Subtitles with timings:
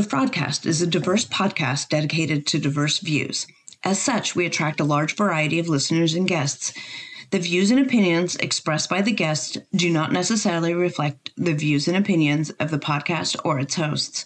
[0.00, 3.46] The Fraudcast is a diverse podcast dedicated to diverse views.
[3.84, 6.72] As such, we attract a large variety of listeners and guests.
[7.32, 11.98] The views and opinions expressed by the guests do not necessarily reflect the views and
[11.98, 14.24] opinions of the podcast or its hosts.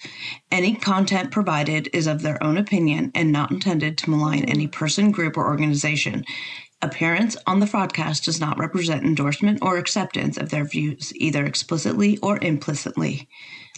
[0.49, 5.11] Any content provided is of their own opinion and not intended to malign any person,
[5.11, 6.25] group, or organization.
[6.83, 12.17] Appearance on the Fraudcast does not represent endorsement or acceptance of their views, either explicitly
[12.19, 13.29] or implicitly.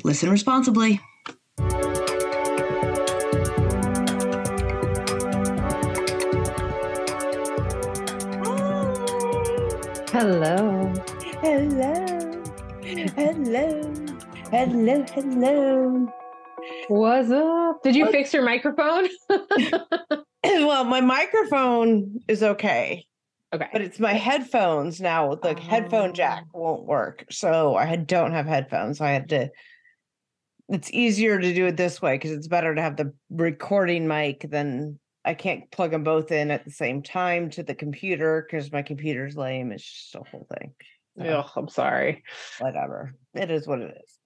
[0.04, 1.00] Listen responsibly.
[10.18, 10.94] Hello.
[11.42, 12.42] Hello.
[12.82, 13.94] Hello.
[14.50, 15.04] Hello.
[15.12, 16.12] Hello.
[16.88, 17.82] What's up?
[17.82, 19.08] Did you fix your microphone?
[20.42, 23.04] well, my microphone is okay,
[23.52, 23.68] okay.
[23.70, 25.34] but it's my headphones now.
[25.34, 25.60] The ah.
[25.60, 27.26] headphone jack won't work.
[27.30, 28.98] So I don't have headphones.
[28.98, 29.50] So I had to.
[30.68, 34.46] It's easier to do it this way because it's better to have the recording mic
[34.50, 38.72] than I can't plug them both in at the same time to the computer because
[38.72, 39.72] my computer's lame.
[39.72, 40.74] It's just a whole thing.
[41.18, 42.22] So, Ugh, I'm sorry.
[42.58, 43.14] whatever.
[43.34, 44.18] It is what it is.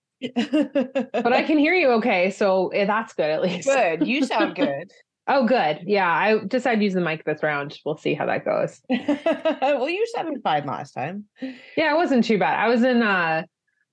[1.13, 3.69] But I can hear you okay, so eh, that's good at least.
[3.69, 4.07] good.
[4.07, 4.91] You sound good.
[5.27, 5.81] Oh, good.
[5.87, 7.79] Yeah, I decided to use the mic this round.
[7.85, 8.81] We'll see how that goes.
[8.91, 11.27] well, you sounded fine last time.
[11.77, 12.59] Yeah, it wasn't too bad.
[12.59, 13.45] I was in uh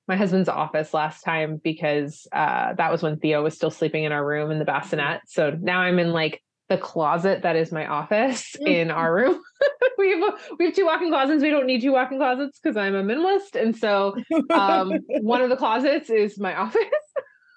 [0.08, 4.12] my husband's office last time because uh that was when Theo was still sleeping in
[4.12, 5.22] our room in the bassinet.
[5.28, 9.42] So now I'm in like the closet that is my office in our room.
[9.98, 11.42] we have a, we have two walk-in closets.
[11.42, 14.16] We don't need two walk-in closets because I'm a minimalist, and so
[14.54, 16.84] um, one of the closets is my office.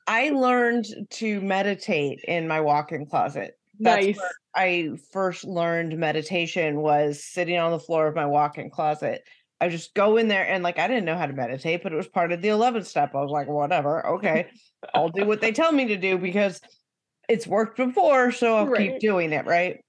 [0.07, 3.55] I learned to meditate in my walk-in closet.
[3.79, 4.21] That's nice.
[4.55, 9.23] I first learned meditation was sitting on the floor of my walk-in closet.
[9.61, 11.97] I just go in there and like I didn't know how to meditate, but it
[11.97, 13.15] was part of the 11th step.
[13.15, 14.51] I was like, whatever, okay,
[14.95, 16.61] I'll do what they tell me to do because
[17.29, 18.91] it's worked before, so I'll Right.
[18.91, 19.85] keep doing it, right?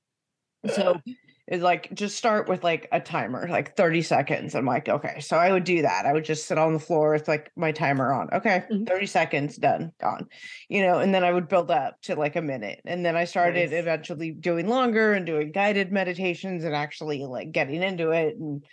[0.68, 1.02] So
[1.48, 4.56] it's like just start with like a timer, like 30 seconds.
[4.56, 5.20] I'm like, okay.
[5.20, 6.06] So I would do that.
[6.06, 8.30] I would just sit on the floor with like my timer on.
[8.32, 8.86] Okay, Mhm.
[8.88, 10.28] 30 seconds, done, gone.
[10.70, 12.82] You know, and then I would build up to like a minute.
[12.86, 13.74] And then I started Nice.
[13.74, 18.38] eventually doing longer and doing guided meditations and actually like getting into it.
[18.38, 18.64] And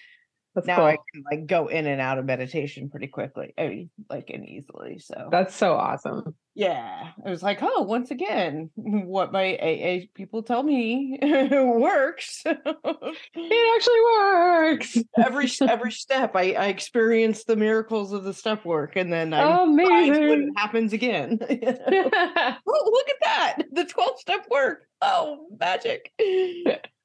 [0.59, 0.85] That's now cool.
[0.87, 3.55] I can like go in and out of meditation pretty quickly.
[3.57, 4.99] I mean, like and easily.
[4.99, 6.35] So That's so awesome.
[6.55, 12.43] yeah, it was like, oh, once again, what my AA people tell me works.
[12.45, 14.99] It actually works.
[15.25, 19.43] every every step, I I experience the miracles of the step work, and then I
[19.43, 21.39] find when it happens again.
[21.41, 23.63] oh, look at that!
[23.73, 24.83] The twelve step work.
[25.01, 26.13] Oh, magic!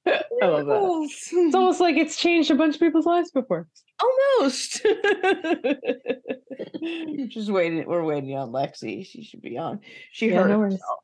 [0.06, 1.10] I love that.
[1.34, 3.68] It's almost like it's changed a bunch of people's lives before.
[4.40, 4.82] Almost.
[7.30, 7.86] Just waiting.
[7.88, 9.06] We're waiting on Lexi.
[9.06, 9.80] She should be on.
[10.12, 11.00] She Yeah, hurt no herself.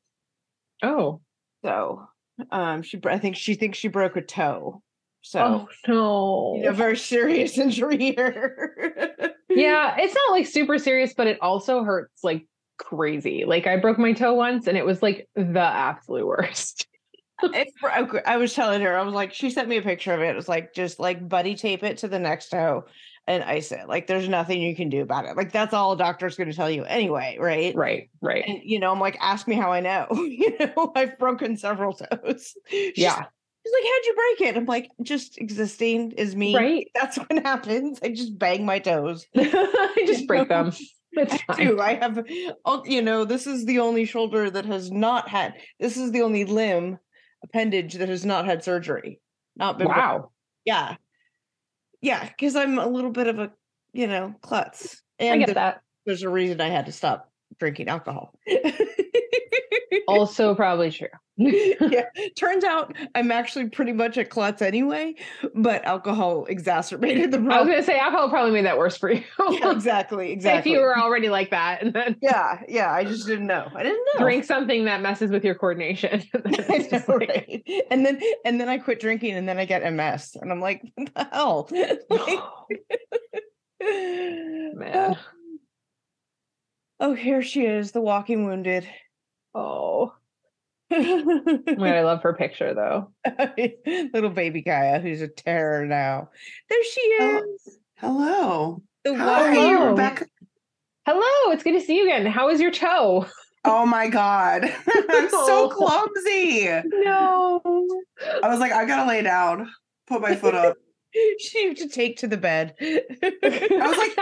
[0.83, 1.21] Oh.
[1.63, 2.07] So,
[2.51, 2.99] um, she.
[3.05, 4.81] I think she thinks she broke a toe.
[5.21, 6.55] So, Oh no.
[6.57, 9.35] you know, very serious injury here.
[9.49, 13.43] yeah, it's not like super serious, but it also hurts like crazy.
[13.45, 16.87] Like I broke my toe once and it was like the absolute worst.
[17.43, 18.15] It broke.
[18.25, 20.29] I was telling her, I was like, she sent me a picture of it.
[20.29, 22.85] It was like, just like buddy tape it to the next toe
[23.27, 23.87] and ice it.
[23.87, 25.37] Like, there's nothing you can do about it.
[25.37, 27.75] Like, that's all a doctor's going to tell you anyway, right?
[27.75, 28.43] Right, right.
[28.47, 30.07] And, you know, I'm like, ask me how I know.
[30.11, 32.55] you know, I've broken several toes.
[32.67, 33.25] She's- Yeah.
[33.65, 34.57] She's like, how'd you break it?
[34.57, 36.55] I'm like, just existing is me.
[36.55, 36.87] Right.
[36.95, 37.99] That's what happens.
[38.01, 39.27] I just bang my toes.
[39.35, 40.71] I just break them.
[41.11, 41.79] It's I do.
[41.81, 42.23] I have,
[42.65, 46.21] oh, you know, this is the only shoulder that has not had, this is the
[46.21, 46.99] only limb
[47.43, 49.19] appendage that has not had surgery.
[49.55, 49.87] Not been.
[49.87, 50.31] Wow.
[50.65, 50.95] Yeah.
[52.01, 52.29] Yeah.
[52.39, 53.51] Cause I'm a little bit of a,
[53.93, 55.01] you know, klutz.
[55.19, 55.81] I And that.
[56.05, 57.29] there's a reason I had to stop
[57.59, 58.33] drinking alcohol.
[60.07, 61.07] Also probably true.
[61.79, 62.03] yeah.
[62.35, 65.15] Turns out I'm actually pretty much a klutz anyway,
[65.55, 67.53] but alcohol exacerbated the problem.
[67.53, 69.23] I was gonna say alcohol probably made that worse for you.
[69.49, 70.33] Yeah, exactly.
[70.33, 72.61] If you were already like that and then yeah.
[72.67, 72.91] Yeah.
[72.91, 73.71] I just didn't know.
[73.73, 74.19] I didn't know.
[74.25, 76.23] drink something that messes with your coordination.
[76.33, 77.63] I know, like- right?
[77.89, 80.83] And then and then I quit drinking and then I get MS and I'm like,
[80.95, 81.69] what the hell?
[84.75, 85.17] Man.
[86.99, 88.85] Oh, here she is, the walking wounded.
[89.55, 90.13] Oh.
[90.91, 93.11] My God, I love her picture though.
[94.13, 96.29] Little baby Kaya, who's a terror now.
[96.69, 97.79] There she is.
[97.97, 98.81] Hello.
[99.03, 99.89] The Hi, walking Hello.
[99.91, 100.25] Rebecca.
[101.05, 102.25] Hello, it's good to see you again.
[102.25, 103.25] How is your toe?
[103.65, 104.63] Oh my God.
[105.09, 106.69] I'm so clumsy.
[106.85, 107.61] No.
[108.43, 109.69] I was like, I gotta lay down,
[110.07, 110.77] put my foot up.
[111.39, 112.75] she had to take to the bed.
[112.81, 114.17] I was like,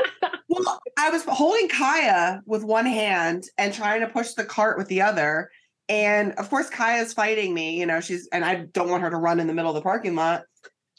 [0.50, 4.88] well, I was holding Kaya with one hand and trying to push the cart with
[4.88, 5.52] the other.
[5.90, 9.18] And of course, Kaya's fighting me, you know, she's, and I don't want her to
[9.18, 10.44] run in the middle of the parking lot.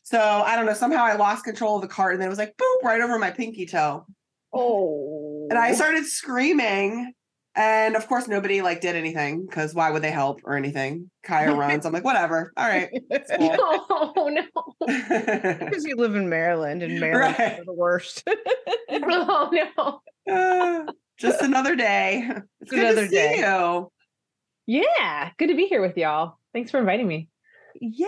[0.03, 2.39] So I don't know, somehow I lost control of the cart and then it was
[2.39, 4.07] like, boop, right over my pinky toe.
[4.55, 5.47] oh.
[5.51, 7.13] And I started screaming.
[7.55, 11.11] And of course, nobody like did anything because why would they help or anything?
[11.25, 11.85] Kaya runs.
[11.87, 12.53] I'm like, whatever.
[12.57, 12.89] All right.
[13.37, 13.57] cool.
[13.91, 14.43] Oh no.
[14.87, 17.59] Because you live in Maryland and Maryland Right.
[17.59, 18.23] are the worst.
[18.91, 20.01] Oh no.
[20.33, 22.29] Uh, just another day.
[22.61, 23.39] It's good Another to see day.
[23.39, 23.91] you.
[24.69, 25.31] Yeah.
[25.39, 26.37] Good to be here with y'all.
[26.53, 27.31] Thanks for inviting me.
[27.81, 28.07] Yay!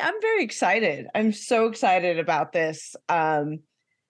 [0.00, 1.08] I'm very excited.
[1.16, 2.94] I'm so excited about this.
[3.08, 3.58] Um,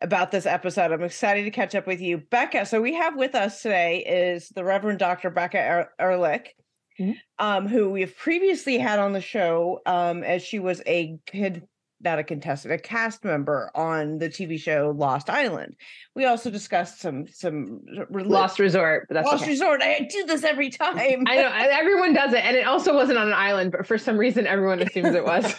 [0.03, 0.93] about this episode.
[0.93, 2.67] I'm excited to catch up with you, Becca.
[2.67, 5.31] So we have with us today is the Reverend Dr.
[5.31, 6.55] Becca er- Ehrlich,
[7.01, 7.15] Mhm.
[7.39, 11.67] um, who we have previously had on the show um, as she was a kid,
[12.07, 15.75] not a contestant, a cast member on the TV show Lost Island.
[16.15, 17.81] We also discussed some some
[18.11, 19.51] Lost Resort, but that's Lost okay.
[19.51, 19.83] Resort.
[19.83, 20.97] I do this every time.
[21.27, 24.17] I know everyone does it, and it also wasn't on an island, but for some
[24.17, 25.53] reason, everyone assumes it was.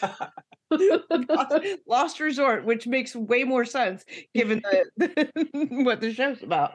[1.30, 4.62] Lost, Lost Resort, which makes way more sense given
[4.98, 5.30] the,
[5.84, 6.72] what the show's about.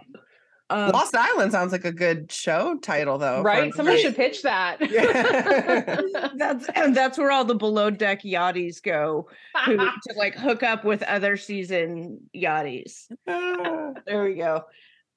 [0.71, 3.39] Um, Lost Island sounds like a good show title, though.
[3.39, 3.75] for- right?
[3.75, 4.79] Someone should pitch that.
[4.91, 6.01] Yeah.
[6.37, 9.29] that's and that's where all the below deck yachties go
[9.67, 13.11] who, to like hook up with other season yachties.
[13.27, 14.65] There we go.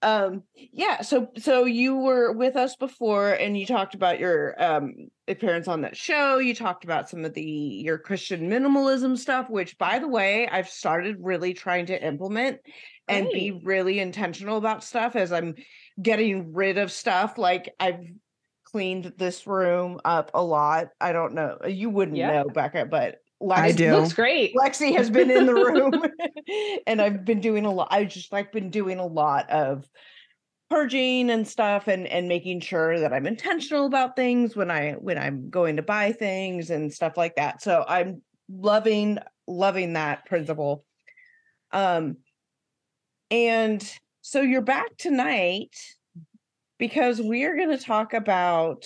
[0.01, 4.93] Um, yeah, so so you were with us before and you talked about your um
[5.27, 6.37] appearance on that show.
[6.37, 10.69] You talked about some of the your Christian minimalism stuff, which by the way, I've
[10.69, 12.59] started really trying to implement
[13.07, 15.55] and be really intentional about stuff as I'm
[16.01, 17.37] getting rid of stuff.
[17.37, 18.05] Like I've
[18.65, 20.89] cleaned this room up a lot.
[20.99, 21.57] I don't know.
[21.67, 22.43] You wouldn't Yeah.
[22.43, 23.95] know, Becca, but I do.
[23.95, 24.55] Looks great.
[24.55, 25.91] Lexi has been in the room
[26.87, 27.89] and I've been doing a lot.
[27.91, 29.87] I've just like been doing a lot of
[30.69, 35.17] purging and stuff and and making sure that I'm intentional about things when I when
[35.17, 37.61] I'm going to buy things and stuff like that.
[37.61, 40.85] So I'm loving loving that principle.
[41.71, 42.17] Um
[43.31, 43.87] and
[44.21, 45.75] so you're back tonight
[46.77, 48.85] because we're going to talk about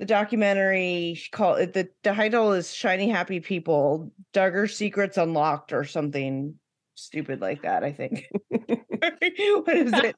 [0.00, 6.54] the documentary called the, title is Shiny Happy People, Duggar Secrets Unlocked or something
[6.94, 8.26] stupid like that, I think.
[8.48, 10.16] what is it?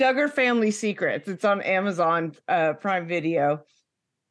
[0.00, 1.28] Duggar Family Secrets.
[1.28, 3.60] It's on Amazon uh, Prime Video.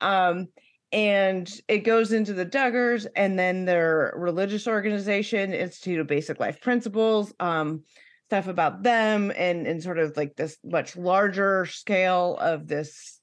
[0.01, 0.47] Um,
[0.91, 6.59] and it goes into the Duggars and then their religious organization, Institute of Basic Life
[6.61, 7.83] Principles, um,
[8.27, 13.20] stuff about them and and sort of like this much larger scale of this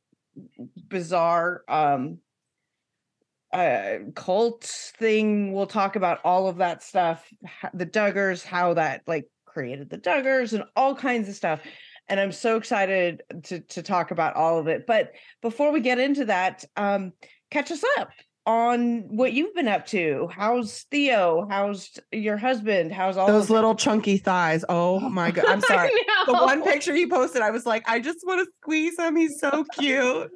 [0.88, 2.18] bizarre um
[3.52, 4.64] uh cult
[4.98, 5.52] thing.
[5.52, 7.26] We'll talk about all of that stuff
[7.74, 11.60] the duggars how that like created the duggars and all kinds of stuff.
[12.10, 14.86] And i'm so excited to to talk about all of it.
[14.86, 15.12] But
[15.42, 17.12] before we get into that um
[17.50, 18.10] catch us up
[18.48, 23.50] on what you've been up to how's theo how's your husband how's all Those of
[23.50, 23.52] it?
[23.52, 24.64] little chunky thighs.
[24.70, 25.44] Oh my god.
[25.48, 25.90] I'm sorry.
[26.26, 29.16] The one picture you posted, I was like, I just want to squeeze him.
[29.16, 30.30] He's so cute.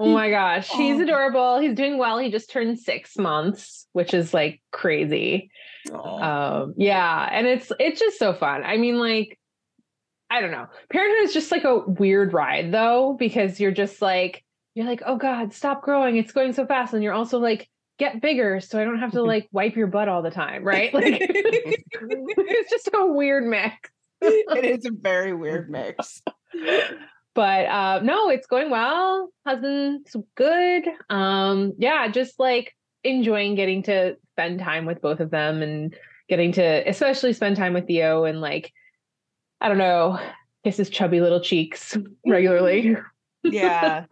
[0.00, 1.02] Oh my gosh, he's Oh.
[1.02, 1.58] adorable.
[1.60, 2.18] He's doing well.
[2.18, 5.50] He just turned six months, which is like crazy.
[5.92, 6.62] Aw.
[6.62, 8.62] Um, yeah, and it's it's just so fun.
[8.64, 9.38] I mean, like,
[10.30, 10.66] I don't know.
[10.90, 14.44] Parenthood is just like a weird ride though, because you're just like
[14.74, 16.16] you're like, oh God, stop growing.
[16.16, 16.94] It's going so fast.
[16.94, 20.08] And you're also like, get bigger so I don't have to like wipe your butt
[20.08, 20.92] all the time, right?
[20.94, 23.90] Like it's just a weird mix.
[24.22, 26.22] it is a very weird mix
[27.34, 32.74] but uh no it's going well husband's good um yeah just like
[33.04, 35.96] enjoying getting to spend time with both of them and
[36.28, 38.72] getting to especially spend time with theo and like
[39.60, 40.18] i don't know
[40.64, 41.96] kiss his chubby little cheeks
[42.26, 42.96] regularly
[43.44, 44.04] yeah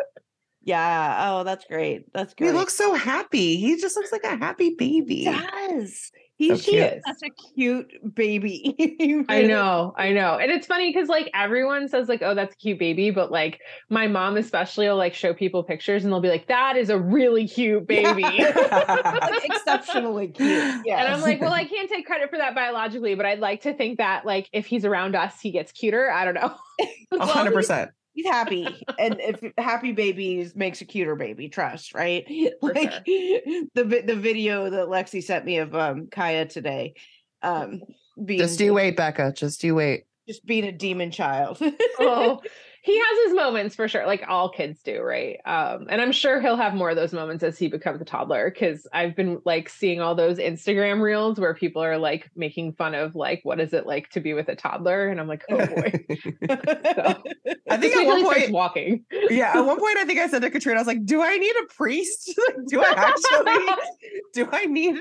[0.68, 2.48] yeah oh that's great that's great.
[2.48, 3.56] He looks so happy.
[3.56, 5.24] He just looks like a happy baby.
[5.24, 7.02] he does he's cute.
[7.04, 10.38] just such a cute baby He I know, I know.
[10.38, 13.60] And it's funny because like everyone says, like, oh, that's a cute baby, but like
[13.90, 16.98] my mom especially will like show people pictures and they'll be like, that is a
[16.98, 18.24] really cute baby.
[18.48, 23.14] Like, exceptionally cute yeah And I'm like, well, I can't take credit for that biologically,
[23.14, 26.10] but I'd like to think that like if he's around us, he gets cuter.
[26.10, 26.54] I don't know.
[27.12, 27.90] A hundred percent.
[28.18, 28.66] He's happy
[28.98, 32.26] and if happy babies makes a cuter baby trust right
[32.60, 33.02] For like sure.
[33.74, 36.94] the the video that lexi sent me of um kaya today
[37.42, 37.80] um
[38.24, 39.32] being Just do wait, Becca.
[39.36, 40.04] Just do wait.
[40.26, 41.58] just being a demon child
[42.00, 42.40] oh,
[42.88, 46.40] he has his moments for sure like all kids do right um and i'm sure
[46.40, 49.68] he'll have more of those moments as he becomes a toddler because i've been like
[49.68, 53.72] seeing all those instagram reels where people are like making fun of like what is
[53.72, 55.92] it like to be with a toddler and i'm like oh boy
[56.48, 57.22] so,
[57.70, 60.50] I think at one point, walking yeah, at one point, I think I said to
[60.50, 62.32] Katrina, I was like, "Do I need a priest?
[62.66, 63.74] Do I actually?
[64.34, 64.98] do I need?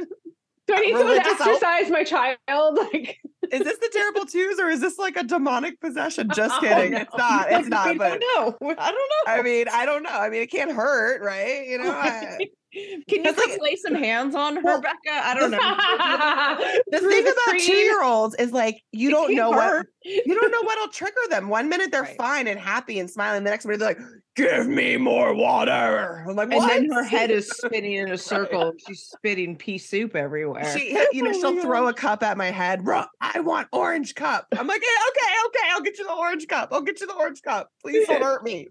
[0.68, 3.18] do i need someone to exercise my child like
[3.52, 6.30] Is this the terrible twos or is this like a demonic possession?
[6.36, 6.92] Just Oh, kidding.
[6.92, 6.98] no.
[7.00, 7.52] It's not.
[7.52, 7.98] It's not.
[7.98, 8.76] But don't know.
[8.78, 9.34] I don't know.
[9.34, 10.10] I mean, I don't know.
[10.10, 11.68] I mean, it can't hurt, right?
[11.68, 11.92] You know.
[11.92, 12.38] I,
[12.74, 14.98] Can you like- lay some hands on her, Well, Becca?
[15.10, 15.58] I don't know.
[16.92, 20.52] the thing the about two year olds is like you don't know what you don't
[20.52, 21.48] know what'll trigger them.
[21.50, 22.18] One minute they're Right.
[22.18, 23.44] fine and happy and smiling.
[23.46, 24.00] The next minute they're like,
[24.36, 28.70] "Give me more water." I'm like, And then her head is spinning in a circle.
[28.70, 30.78] and She's spitting pea soup everywhere.
[30.78, 32.84] She, you know, she'll throw a cup at my head.
[32.84, 34.46] Bro, I want orange cup.
[34.58, 36.70] I'm like, yeah, okay, okay, I'll get you the orange cup.
[36.74, 37.70] I'll get you the orange cup.
[37.82, 38.68] Please don't hurt me.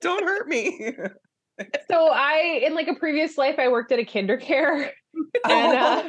[0.00, 0.92] Don't hurt me.
[1.88, 4.90] So i in like a previous life i worked at a KinderCare
[5.44, 6.08] and uh,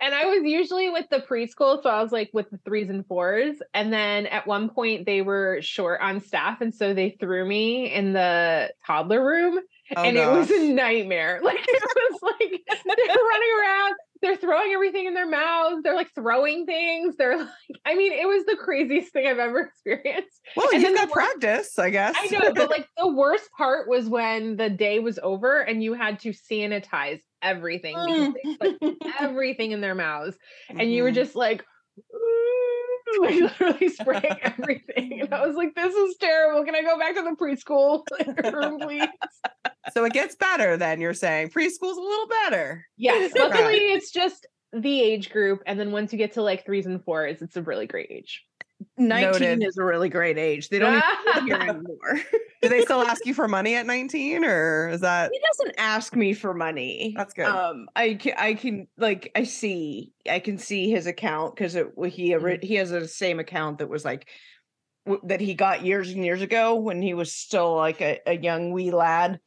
[0.00, 3.06] and I was usually with the preschool, so I was like with the threes and
[3.06, 3.56] fours.
[3.74, 7.92] And then at one point they were short on staff, and so they threw me
[7.92, 9.58] in the toddler room,
[9.96, 11.40] Oh, and it was a nightmare.
[11.48, 16.10] Like it was like they're running around, they're throwing everything in their mouths, they're like
[16.14, 17.16] throwing things.
[17.16, 17.48] They're like,
[17.86, 20.40] I mean, it was the craziest thing I've ever experienced.
[20.56, 22.14] Well, And you've then the got worst- practice, I guess.
[22.18, 25.94] I know, but like the worst part was when the day was over and you
[25.94, 30.36] had to sanitize everything because they everything in their mouths
[30.68, 31.14] and you were Mhm.
[31.14, 31.64] just like
[33.22, 36.64] like literally spraying everything and i was like this is terrible.
[36.64, 38.04] Can i go back to the preschool
[38.52, 39.08] room please?
[39.92, 41.50] So it gets better then you're saying.
[41.50, 42.86] Preschool's a little better.
[42.96, 46.86] yes luckily it's just the age group and then once you get to like threes
[46.86, 48.44] and fours it's a really great age
[48.96, 49.64] 19 Noted.
[49.64, 50.68] is a really great age.
[50.68, 52.20] They don't even here anymore.
[52.62, 56.14] Do they still ask you for money at 19 or is that he doesn't ask
[56.14, 57.14] me for money.
[57.16, 57.46] That's good.
[57.46, 61.88] Um, I can, I can like I see, I can see his account because it
[62.08, 64.28] he ori- he has the same account that was like
[65.06, 68.36] w- that he got years and years ago when he was still like a, a
[68.36, 69.40] young wee lad.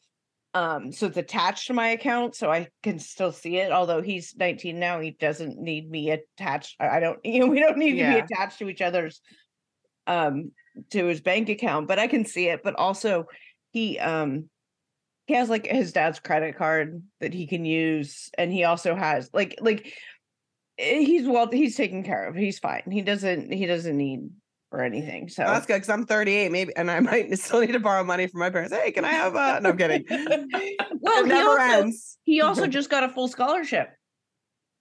[0.54, 3.72] Um, so it's attached to my account, so I can still see it.
[3.72, 6.76] Although he's 19 now, he doesn't need me attached.
[6.80, 9.22] I don't, you know, we don't need to be attached to each other's
[10.08, 10.52] um
[10.90, 12.64] to his bank account, but I can see it.
[12.64, 13.28] But also
[13.72, 14.50] he um
[15.28, 19.30] he has like his dad's credit card that he can use and he also has
[19.34, 19.94] like like
[20.78, 24.30] eh, he's well he's taken care of he's fine he doesn't he doesn't need
[24.72, 27.80] or anything so that's good because I'm 38, maybe, and I might still need to
[27.80, 28.74] borrow money from my parents.
[28.74, 30.06] Hey, can I have uh no I'm kidding.
[30.10, 32.18] well it he never also, ends.
[32.24, 33.90] he also just got a full scholarship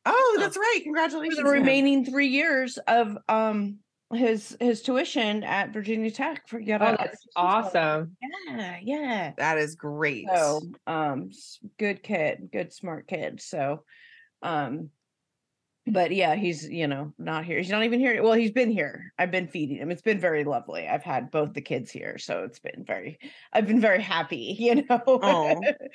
[0.06, 0.78] Oh, that's right.
[0.78, 1.37] for Congratulations.
[1.37, 1.54] the to him.
[1.54, 3.78] remaining three years of um
[4.14, 8.16] his his tuition at virginia tech for get oh that's awesome
[8.49, 10.26] yeah yeah That is great.
[10.35, 11.30] So, um,
[11.78, 13.40] good kid, good smart kid.
[13.40, 13.85] So,
[14.42, 14.90] um,
[15.92, 17.59] but yeah, he's you know not here.
[17.59, 18.23] He's not even here.
[18.23, 19.12] Well, he's been here.
[19.18, 19.90] I've been feeding him.
[19.90, 20.88] It's been very lovely.
[20.88, 23.18] I've had both the kids here, so it's been very.
[23.52, 24.56] I've been very happy.
[24.70, 25.20] You know, oh.
[25.23, 25.61] Aw.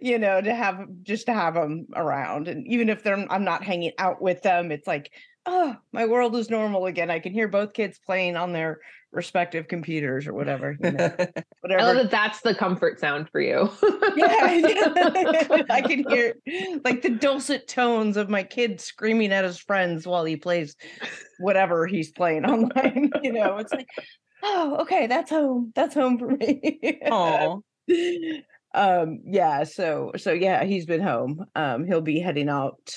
[0.00, 3.62] you know, to have just to have them around, and even if they're I'm not
[3.62, 5.12] hanging out with them, it's like.
[5.46, 7.10] Oh, my world is normal again.
[7.10, 8.80] I can hear both kids playing on their
[9.12, 10.76] respective computers or whatever.
[10.82, 11.14] You know,
[11.60, 11.80] whatever.
[11.80, 13.70] i love that that's the comfort sound for you
[14.16, 15.62] yeah, yeah.
[15.70, 16.34] I can hear
[16.84, 20.76] like the dulcet tones of my kid screaming at his friends while he plays
[21.38, 23.10] whatever he's playing online.
[23.22, 23.88] You know, it's like,
[24.42, 25.72] oh, okay, that's home.
[25.74, 27.00] That's home for me.
[27.10, 27.62] Oh,
[28.74, 29.64] um, yeah.
[29.64, 31.46] So, so yeah, he's been home.
[31.54, 32.94] Um, he'll be heading out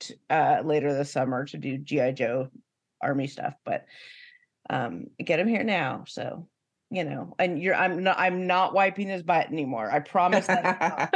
[0.00, 2.48] t- uh later this summer to do GI Joe
[3.02, 3.84] army stuff, but
[4.70, 6.04] um, get him here now.
[6.06, 6.48] So.
[6.88, 9.90] You know, and you're I'm not I'm not wiping his butt anymore.
[9.90, 10.70] I promise that.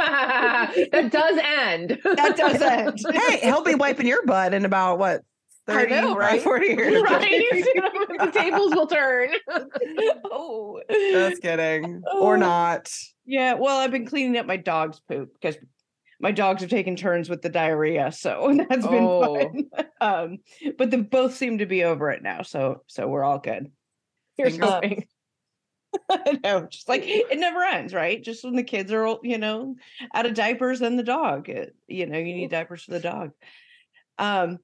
[0.91, 2.99] that does end that does end.
[3.13, 5.21] hey, he'll be wiping your butt in about what
[5.69, 6.41] I 30 know, or right?
[6.41, 7.01] 40 years.
[7.03, 7.21] right
[8.19, 9.29] the tables will turn
[10.25, 10.81] oh.
[10.91, 12.03] Just kidding.
[12.19, 12.39] Or Oh.
[12.39, 12.91] not.
[13.25, 15.55] Yeah, well, I've been cleaning up my dog's poop because
[16.21, 19.51] my dogs have taken turns with the diarrhea, so that's been Oh.
[19.51, 19.69] fun.
[20.01, 20.37] Um,
[20.79, 23.71] but they both seem to be over it now, so so we're all good.
[24.35, 25.05] Here's hoping.
[26.09, 28.19] I know, just like it never ends, right?
[28.23, 29.75] Just when the kids are, all, you know,
[30.15, 33.31] out of diapers, then the dog, it, you know, you need diapers for the dog.
[34.17, 34.57] Um,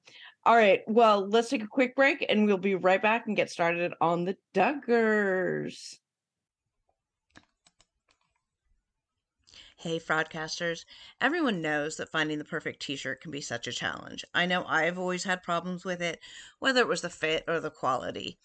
[0.44, 3.52] all right, well, let's take a quick break and we'll be right back and get
[3.52, 5.98] started on the Duggars.
[9.79, 10.86] Hey, fraudcasters.
[11.22, 14.25] Everyone knows that finding the perfect t shirt can be such a challenge.
[14.34, 16.19] I know I've always had problems with it,
[16.57, 18.39] whether it was the fit or the quality.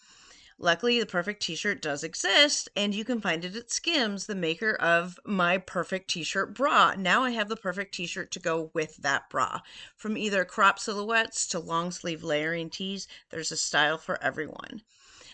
[0.59, 4.35] Luckily, the perfect t shirt does exist, and you can find it at Skims, the
[4.35, 6.93] maker of my perfect t shirt bra.
[6.95, 9.61] Now I have the perfect t shirt to go with that bra.
[9.95, 14.83] From either crop silhouettes to long sleeve layering tees, there's a style for everyone.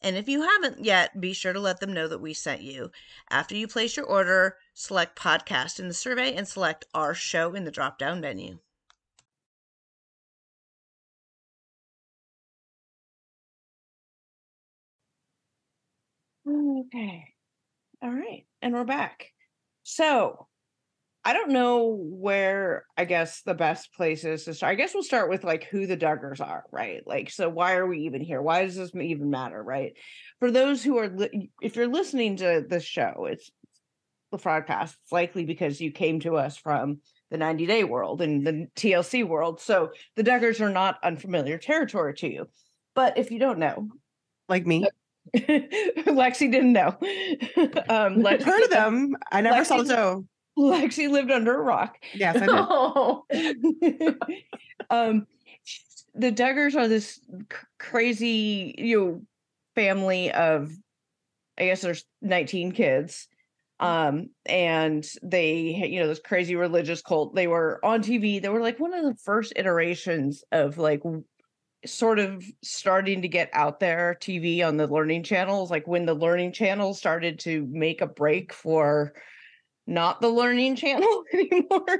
[0.00, 2.92] And if you haven't yet, be sure to let them know that we sent you.
[3.28, 7.64] After you place your order, select podcast in the survey and select our show in
[7.64, 8.60] the drop down menu.
[16.46, 17.34] Okay.
[18.02, 18.46] All right.
[18.62, 19.32] And we're back.
[19.84, 20.48] So
[21.26, 24.70] I don't know where I guess the best place is to start.
[24.70, 27.02] I guess we'll start with like who the Duggars are, right?
[27.04, 28.40] Like, so why are we even here?
[28.40, 29.94] Why does this even matter, right?
[30.38, 33.50] For those who are, li- if you're listening to this show, it's
[34.30, 34.94] the Fraudcast.
[35.02, 37.00] It's likely because you came to us from
[37.32, 39.60] the 90 day world and the TLC world.
[39.60, 42.46] So the Duggars are not unfamiliar territory to you.
[42.94, 43.88] But if you don't know,
[44.48, 44.86] Like me.
[45.36, 46.90] Lexi didn't know.
[47.88, 49.16] um, I've Lexi, heard of them.
[49.32, 50.24] I never saw the Lexi- show.
[50.58, 51.96] Lexi lived under a rock.
[52.14, 52.50] Yes, I did.
[52.50, 53.24] Oh.
[54.90, 55.26] um
[56.14, 59.22] the duggars are this c- crazy you know
[59.74, 60.70] family of
[61.58, 63.28] i guess there's 19 kids
[63.80, 65.56] um and they
[65.90, 69.04] you know this crazy religious cult they were on tv they were like one of
[69.04, 71.02] the first iterations of like
[71.84, 76.14] sort of starting to get out there tv on the learning channels like when the
[76.14, 79.12] learning channel started to make a break for
[79.86, 81.98] not the learning channel anymore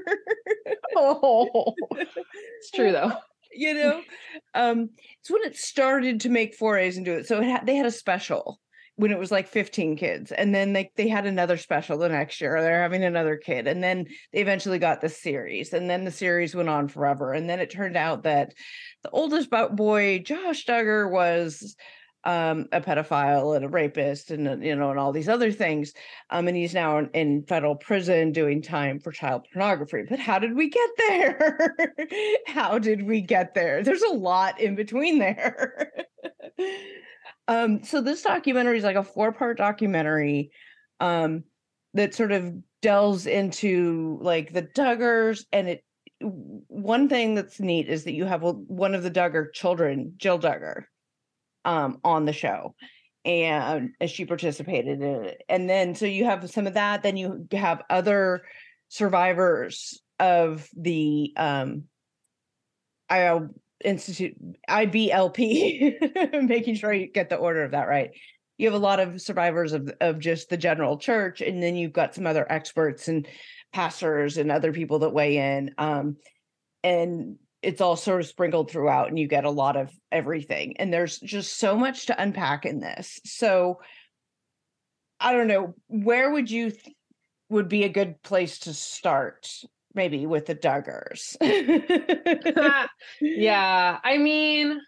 [0.95, 1.73] oh.
[1.91, 3.13] It's true though.
[3.53, 4.01] you know
[4.53, 7.85] um it's when it started to make forays into it so it had, they had
[7.85, 8.59] a special
[8.97, 12.41] when it was like 15 kids and then they they had another special the next
[12.41, 16.11] year they're having another kid and then they eventually got the series and then the
[16.11, 18.53] series went on forever and then it turned out that
[19.03, 21.75] the oldest boy josh duggar was
[22.27, 25.93] um a pedophile and a rapist and uh, you know and all these other things
[26.29, 30.03] um and he's now in, federal prison doing time for child pornography.
[30.07, 31.75] But how did we get there?
[32.47, 33.81] How did we get there?
[33.81, 35.91] There's a lot in between there.
[37.49, 40.51] Um so this documentary is like a four part documentary
[40.99, 41.45] um
[41.93, 45.83] that sort of delves into like the duggars and it
[46.19, 50.83] one thing that's neat is that you have one of the duggar children jill duggar
[51.67, 52.73] um on the show
[53.25, 57.15] and as she participated in it and then so you have some of that then
[57.17, 58.43] you have other
[58.89, 61.83] survivors of the um
[63.83, 64.35] Institute
[64.69, 68.11] IBLP, making sure you get the order of that right.
[68.57, 71.93] You have a lot of survivors of of just the general church, and then you've
[71.93, 73.27] got some other experts and
[73.73, 75.75] pastors and other people that weigh in.
[75.77, 76.17] Um,
[76.83, 80.77] and it's all sort of sprinkled throughout, and you get a lot of everything.
[80.77, 83.19] And there's just so much to unpack in this.
[83.25, 83.81] So
[85.19, 86.95] I don't know, where would you th-
[87.49, 89.49] would be a good place to start?
[89.93, 91.35] Maybe with the Duggars.
[93.21, 93.97] yeah.
[94.01, 94.79] I mean,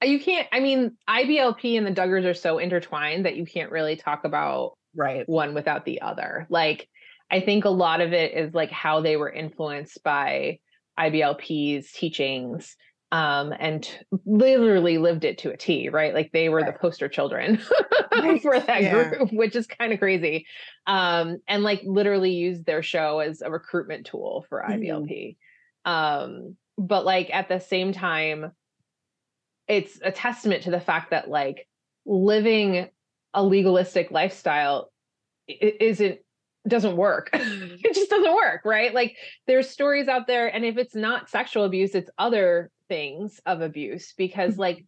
[0.00, 3.96] you can't, I mean, IBLP and the Duggars are so intertwined that you can't really
[3.96, 5.28] talk about right.
[5.28, 6.46] one without the other.
[6.48, 6.88] Like,
[7.32, 10.60] I think a lot of it is like how they were influenced by
[10.98, 12.76] IBLP's teachings
[13.12, 13.88] um, and
[14.26, 16.12] literally lived it to a T, right?
[16.14, 16.72] Like they were Right.
[16.72, 17.60] the poster children
[18.12, 18.42] Right.
[18.42, 19.10] for that Yeah.
[19.10, 20.46] group, which is kind of crazy.
[20.86, 24.64] Um, and like literally used their show as a recruitment tool for.
[24.68, 25.36] IBLP.
[25.84, 28.52] Um, but like at the same time,
[29.68, 31.68] it's a testament to the fact that like
[32.04, 32.88] living
[33.32, 34.90] a legalistic lifestyle
[35.48, 36.18] isn't
[36.68, 37.30] doesn't work.
[37.86, 38.94] It just doesn't work right?
[38.94, 43.60] Like there's stories out there and if it's not sexual abuse it's other things of
[43.60, 44.84] abuse because like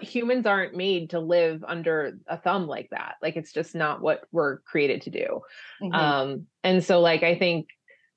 [0.00, 3.14] humans aren't made to live under a thumb like that.
[3.22, 5.40] Like it's just not what we're created to do.
[5.82, 5.94] Mhm.
[5.94, 7.68] um and so like i think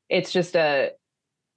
[0.10, 0.92] it's just a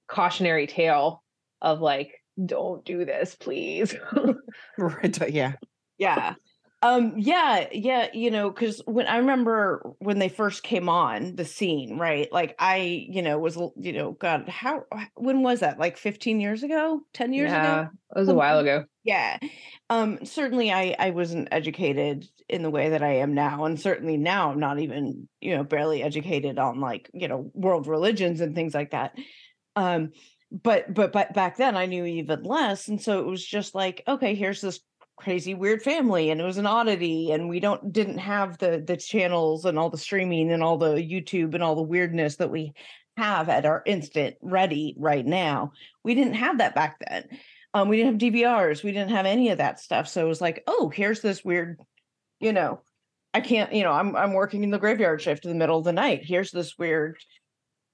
[0.08, 1.22] cautionary tale
[1.60, 2.12] of like
[2.44, 3.94] don't do this please.
[4.78, 5.54] Right, yeah.
[5.98, 6.34] yeah
[6.82, 11.44] um yeah yeah you know because when i remember when they first came on the
[11.44, 15.78] scene right like i you know was you know god how when was that?
[15.78, 17.00] Like 15 years ago?
[17.14, 18.84] 10 years yeah ago it was a while ago.
[19.04, 19.38] yeah.
[19.88, 24.16] Um certainly i i wasn't educated in the way that i am now and certainly
[24.16, 28.54] now i'm not even you know barely educated on like you know world religions and
[28.54, 29.16] things like that.
[29.76, 30.10] Um
[30.50, 34.02] but but but back then i knew even less and so it was just like
[34.06, 34.80] okay here's this
[35.16, 38.96] crazy weird family and it was an oddity and we don't didn't have the the
[38.96, 42.72] channels and all the streaming and all the youtube and all the weirdness that we
[43.16, 45.72] have at our instant ready right now.
[46.02, 47.28] We didn't have that back then.
[47.74, 50.40] Um we didn't have dvrs we didn't have any of that stuff so it was
[50.40, 51.78] like oh here's this weird
[52.40, 52.80] you know
[53.34, 55.84] i can't you know i'm i'm working in the graveyard shift in the middle of
[55.84, 56.22] the night.
[56.24, 57.16] Here's this weird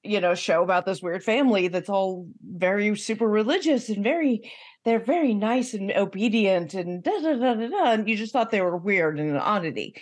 [0.03, 4.51] you know show about this weird family that's all very super religious and very
[4.89, 8.51] they're very nice and obedient and da da da da da and you just thought
[8.51, 9.95] they were weird and an oddity.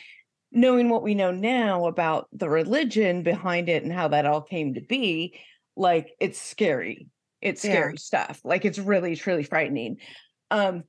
[0.53, 4.75] Knowing what we know now about the religion behind it and how that all came
[4.75, 5.39] to be
[5.77, 7.09] like it's scary.
[7.43, 7.73] It's Yeah.
[7.73, 8.41] scary stuff.
[8.45, 9.97] Like it's really truly frightening.
[10.53, 10.85] Um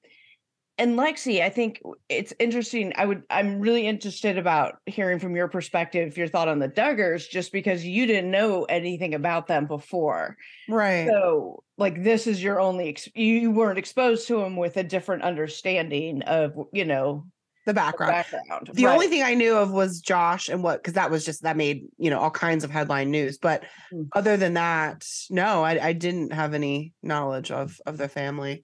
[0.78, 5.48] and lexi i think it's interesting i would i'm really interested about hearing from your
[5.48, 10.38] perspective your thought on the duggars just because you didn't know anything about them before
[10.70, 11.08] Right.
[11.08, 15.24] so like this is your only ex- you weren't exposed to them with a different
[15.24, 17.26] understanding of you know
[17.66, 18.12] the the background.
[18.14, 21.44] background The only thing I knew of was Josh and what, because that was just
[21.44, 23.38] that made you know all kinds of headline news.
[23.38, 23.64] But
[23.94, 24.08] Mm.
[24.16, 28.64] other than that, no, I, I didn't have any knowledge of of the family.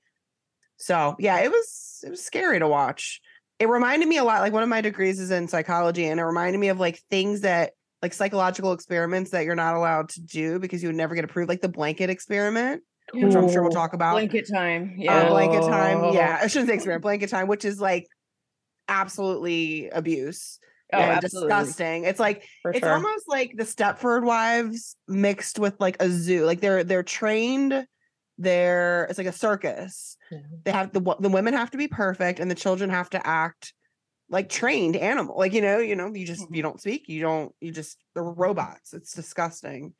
[0.83, 3.21] So yeah, it was it was scary to watch.
[3.57, 4.41] It reminded me a lot.
[4.41, 7.41] Like one of my degrees is in psychology, and it reminded me of like things
[7.41, 11.23] that like psychological experiments that you're not allowed to do because you would never get
[11.23, 14.11] approved, like the blanket experiment, which I'm sure we'll talk about.
[14.11, 16.13] blanket time Uh, yeah blanket time.
[16.13, 17.03] Yeah, I shouldn't say experiment.
[17.03, 18.07] Blanket time, which is like
[18.89, 20.59] absolutely abuse
[20.91, 22.03] Oh, and disgusting.
[22.03, 22.93] It's like for it's sure.
[22.93, 26.43] almost like the Stepford Wives mixed with like a zoo.
[26.45, 27.87] Like they're they're trained.
[28.37, 30.17] They're it's like a circus.
[30.31, 30.39] Yeah.
[30.65, 33.73] They have the the women have to be perfect, and the children have to act
[34.29, 35.37] like trained animal.
[35.37, 37.07] Like you know, you know, you just you don't speak.
[37.07, 37.53] You don't.
[37.61, 38.93] You just they're robots.
[38.93, 39.93] It's disgusting.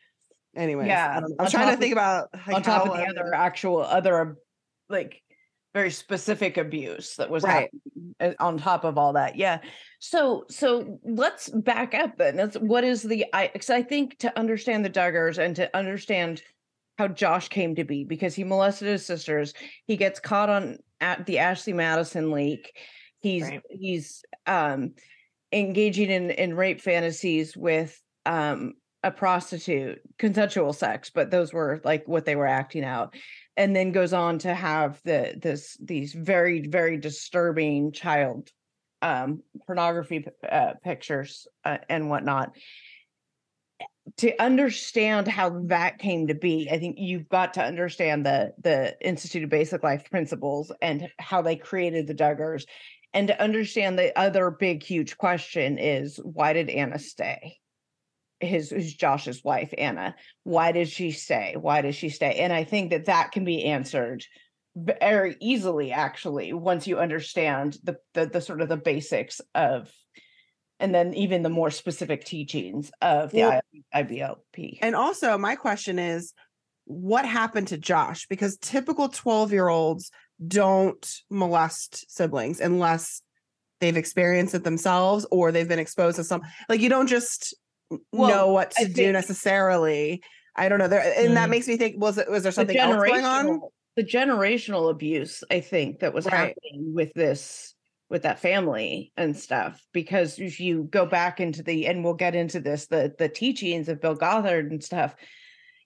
[0.56, 1.36] Anyway, Yeah, I don't know.
[1.40, 3.34] I on was trying to top think of- about like, on top of the other
[3.34, 4.36] actual other
[4.90, 5.22] like
[5.74, 7.72] very specific abuse that was Right.
[8.20, 9.58] uh, on top of all that yeah
[9.98, 14.38] so so let's back up then That's, what is the i because i think to
[14.38, 16.44] understand the duggars and to understand
[16.98, 19.54] how josh came to be because he molested his sisters
[19.86, 22.78] he gets caught on at the ashley madison leak
[23.20, 23.62] he's Right.
[23.70, 24.94] he's um
[25.52, 32.08] engaging in in rape fantasies with um a prostitute consensual sex but those were like
[32.08, 33.14] what they were acting out
[33.58, 38.50] and then goes on to have the this these very very disturbing child
[39.02, 42.56] um pornography uh, pictures uh, and whatnot
[44.18, 48.96] to understand how that came to be i think you've got to understand the the
[49.06, 52.66] institute of basic life principles and how they created the duggars
[53.14, 57.58] and to understand the other big huge question is why did anna stay?
[58.40, 61.56] His, his josh's wife anna why did she stay?
[61.58, 62.36] Why does she stay?
[62.36, 64.26] And i think that that can be answered
[64.76, 69.90] very easily actually once you understand the the, the sort of the basics of
[70.84, 73.62] and then even the more specific teachings of the Well,
[73.94, 74.80] I- IBLP.
[74.82, 76.34] And also, my question is,
[76.84, 78.28] what happened to Josh?
[78.28, 80.12] Because typical 12 year olds
[80.46, 83.22] don't molest siblings unless
[83.80, 87.56] they've experienced it themselves or they've been exposed to some, like, you don't just
[88.12, 90.22] Well, know what to I do think- necessarily.
[90.58, 90.90] I don't know.
[90.90, 91.52] There, and that Mm.
[91.52, 93.62] makes me think, was it, was there The something else going on?
[93.96, 96.34] The generational abuse, I think, that was Right.
[96.50, 97.74] happening with this
[98.14, 102.36] with that family and stuff because if you go back into the and we'll get
[102.36, 105.16] into this the the teachings of bill gothard and stuff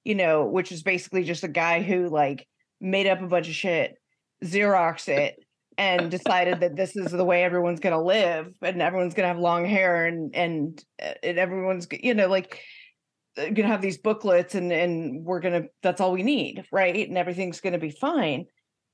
[0.04, 2.46] you know which is basically just a guy who like
[2.82, 3.96] made up a bunch of shit
[4.44, 5.38] xerox it
[5.78, 9.34] and decided that this is the way everyone's going to live and everyone's going to
[9.34, 12.62] have long hair and and uh, and everyone's you know like
[13.38, 17.08] uh, gonna have these booklets and and we're gonna that's all we need right?
[17.08, 18.48] And everything's gonna be fine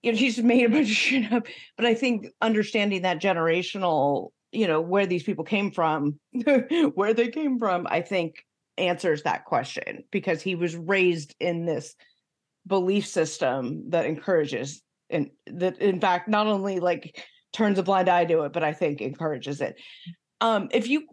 [0.03, 4.29] you know he's made a bunch of shit up but i think understanding that generational
[4.51, 6.19] you know where these people came from
[6.93, 8.35] where they came from i think
[8.77, 11.95] answers that question because he was raised in this
[12.65, 18.25] belief system that encourages and that in fact not only like turns a blind eye
[18.25, 19.75] to it, but I think encourages it.
[20.41, 21.07] Um, if you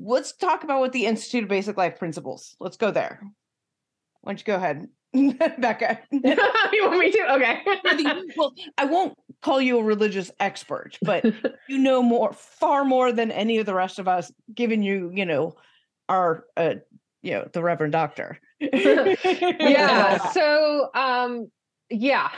[0.00, 2.56] let's talk about what the Institute of Basic Life Principles.
[2.58, 3.20] Let's go there.
[4.22, 4.88] Why don't you go ahead,
[5.58, 6.00] Becca?
[6.10, 6.20] you
[6.84, 7.34] want me to?
[7.34, 7.62] Okay.
[8.36, 11.24] well, I won't call you a religious expert, but
[11.68, 15.24] you know more, far more than any of the rest of us, given you, you
[15.24, 15.54] know,
[16.08, 16.74] our, uh,
[17.22, 18.38] you know, the Reverend Doctor.
[18.60, 20.30] yeah.
[20.32, 21.50] So, um,
[21.90, 22.30] yeah.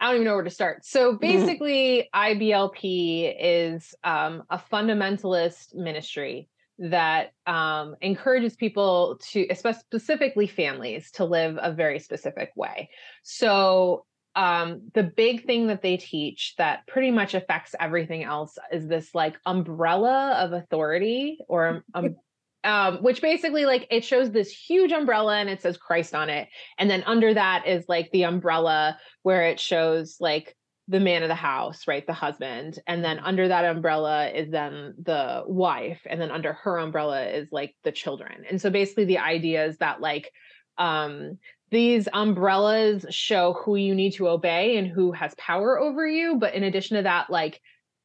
[0.00, 0.84] I don't even know where to start.
[0.84, 1.20] So Mm-hmm.
[1.20, 11.24] basically, IBLP is um, a fundamentalist ministry that um, encourages people to, specifically families, to
[11.24, 12.90] live a very specific way.
[13.22, 14.04] So
[14.36, 19.14] um, the big thing that they teach that pretty much affects everything else is this
[19.14, 22.16] like umbrella of authority or um,
[22.64, 26.48] um, which basically like it shows this huge umbrella and it says Christ on it.
[26.78, 30.56] And then under that is like the umbrella where it shows like
[30.88, 32.06] the man of the house, right?
[32.06, 32.78] The husband.
[32.86, 36.02] And then under that umbrella is then the wife.
[36.06, 38.44] And then under her umbrella is like the children.
[38.50, 40.30] And so basically the idea is that like
[40.76, 41.38] um
[41.70, 46.36] these umbrellas show who you need to obey and who has power over you.
[46.36, 47.60] But in addition to that, like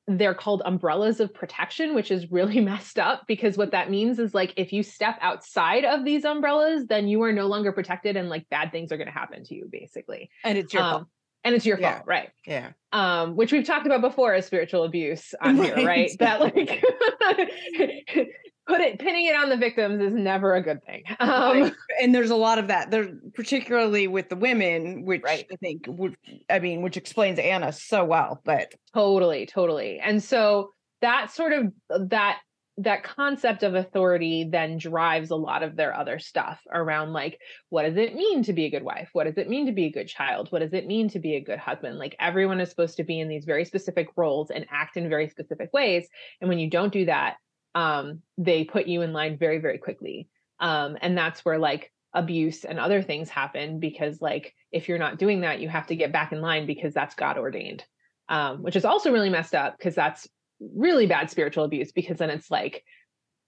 [0.08, 4.34] they're called umbrellas of protection, which is really messed up because what that means is
[4.34, 8.30] like if you step outside of these umbrellas, then you are no longer protected and
[8.30, 10.30] like bad things are going to happen to you, basically.
[10.46, 11.08] and it's your Um, fault.
[11.44, 11.96] And it's your Yeah.
[11.96, 12.30] fault, right?
[12.46, 12.72] Yeah.
[12.92, 15.86] Um, which we've talked about before as spiritual abuse on here, Right.
[15.86, 16.12] right?
[16.20, 16.84] That like
[18.68, 21.04] put it pinning it on the victims is never a good thing.
[21.20, 21.74] Um, Right.
[22.02, 25.46] and there's a lot of that there particularly with the women which Right.
[25.52, 26.16] i think would
[26.50, 30.72] i mean which explains anna so well but totally totally and so
[31.02, 31.72] that sort of
[32.10, 32.40] that
[32.80, 37.38] that concept of authority then drives a lot of their other stuff around like
[37.70, 39.10] what does it mean to be a good wife?
[39.12, 40.50] What does it mean to be a good child?
[40.50, 42.00] What does it mean to be a good husband?
[42.00, 45.28] Like everyone is supposed to be in these very specific roles and act in very
[45.28, 46.08] specific ways
[46.40, 47.36] and when you don't do that
[47.76, 50.30] um they put you in line very very quickly.
[50.60, 55.20] Um and that's where like abuse and other things happen because like if you're not
[55.20, 57.84] doing that you have to get back in line because that's god ordained
[58.30, 60.28] um, which is also really messed up because that's
[60.60, 62.84] really bad spiritual abuse because then it's like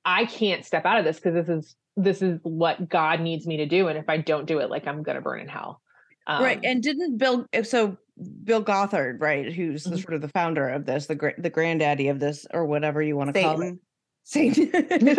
[0.06, 3.58] i can't step out of this because this is this is what god needs me
[3.58, 3.88] to do.
[3.90, 5.82] And if i don't do it like i'm gonna burn in hell.
[6.30, 6.58] Right.
[6.58, 7.98] Um, and didn't bill uh, so
[8.44, 10.02] bill gothard right who's the Mhm.
[10.04, 13.34] sort of the founder of this the the granddaddy of this or whatever you want
[13.34, 13.76] to call it.
[14.24, 14.72] Satan.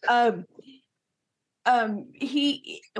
[0.08, 0.44] Um
[1.66, 2.82] um he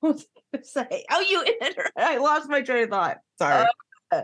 [0.00, 1.04] what was I say?
[1.10, 1.44] Oh you
[1.96, 3.18] i lost my train of thought.
[3.38, 3.66] Sorry.
[4.10, 4.22] Uh,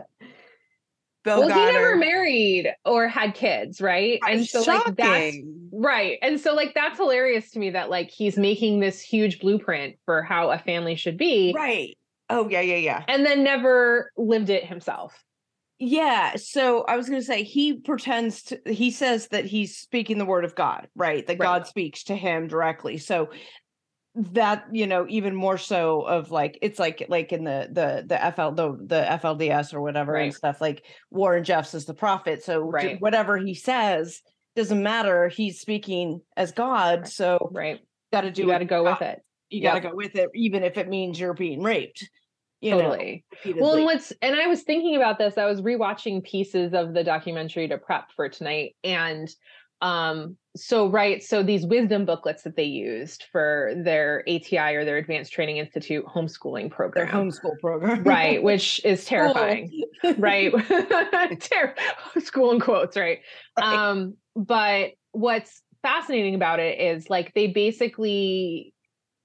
[1.23, 4.19] Bill well he never married or had kids right?
[4.27, 5.35] And so like that's
[5.71, 6.17] right.
[6.21, 10.23] And so like that's hilarious to me that like he's making this huge blueprint for
[10.23, 11.53] how a family should be.
[11.55, 11.97] Right.
[12.29, 13.03] Oh yeah yeah yeah.
[13.07, 15.23] And then never lived it himself.
[15.83, 20.19] Yeah, so I was going to say he pretends to he says that he's speaking
[20.19, 21.25] the word of God, right?
[21.25, 21.47] That Right.
[21.47, 22.99] God speaks to him directly.
[22.99, 23.29] So
[24.15, 28.31] that, you know, even more so of like it's like like in the the the
[28.33, 32.43] FL the the FLDS or whatever and stuff like Warren Jeffs is the prophet.
[32.43, 32.99] So Right.
[32.99, 34.21] whatever he says
[34.55, 35.29] doesn't matter.
[35.29, 37.79] He's speaking as God, so right
[38.11, 39.19] got to do you got to go with it
[39.49, 42.09] You got to go with it even if it means you're being raped.
[42.59, 43.25] You know, totally
[43.57, 47.03] well and what's and i was thinking about this i was rewatching pieces of the
[47.03, 49.33] documentary to prep for tonight and
[49.81, 54.97] um so right so these wisdom booklets that they used for their ati or their
[54.97, 57.07] advanced training institute homeschooling their program.
[57.07, 58.03] homeschool program.
[58.03, 59.83] right which is terrifying.
[60.17, 60.51] Right.
[61.39, 61.75] Ter-
[62.19, 63.19] school in quotes right?
[63.57, 63.73] Right.
[63.89, 68.70] um but what's fascinating about it is like they basically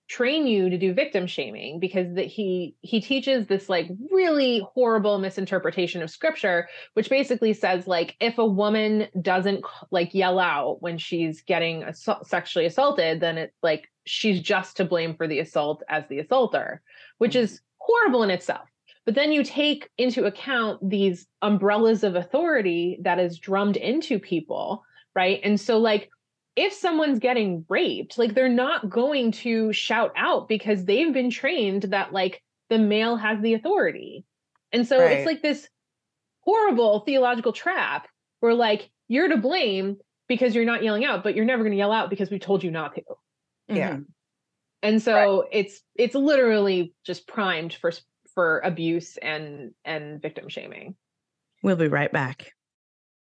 [0.09, 5.19] train you to do victim shaming because that he he teaches this like really horrible
[5.19, 10.97] misinterpretation of scripture which basically says like if a woman doesn't like yell out when
[10.97, 15.83] she's getting assault, sexually assaulted then it's like she's just to blame for the assault
[15.88, 16.81] as the assaulter
[17.19, 17.62] which is mm-hmm.
[17.79, 18.69] horrible in itself.
[19.05, 24.85] But then you take into account these umbrellas of authority that is drummed into people
[25.16, 25.40] right?
[25.42, 26.11] And so like
[26.57, 31.83] if someone's getting raped like they're not going to shout out because they've been trained
[31.85, 34.25] that like the male has the authority
[34.73, 35.19] and so Right.
[35.19, 35.69] it's like this
[36.40, 38.09] horrible theological trap
[38.40, 41.79] where like you're to blame because you're not yelling out but you're never going to
[41.79, 43.03] yell out because we told you not to
[43.69, 43.97] Yeah.
[43.97, 44.07] Mhm.
[44.83, 47.92] and so it's it's literally just primed for
[48.35, 50.97] for abuse and and victim shaming
[51.62, 52.53] We'll be right back.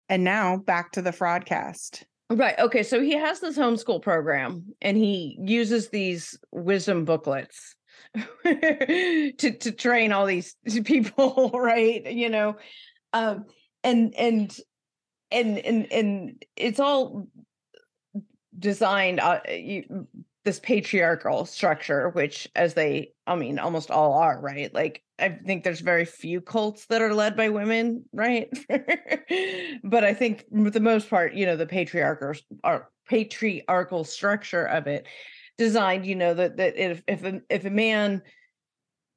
[0.09, 2.05] And now back to the fraudcast.
[2.31, 2.59] Right.
[2.59, 2.83] Okay.
[2.83, 7.75] So he has this homeschool program and he uses these wisdom booklets
[8.45, 12.57] to to train all these people right you know
[13.13, 13.45] um
[13.83, 14.57] and and
[15.31, 17.27] and and and it's all
[18.59, 19.41] designed uh,
[20.49, 24.73] this patriarchal structure which as they i mean almost all are right?
[24.73, 28.49] Like i think there's very few cults that are led by women right?
[29.85, 32.33] But i think for the most part you know the patriarchal
[32.65, 35.07] are patriarchal structure of it
[35.59, 38.23] designed you know that that if if a, if a man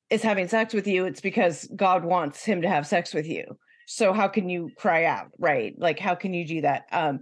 [0.10, 3.46] is having sex with you it's because god wants him to have sex with you.
[3.88, 5.74] So how can you cry out right?
[5.78, 6.88] Like how can you do that?
[6.92, 7.22] Um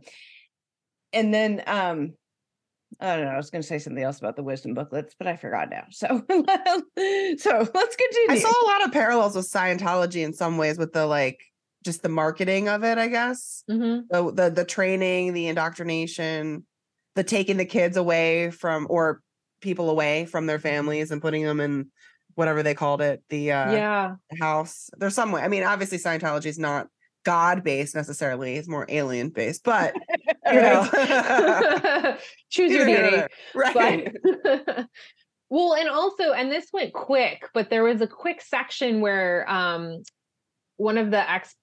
[1.13, 2.13] and then um
[3.01, 3.31] I don't know.
[3.31, 5.85] I was going to say something else about the wisdom booklets, but I forgot now.
[5.89, 8.29] So, so let's continue.
[8.29, 11.39] I saw a lot of parallels with Scientology in some ways, with the like
[11.85, 12.97] just the marketing of it.
[12.97, 14.03] I guess Mhm.
[14.09, 16.65] the the, the training, the indoctrination,
[17.15, 19.21] the taking the kids away from or
[19.61, 21.89] people away from their families and putting them in
[22.35, 24.15] whatever they called it, the uh, yeah.
[24.39, 24.89] house.
[24.97, 25.41] There's some way.
[25.41, 26.87] I mean, obviously Scientology is not
[27.25, 29.63] God based necessarily; it's more alien based.
[29.63, 29.95] But
[30.51, 30.87] you know,
[32.49, 33.23] Choose your deity.
[33.55, 34.13] right?
[34.23, 34.87] But
[35.49, 40.03] well, and also, and this went quick, but there was a quick section where um
[40.77, 41.55] one of the ex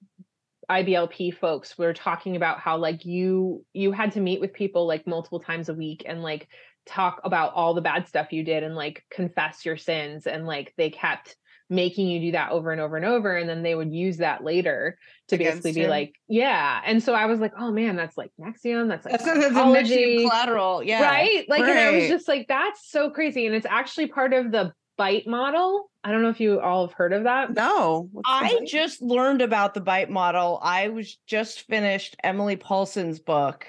[0.71, 5.07] IBLP folks were talking about how like you you had to meet with people like
[5.07, 6.49] multiple times a week and like
[6.87, 10.73] talk about all the bad stuff you did and like confess your sins and like
[10.77, 11.37] they kept
[11.69, 14.45] making you do that over and over and over and then they would use that
[14.45, 14.97] later
[15.29, 15.89] to Against basically be you.
[15.89, 19.25] like yeah and so i was like oh man that's like NXIVM that's like That's,
[19.25, 20.83] that's the psychology NXIVM collateral.
[20.83, 21.03] Yeah.
[21.03, 24.53] right like and i was just like that's so crazy and it's actually part of
[24.53, 28.29] the bite model i don't know if you all have heard of that no, what's
[28.31, 30.59] I just learned about the bite model.
[30.63, 33.67] I was just finished Emily Paulson's book.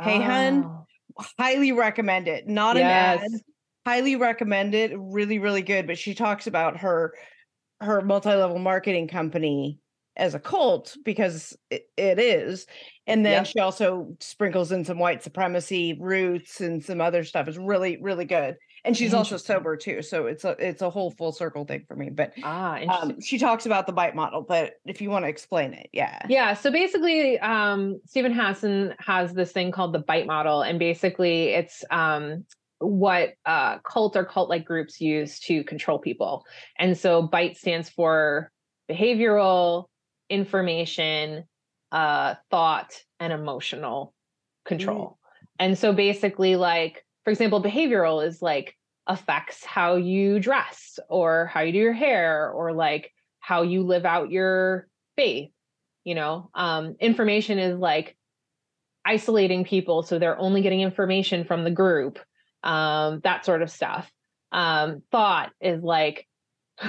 [0.00, 2.46] Hey, hun, Oh, highly recommend it.
[2.48, 3.22] Not yes.
[3.22, 3.40] an ad.
[3.86, 4.92] Highly recommend it.
[4.96, 5.86] Really, really good.
[5.86, 7.14] But she talks about her
[7.80, 9.78] her multi-level marketing company
[10.16, 12.66] as a cult because it, it is.
[13.06, 13.46] And then Yep.
[13.46, 17.48] she also sprinkles in some white supremacy roots and some other stuff.
[17.48, 18.56] It's really, really good.
[18.84, 20.00] And she's also sober too.
[20.00, 22.08] So it's a it's a whole full circle thing for me.
[22.08, 25.74] But ah um, she talks about the bite model, but if you want to explain
[25.74, 26.20] it, yeah.
[26.28, 26.54] Yeah.
[26.54, 31.84] So basically, um, Steven Hassan has this thing called the bite model, and basically, it's
[31.90, 32.44] um,
[32.78, 36.44] what uh, cult or cult like groups use to control people.
[36.78, 38.50] And so, bite stands for
[38.90, 39.86] behavioral,
[40.28, 41.44] information,
[41.92, 44.14] uh, thought, and emotional
[44.64, 45.18] control.
[45.58, 51.60] And so, basically, like for example, behavioral is like affects how you dress or how
[51.60, 55.50] you do your hair or like how you live out your faith
[56.04, 58.16] you know um information is like
[59.04, 62.18] isolating people so they're only getting information from the group
[62.62, 64.10] um that sort of stuff
[64.52, 66.26] um thought is like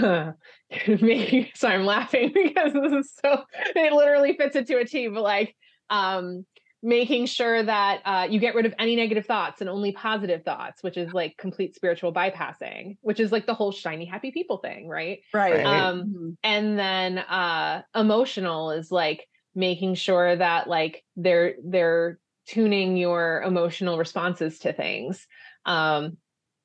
[0.87, 3.43] maybe so i'm laughing because this is so
[3.75, 5.55] it literally fits into a t but like
[5.89, 6.45] um
[6.83, 10.83] making sure that uh, you get rid of any negative thoughts and only positive thoughts
[10.83, 14.87] which is like complete spiritual bypassing which is like the whole shiny happy people thing
[14.87, 15.53] right Right.
[15.53, 15.65] Right.
[15.65, 16.37] um Mhm.
[16.43, 19.25] and then uh emotional is like
[19.55, 25.27] making sure that like they're they're tuning your emotional responses to things
[25.67, 26.17] um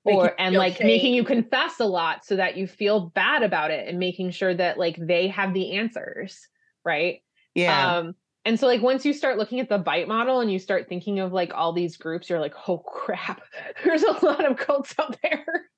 [0.05, 3.45] Make or and feel like making you confess a lot so that you feel bad
[3.45, 6.49] about it and making sure that like they have the answers
[6.85, 7.21] right
[7.55, 7.99] yeah.
[7.99, 10.89] um and so like once you start looking at the bite model and you start
[10.89, 13.43] thinking of like all these groups you're like oh crap
[13.85, 15.71] there's a lot of cults out there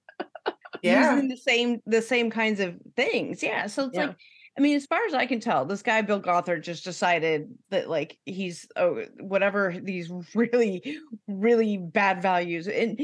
[0.85, 1.15] yeah.
[1.15, 3.43] using the same the same kinds of things.
[3.43, 3.67] Yeah.
[3.67, 4.07] So it's Yeah.
[4.07, 4.17] like,
[4.57, 7.89] I mean, as far as I can tell, this guy Bill Gothard just decided that
[7.91, 13.01] like he's oh whatever these really really bad values and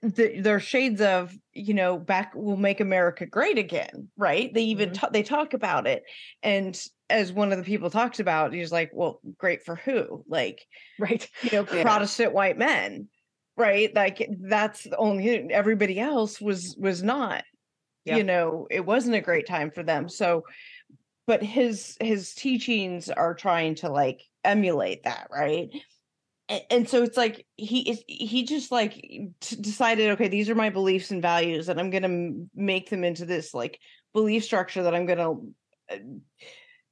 [0.00, 4.52] the, they're shades of you know back will make America great again, right?
[4.54, 4.94] They even Mhm.
[4.94, 6.04] ta- they talk about it,
[6.42, 10.24] and as one of the people talks about, he's like, well, great for who?
[10.28, 10.66] Like
[10.98, 11.82] right you know Yeah.
[11.82, 13.08] protestant white men
[13.56, 17.44] right like that's the only everybody else was was not
[18.04, 18.16] Yeah.
[18.16, 20.44] you know it wasn't a great time for them so
[21.26, 25.70] but his his teachings are trying to like emulate that right
[26.70, 28.94] and so it's like he is he just like
[29.40, 33.04] t- decided okay these are my beliefs and values and i'm gonna m- make them
[33.04, 33.78] into this like
[34.12, 35.32] belief structure that i'm gonna
[35.90, 35.96] uh,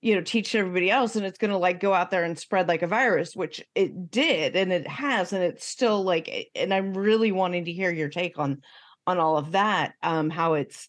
[0.00, 2.68] you know teach everybody else and it's going to like go out there and spread
[2.68, 6.94] like a virus which it did and it has and it's still like and i'm
[6.94, 8.62] really wanting to hear your take on
[9.06, 10.88] on all of that um how it's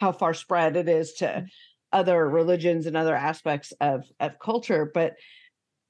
[0.00, 1.46] how far spread it is to
[1.92, 5.14] other religions and other aspects of of culture but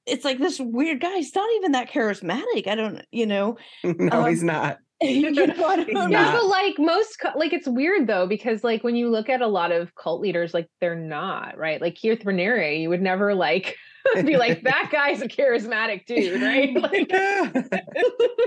[0.05, 4.21] it's like this weird guy he's not even that charismatic i don't you know no,
[4.21, 4.79] um, he's not.
[5.01, 6.11] you know what I He's mean?
[6.11, 9.47] Yeah, but like most, like it's weird though because like when you look at a
[9.47, 11.81] lot of cult leaders, like they're not right.
[11.81, 13.75] Like Keith Raniere, you would never like
[14.25, 16.75] be like that guy's a charismatic dude, right?
[16.81, 17.11] Like,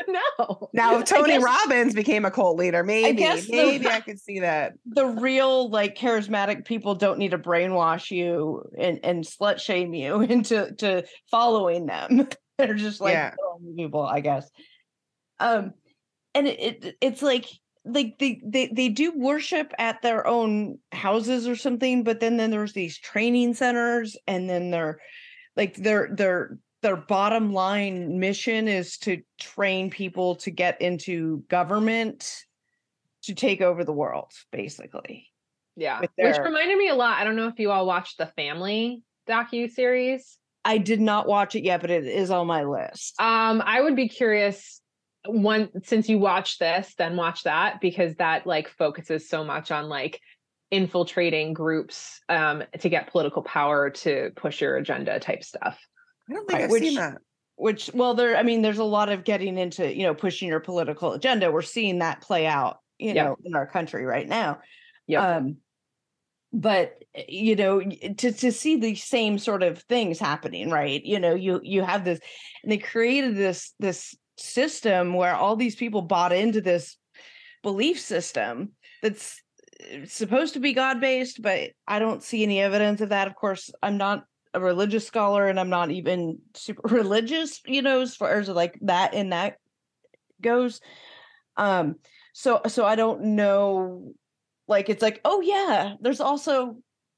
[0.08, 0.68] no.
[0.72, 4.40] now, if Tony guess- Robbins became a cult leader, maybe, the- maybe I could see
[4.40, 4.74] that.
[4.86, 10.20] the real like charismatic people don't need to brainwash you and and slut shame you
[10.20, 12.28] into to following them.
[12.58, 13.34] They're just like Yeah.
[13.76, 14.50] people, I guess.
[15.40, 15.74] Um,
[16.34, 17.46] and it, it it's like
[17.84, 22.50] like they, they they do worship at their own houses or something, but then then
[22.50, 24.98] there's these training centers, and then they're
[25.58, 32.44] like their their their bottom line mission is to train people to get into government
[33.24, 35.26] to take over the world, basically.
[35.76, 36.00] Yeah.
[36.00, 37.18] with Which reminded me a lot.
[37.18, 40.38] I don't know if you all watched the Family docu series.
[40.64, 43.20] I did not watch it yet, but it is on my list.
[43.20, 44.80] Um, I would be curious
[45.26, 49.88] one since you watch this, then watch that because that like focuses so much on
[49.88, 50.20] like
[50.70, 55.78] infiltrating groups um to get political power to push your agenda type stuff.
[56.28, 57.18] I don't think Right, I've which- seen that.
[57.60, 58.36] Which, well, there.
[58.36, 61.50] I mean, there's a lot of getting into, you know, pushing your political agenda.
[61.50, 63.24] We're seeing that play out, you Yeah.
[63.24, 64.60] know, in our country right now.
[65.08, 65.22] Yep.
[65.24, 65.56] Um,
[66.52, 71.04] but uh, you know, to to see the same sort of things happening, right?
[71.04, 72.20] You know, you you have this,
[72.62, 76.96] and they created this this system where all these people bought into this
[77.64, 78.70] belief system
[79.02, 79.42] that's
[80.06, 83.28] supposed to be God based, but I don't see any evidence of that.
[83.28, 84.24] Of course, I'm not
[84.54, 88.78] a religious scholar and I'm not even super religious, you know, as far as like
[88.82, 89.56] that and that
[90.40, 90.80] goes.
[91.56, 91.96] Um,
[92.32, 94.12] so so I don't know
[94.68, 96.76] like it's like, oh yeah, there's also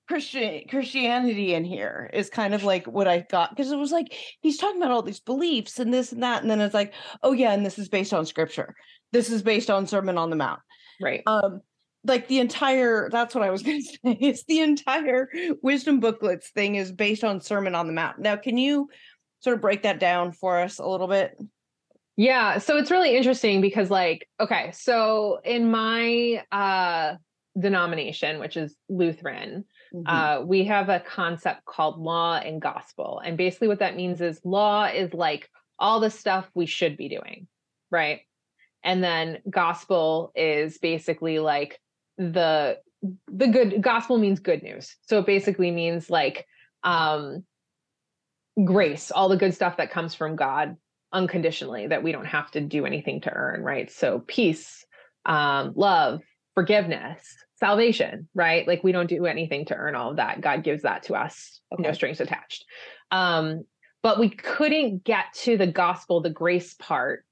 [0.09, 4.15] Christian Christianity in here is kind of like what I thought because it was like
[4.41, 7.33] he's talking about all these beliefs and this and that, and then it's like, oh
[7.33, 8.75] yeah, and this is based on scripture.
[9.13, 10.61] This is based on Sermon on the Mount
[11.01, 11.23] Right.
[11.27, 11.61] um
[12.05, 15.29] like the entire that's what i was going to say it's the entire
[15.63, 18.89] wisdom booklets thing is based on sermon on the mount now can you
[19.41, 21.37] sort of break that down for us a little bit
[22.17, 27.17] Yeah, so it's really interesting because like okay, so in my uh
[27.59, 30.05] denomination, which is Lutheran, Mhm.
[30.07, 33.21] uh we have a concept called law and gospel.
[33.25, 35.49] And basically what that means is law is like
[35.79, 37.49] all the stuff we should be doing,
[37.91, 38.21] right?
[38.85, 41.81] And then gospel is basically like
[42.21, 42.79] the
[43.29, 44.95] the good gospel means good news.
[45.03, 46.47] So it basically means like
[46.85, 47.45] um
[48.63, 50.77] grace, all the good stuff that comes from God
[51.13, 53.91] unconditionally that we don't have to do anything to earn, right?
[53.91, 54.85] So peace,
[55.25, 56.21] um, love,
[56.55, 57.25] forgiveness,
[57.57, 58.67] salvation, right?
[58.69, 60.41] Like we don't do anything to earn all of that.
[60.41, 62.65] God gives that to us, no strings attached.
[63.11, 63.65] Um,
[64.03, 67.25] but we couldn't get to the gospel, the grace part,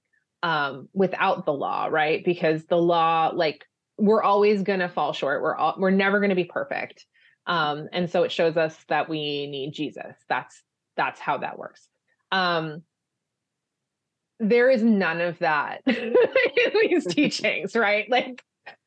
[0.43, 2.25] um, without the law, right?
[2.25, 3.65] Because the law, like,
[3.99, 5.43] we're always going to fall short.
[5.43, 7.05] We're all, we're never going to be perfect.
[7.47, 10.15] Um, and so it shows us that we need Jesus.
[10.29, 10.63] That's
[10.97, 11.89] that's how that works.
[12.31, 12.83] Um,
[14.41, 16.15] there is none of that in
[16.83, 18.09] these teachings, right?
[18.11, 18.43] Like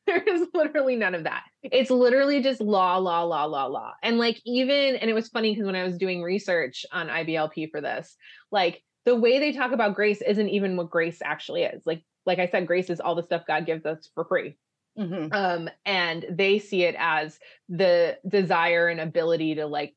[0.06, 1.42] there is literally none of that.
[1.62, 3.92] It's literally just law, law, law, law, law.
[4.02, 7.70] And like even, and it was funny because when I was doing research on IBLP
[7.70, 8.16] for this,
[8.50, 11.82] like the way they talk about grace isn't even what grace actually is.
[11.84, 14.56] Like, like I said, grace is all the stuff God gives us for free
[14.98, 15.34] Mhm.
[15.34, 17.38] um and they see it as
[17.68, 19.94] the desire and ability to like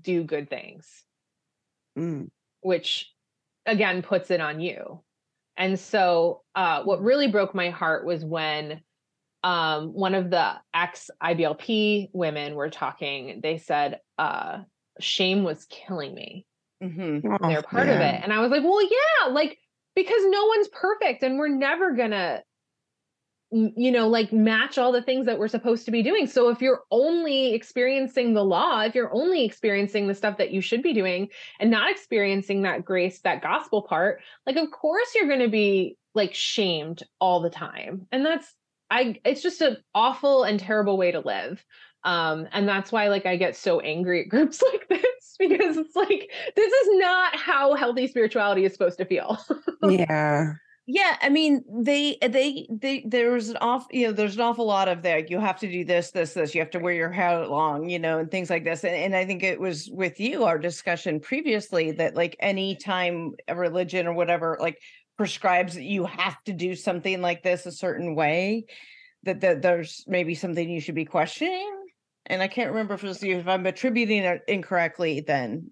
[0.00, 1.04] do good things
[1.96, 2.28] Mm.
[2.60, 3.12] which
[3.66, 5.02] again puts it on you
[5.56, 8.82] and so uh what really broke my heart was when
[9.42, 14.62] um one of the ex IBLP women were talking they said uh
[15.00, 16.44] shame was killing me
[16.82, 17.24] Mhm.
[17.24, 18.20] Oh, they're part of it.
[18.22, 19.58] And I was like, well, yeah, like
[19.96, 22.42] because no one's perfect and we're never gonna m-
[23.50, 26.26] you know like match all the things that we're supposed to be doing.
[26.26, 30.60] So if you're only experiencing the law if you're only experiencing the stuff that you
[30.60, 31.28] should be doing
[31.58, 35.96] and not experiencing that grace that gospel part like of course you're going to be
[36.14, 38.06] like shamed all the time.
[38.12, 38.54] And that's
[38.90, 41.64] i it's just an awful and terrible way to live.
[42.04, 45.96] Um and that's why like i get so angry at groups like this because it's
[45.96, 49.38] like this is not how healthy spirituality is supposed to feel.
[49.88, 50.54] Yeah.
[50.90, 54.88] Yeah, I mean, they they they there's an off you know there's an awful lot
[54.88, 55.30] of that.
[55.30, 56.54] You have to do this, this, this.
[56.54, 58.84] You have to wear your hair long, you know, and things like this.
[58.84, 63.34] And, and I think it was with you our discussion previously that like any time
[63.48, 64.78] a religion or whatever like
[65.18, 68.64] prescribes that you have to do something like this a certain way,
[69.24, 71.70] that that there's maybe something you should be questioning.
[72.24, 73.22] And I can't remember if.
[73.22, 75.70] If I'm attributing it incorrectly, then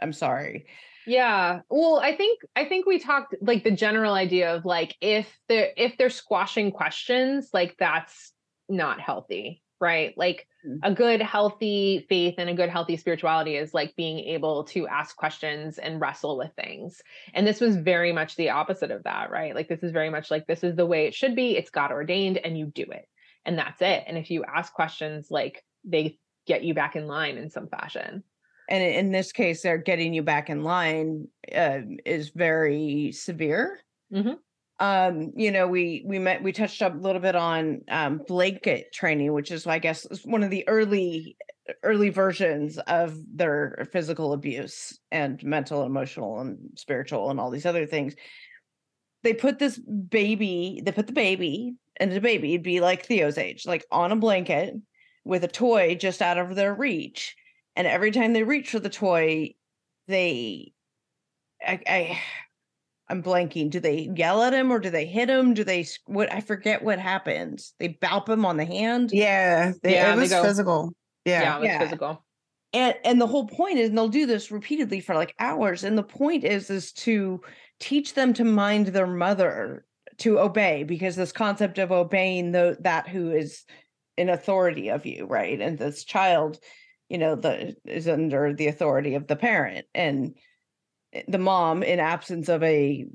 [0.00, 0.64] I'm sorry.
[1.06, 1.60] Yeah.
[1.70, 5.70] Well, I think I think we talked like the general idea of like if they're
[5.76, 8.32] if they're squashing questions, like that's
[8.68, 10.12] not healthy, right?
[10.16, 10.80] Like Mm.
[10.82, 15.16] a good healthy faith and a good healthy spirituality is like being able to ask
[15.16, 17.00] questions and wrestle with things.
[17.34, 19.54] And this was very much the opposite of that, right?
[19.54, 21.56] Like this is very much like this is the way it should be.
[21.56, 23.06] It's God ordained and you do it.
[23.44, 24.04] And that's it.
[24.06, 28.24] And if you ask questions like they get you back in line in some fashion.
[28.68, 33.80] And in this case they're getting you back in line uh, is very severe.
[34.12, 34.36] Mhm.
[34.78, 38.92] um you know we we met we touched up a little bit on um blanket
[38.92, 41.36] training which is i guess one of the early
[41.82, 47.86] early versions of their physical abuse and mental emotional and spiritual and all these other
[47.86, 48.14] things.
[49.24, 53.38] They put this baby they put the baby and the baby it'd be like theo's
[53.38, 54.74] age like on a blanket
[55.24, 57.34] with a toy just out of their reach
[57.76, 59.54] and every time they reach for the toy
[60.08, 60.72] they
[61.66, 62.20] i, I
[63.08, 66.32] i'm blanking do they yell at him or do they hit him do they what
[66.32, 70.22] i forget what happens they bop him on the hand Yeah, they, Yeah, it they
[70.22, 70.92] was go- physical.
[71.24, 71.56] Yeah, Yeah.
[71.56, 71.78] it was Yeah.
[71.78, 72.24] physical.
[72.72, 75.96] and and the whole point is and they'll do this repeatedly for like hours and
[75.96, 77.40] the point is is to
[77.78, 79.84] teach them to mind their mother
[80.18, 83.64] to obey because this concept of obeying the that who is
[84.16, 86.58] in authority of you right and this child
[87.08, 90.34] you know the is under the authority of the parent and
[91.12, 93.06] eh, the mom in absence of a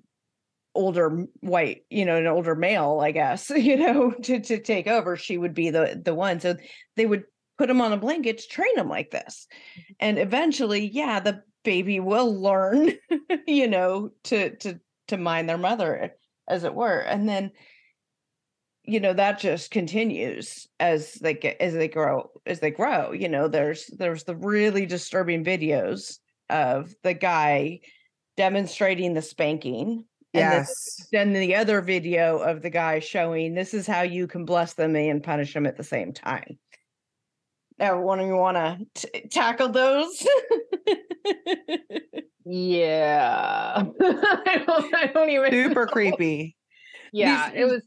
[0.74, 5.16] older white you know an older male i guess you know to to take over
[5.16, 6.40] she would be the the one.
[6.40, 6.56] So
[6.96, 7.24] they would
[7.58, 9.48] put him on a blanket to train him like this.
[10.00, 12.92] And eventually yeah the baby will learn
[13.48, 14.80] you know to to
[15.10, 16.16] to mind their mother
[16.48, 17.00] as it were.
[17.00, 17.52] And then
[18.92, 23.30] you know that just continues as they get as they grow as they grow you
[23.30, 26.18] know there's there's the really disturbing videos
[26.50, 27.80] of the guy
[28.36, 31.08] demonstrating the spanking and then, Yes.
[31.12, 34.96] then the other video of the guy showing this is how you can bless them
[34.96, 36.58] and punish them at the same time
[37.80, 38.58] now one of you want
[38.96, 40.28] to tackle those
[42.44, 43.84] Yeah.
[44.02, 45.52] I, don't, I don't even.
[45.70, 46.58] Super creepy.
[47.14, 47.82] Yeah, These- it was.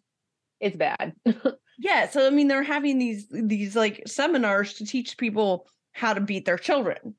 [0.64, 1.12] It's bad.
[1.78, 6.20] yeah so i mean they're having these these like seminars to teach people how to
[6.20, 7.14] beat their children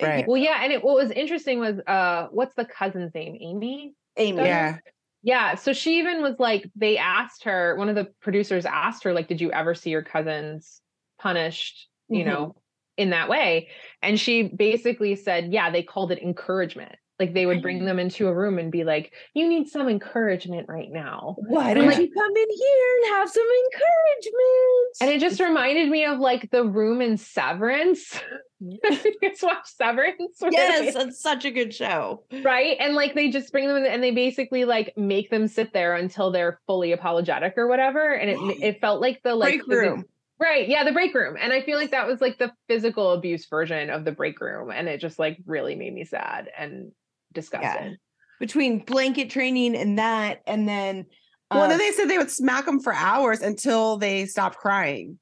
[0.00, 0.26] Uh, Right.
[0.26, 3.36] well, yeah, and it, what was interesting was uh, what's the cousin's name?
[3.40, 3.92] Amy.
[4.16, 4.78] amy Yeah.
[5.22, 5.54] Yeah.
[5.56, 7.76] So she even was like, they asked her.
[7.76, 10.80] One of the producers asked her, like, did you ever see your cousins
[11.18, 11.88] punished?
[12.08, 12.26] You Mhm.
[12.26, 12.56] know,
[12.96, 13.68] in that way,
[14.02, 16.96] and she basically said, yeah, they called it encouragement.
[17.20, 17.86] Like they would bring mm-hmm.
[17.86, 21.36] them into a room and be like, you need some encouragement right now.
[21.38, 25.90] why don't like- you come in here and have some encouragement And it just reminded
[25.90, 28.18] me of like the room in Severance.
[28.60, 28.78] you
[29.22, 30.40] guys watch Severance?
[30.50, 32.78] Yes they- it's such a good show right.
[32.80, 35.94] And like they just bring them in and they basically like make them sit there
[35.96, 38.14] until they're fully apologetic or whatever.
[38.14, 40.06] And it it felt like the like break room
[40.40, 40.70] Right.
[40.70, 41.36] Yeah, the break room.
[41.38, 44.70] And I feel like that was like the physical abuse version of the break room.
[44.70, 46.92] And it just like really made me sad and
[47.32, 47.96] disgusting.
[48.38, 51.06] between blanket training and that and then
[51.50, 55.18] Well, uh, then they said they would smack them for hours until they stopped crying.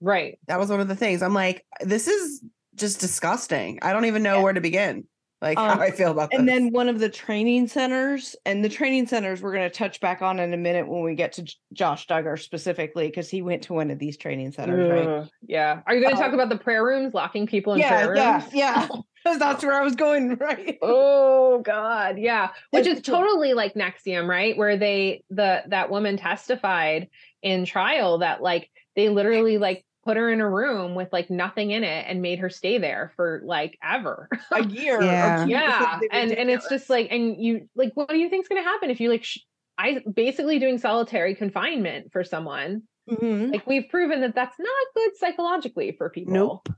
[0.00, 0.38] Right.
[0.48, 1.22] That was one of the things.
[1.22, 2.42] I'm like, this is
[2.74, 3.78] just disgusting.
[3.82, 4.42] I don't even know Yeah.
[4.42, 5.04] where to begin.
[5.42, 6.38] Like Um, how I feel about that.
[6.38, 6.54] and this.
[6.54, 10.22] then one of the training centers and the training centers we're going to touch back
[10.22, 13.62] on in a minute when we get to J- josh duggar specifically because he went
[13.64, 15.80] to one of these training centers right Yeah.
[15.84, 16.24] Are you going to Oh.
[16.24, 18.54] talk about the prayer rooms, locking people in yeah prayer yeah rooms?
[18.54, 18.86] yeah
[19.26, 22.50] 'Cause that's where i was going right Oh God, yeah.
[22.70, 24.56] Which It's is totally like NXIVM, right?
[24.56, 27.08] Where they the that woman testified
[27.42, 31.70] in trial that like they literally like put her in a room with like nothing
[31.70, 34.28] in it and made her stay there for like ever.
[34.50, 35.44] a year Yeah.
[35.44, 36.00] two, yeah.
[36.10, 39.00] And and it's just like and you like what do you think's gonna happen if
[39.00, 39.38] you like sh-
[39.78, 43.50] I basically doing solitary confinement for someone Mhm.
[43.52, 46.32] like we've proven that that's not good psychologically for people.
[46.34, 46.68] Nope.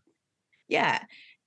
[0.68, 1.03] yeah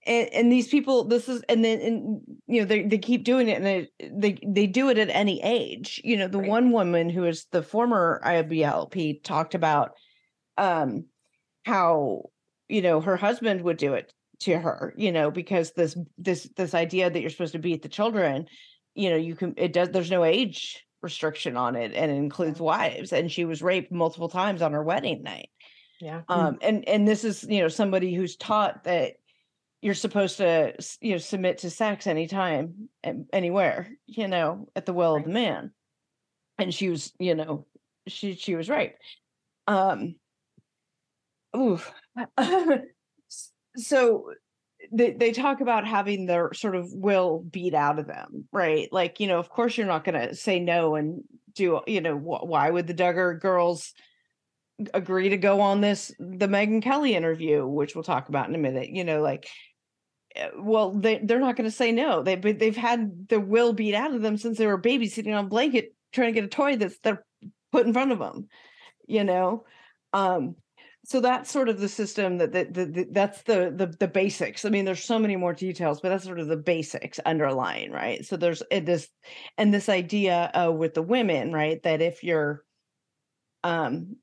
[0.05, 3.47] and, and these people this is and then and you know they, they keep doing
[3.49, 6.47] it and they, they they do it at any age you know the Right.
[6.49, 9.91] one woman who is the former iblp talked about
[10.57, 11.05] um
[11.67, 12.23] how
[12.69, 16.73] you know her husband would do it to her you know because this this this
[16.73, 18.47] idea that you're supposed to beat the children
[18.95, 22.59] you know you can it does there's no age restriction on it and it includes
[22.59, 25.49] wives and she was raped multiple times on her wedding night.
[25.99, 26.21] Yeah.
[26.29, 29.13] um and and this is you know somebody who's taught that
[29.81, 34.93] you're supposed to you know submit to sex anytime and anywhere you know at the
[34.93, 35.71] will of the man.
[36.57, 37.65] And she was you know
[38.07, 38.95] she she was right.
[39.67, 40.15] Um
[41.57, 41.79] ooh
[43.77, 44.31] so
[44.91, 48.87] they, they talk about having their sort of will beat out of them, right?
[48.91, 52.15] Like, you know, of course you're not going to say no and do, you know,
[52.17, 53.93] wh- why would the Duggar girls
[54.93, 58.59] agree to go on this, the Megyn Kelly interview, which we'll talk about in a
[58.59, 59.49] minute, you know, like,
[60.35, 62.21] eh, well, they, they're not going to say no.
[62.21, 65.45] They, they've had the will beat out of them since they were babies sitting on
[65.45, 67.25] a blanket trying to get a toy that's they're
[67.71, 68.47] put in front of them,
[69.07, 69.65] you know?
[70.13, 70.55] Um,
[71.09, 74.65] so that's sort of the system that, that, that, that- that's the, the the basics
[74.65, 78.25] i mean there's so many more details but that's sort of the basics underlying right
[78.25, 79.07] so there's uh, this
[79.57, 82.63] and this idea uh, with the women right that if you're
[83.63, 84.17] um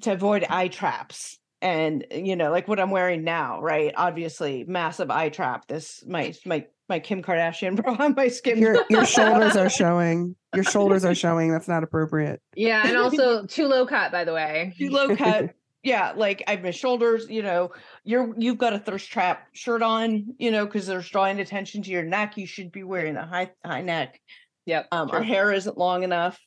[0.00, 5.10] to avoid eye traps and you know like what i'm wearing now right obviously massive
[5.10, 9.56] eye trap this my my my kim kardashian bro on my skin Your your shoulders
[9.56, 10.34] are showing.
[10.54, 11.50] Your shoulders are showing.
[11.50, 12.42] That's not appropriate.
[12.54, 14.74] Yeah, and also too low cut, by the way.
[14.76, 15.54] too low cut.
[15.82, 17.72] Yeah, like I have missed shoulders, you know,
[18.04, 21.90] you're you've got a thirst trap shirt on, you know, because there's drawing attention to
[21.90, 22.36] your neck.
[22.36, 24.20] You should be wearing a high high neck.
[24.66, 24.88] Yep.
[24.92, 26.38] Um, our hair isn't long enough.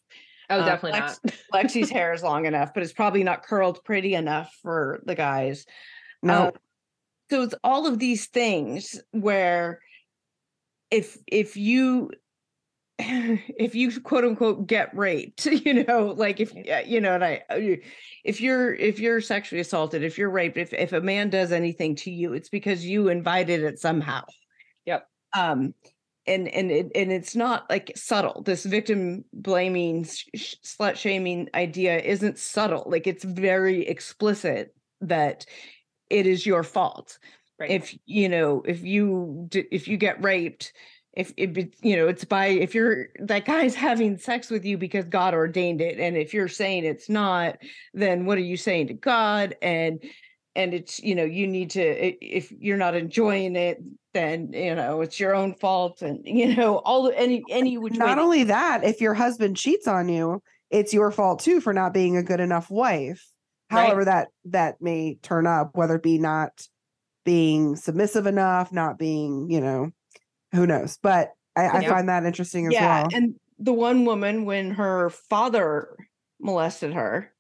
[0.50, 1.36] Oh, uh, definitely Lex- not.
[1.66, 5.66] Lexi's hair is long enough, but it's probably not curled pretty enough for the guys.
[6.24, 6.52] No, Um,
[7.30, 9.80] so it's all of these things where
[10.92, 12.12] if if you
[13.00, 16.54] if you quote unquote get raped you know like if
[16.88, 17.82] you know and i I-
[18.24, 21.96] if you're if you're sexually assaulted if you're raped if if a man does anything
[21.98, 24.24] to you it's because you invited it somehow.
[24.86, 25.08] Yep.
[25.38, 25.74] um
[26.28, 28.42] and and it, and it's not like subtle.
[28.42, 32.84] This victim blaming sh- slut shaming idea isn't subtle.
[32.88, 35.46] Like it's very explicit that
[36.10, 37.20] it is your fault.
[37.58, 37.72] Right.
[37.72, 40.74] if you know if you if you get raped
[41.16, 45.06] if it, you know it's by if you're that guy's having sex with you because
[45.06, 47.58] god ordained it and if you're saying it's not
[47.94, 50.04] then what are you saying to god and
[50.56, 51.82] and it's you know you need to
[52.26, 53.82] if you're not enjoying it
[54.16, 57.94] then you know it's your own fault and you know all the any any which
[57.94, 60.42] not that- only that, if your husband cheats on you,
[60.72, 63.24] it's your fault too for not being a good enough wife.
[63.72, 63.88] Right.
[63.88, 66.52] However, that that may turn up, whether it be not
[67.26, 69.90] being submissive enough, not being, you know,
[70.56, 70.98] who knows.
[71.02, 73.10] But I, I find that interesting as yeah well.
[73.14, 75.96] and the one woman when her father
[76.42, 77.32] molested her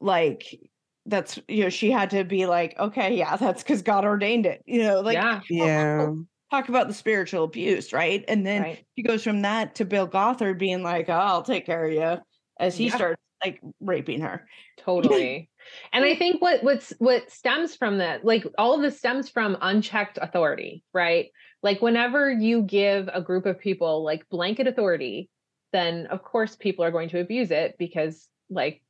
[0.00, 0.58] like
[1.06, 4.62] that's you know she had to be like okay yeah that's because god ordained it
[4.66, 5.40] you know like yeah.
[5.48, 6.10] yeah.
[6.50, 8.84] talk about the spiritual abuse right and then Right.
[8.96, 12.16] she goes from that to bill gothard being like oh, i'll take care of you
[12.58, 12.96] as he Yeah.
[12.96, 15.48] starts like raping her totally
[15.92, 19.56] and i think what what's what stems from that like all of this stems from
[19.60, 21.26] unchecked authority right
[21.62, 25.30] like whenever you give a group of people like blanket authority
[25.72, 28.82] then of course people are going to abuse it because like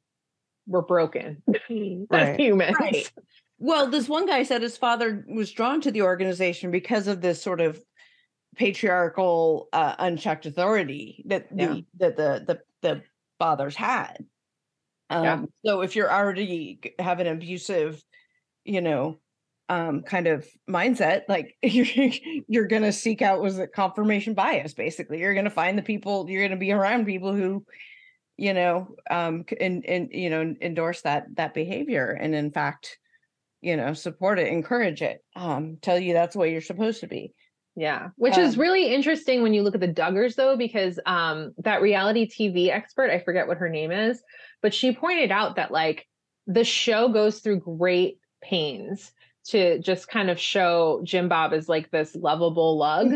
[0.66, 1.42] we're broken
[2.12, 3.10] as humans Right.
[3.58, 7.42] Well, this one guy said his father was drawn to the organization because of this
[7.42, 7.80] sort of
[8.54, 11.80] patriarchal, uh, unchecked authority that the Yeah.
[11.98, 13.02] that the the the
[13.38, 14.26] fathers had.
[15.08, 15.44] Um, Yeah.
[15.64, 18.02] So if you're already g- have an abusive,
[18.64, 19.18] you know,
[19.68, 21.86] um, kind of mindset, like you're
[22.48, 24.74] you're gonna seek out was it confirmation bias?
[24.74, 27.64] Basically, you're gonna find the people you're gonna be around people who
[28.36, 32.98] you know um and and you know endorse that that behavior and in fact
[33.62, 37.06] you know support it encourage it um tell you that's the way you're supposed to
[37.06, 37.32] be
[37.74, 41.52] Yeah, which is Um, really interesting when you look at the Duggars, though, because um,
[41.58, 44.22] that reality TV expert, I forget what her name is,
[44.62, 46.06] but she pointed out that like
[46.46, 49.12] the show goes through great pains
[49.48, 53.12] to just kind of show Jim Bob as like this lovable lug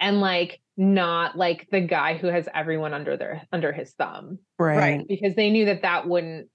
[0.00, 4.38] and like not like the guy who has everyone under their under his thumb.
[4.58, 4.76] Right.
[4.76, 5.08] Right.
[5.08, 6.48] because they knew that that wouldn't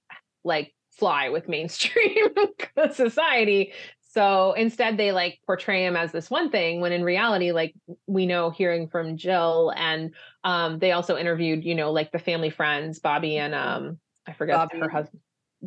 [0.44, 2.28] like fly with mainstream
[2.92, 3.72] society.
[4.10, 7.74] So instead they like portray him as this one thing when in reality like
[8.06, 10.14] we know hearing from jill and
[10.44, 14.56] um they also interviewed you know like the family friends bobby and um i forget
[14.56, 15.20] Bobye, her husband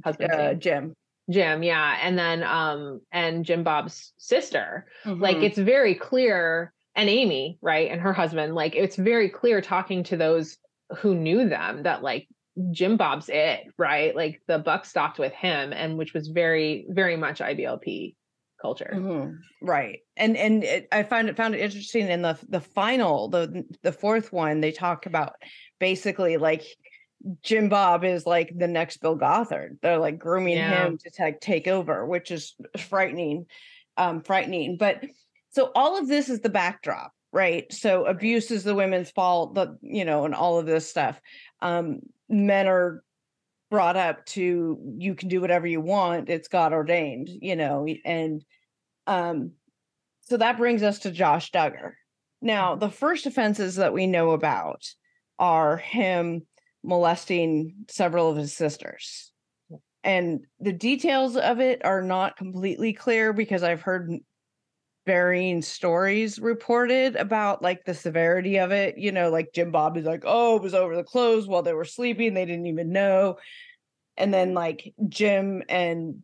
[0.04, 0.96] husband uh, jim
[1.32, 5.44] jim yeah and then um and jim bob's sister like Mhm.
[5.44, 10.18] it's very clear and amy right and her husband like it's very clear talking to
[10.18, 10.58] those
[10.98, 12.28] who knew them that like
[12.72, 17.16] jim bob's it right like the buck stopped with him and which was very very
[17.16, 18.16] much iblp
[18.62, 19.38] culture Mhm.
[19.64, 23.64] right and and it, i find it found it interesting in the the final the
[23.82, 25.34] the fourth one they talk about
[25.80, 26.64] basically like
[27.44, 29.78] jim bob is like the next bill gothard.
[29.82, 30.88] They're like grooming Yeah.
[30.88, 33.46] him to take take over which is frightening
[33.98, 34.78] um frightening.
[34.78, 35.04] But
[35.50, 37.72] so all of this is the backdrop right?
[37.72, 41.20] So abuse is the women's fault the you know and all of this stuff.
[41.62, 42.00] Um
[42.30, 43.04] men are
[43.70, 46.30] brought up to you can do whatever you want.
[46.30, 48.44] It's god ordained you know and
[49.08, 49.52] um
[50.22, 51.94] so that brings us to Josh Duggar.
[52.42, 54.88] Now, the first offenses that we know about
[55.38, 56.46] are him
[56.84, 59.32] molesting several of his sisters.
[60.04, 64.12] And the details of it are not completely clear because I've heard
[65.06, 68.98] varying stories reported about like the severity of it.
[68.98, 71.74] You know, like Jim Bob is like, oh, it was over the clothes while they
[71.74, 72.34] were sleeping.
[72.34, 73.38] They didn't even know.
[74.18, 76.24] And then like Jim and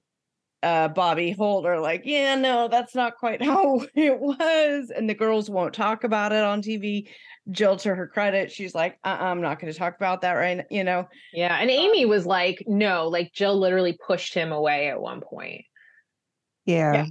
[0.64, 4.90] uh, Bobye Holt are like, yeah, no, that's not quite how it was.
[4.90, 7.10] And the girls won't talk about it on TV.
[7.50, 10.58] Jill, to her credit, she's like, uh-uh, I'm not going to talk about that right
[10.58, 11.08] now, you know?
[11.32, 11.58] Yeah.
[11.58, 15.64] And Amy was like, no, like Jill literally pushed him away at one point.
[16.66, 16.94] Yeah.
[16.94, 17.06] Yeah.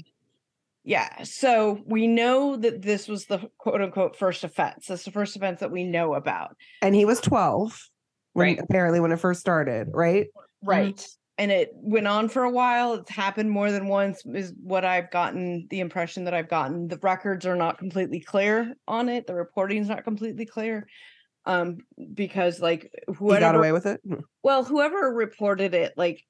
[0.84, 1.22] Yeah.
[1.24, 4.86] So we know that this was the quote unquote first offense.
[4.86, 6.57] That's the first offense that we know about.
[6.82, 7.88] And he was 12
[8.34, 8.59] when Right.
[8.61, 10.26] apparently when it first started, right?
[10.62, 11.05] Right.
[11.39, 12.95] And it went on for a while.
[12.95, 16.89] It's happened more than once, is what I've gotten the impression that I've gotten.
[16.89, 19.26] The records are not completely clear on it.
[19.26, 20.89] The reporting is not completely clear.
[21.45, 21.78] Um,
[22.14, 24.01] because like He got away with it.
[24.07, 24.20] Hmm.
[24.43, 26.24] well, whoever reported it, like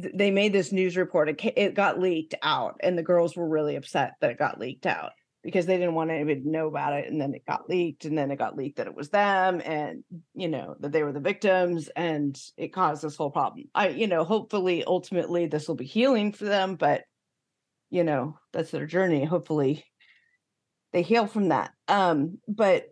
[0.00, 1.28] th- they made this news report.
[1.28, 4.86] It, it got leaked out, and the girls were really upset that it got leaked
[4.86, 5.12] out
[5.42, 7.10] because they didn't want anybody to know about it.
[7.10, 10.04] And then it got leaked, and then it got leaked that it was them, and
[10.34, 13.64] you know that they were the victims, and it caused this whole problem.
[13.74, 17.02] I, you know, hopefully, ultimately, this will be healing for them, but
[17.90, 19.24] you know, that's their journey.
[19.24, 19.84] Hopefully,
[20.92, 21.72] they heal from that.
[21.88, 22.86] Um, but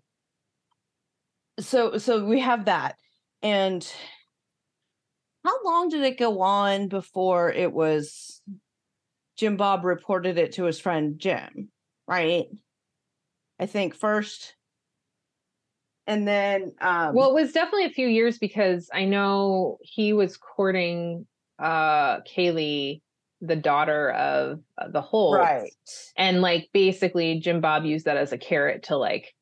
[1.59, 2.97] so so we have that,
[3.43, 3.87] and
[5.45, 8.43] how long did it go on before it was
[9.37, 11.71] Jim Bob reported it to his friend Jim,
[12.11, 12.47] right?
[13.59, 14.57] I think first.
[16.07, 20.37] And then um Well, it was definitely a few years because I know he was
[20.37, 21.27] courting
[21.59, 23.03] uh Kaylee,
[23.41, 25.37] the daughter of uh, the Holts.
[25.39, 25.71] right.
[26.17, 29.35] And like basically Jim Bob used that as a carrot to like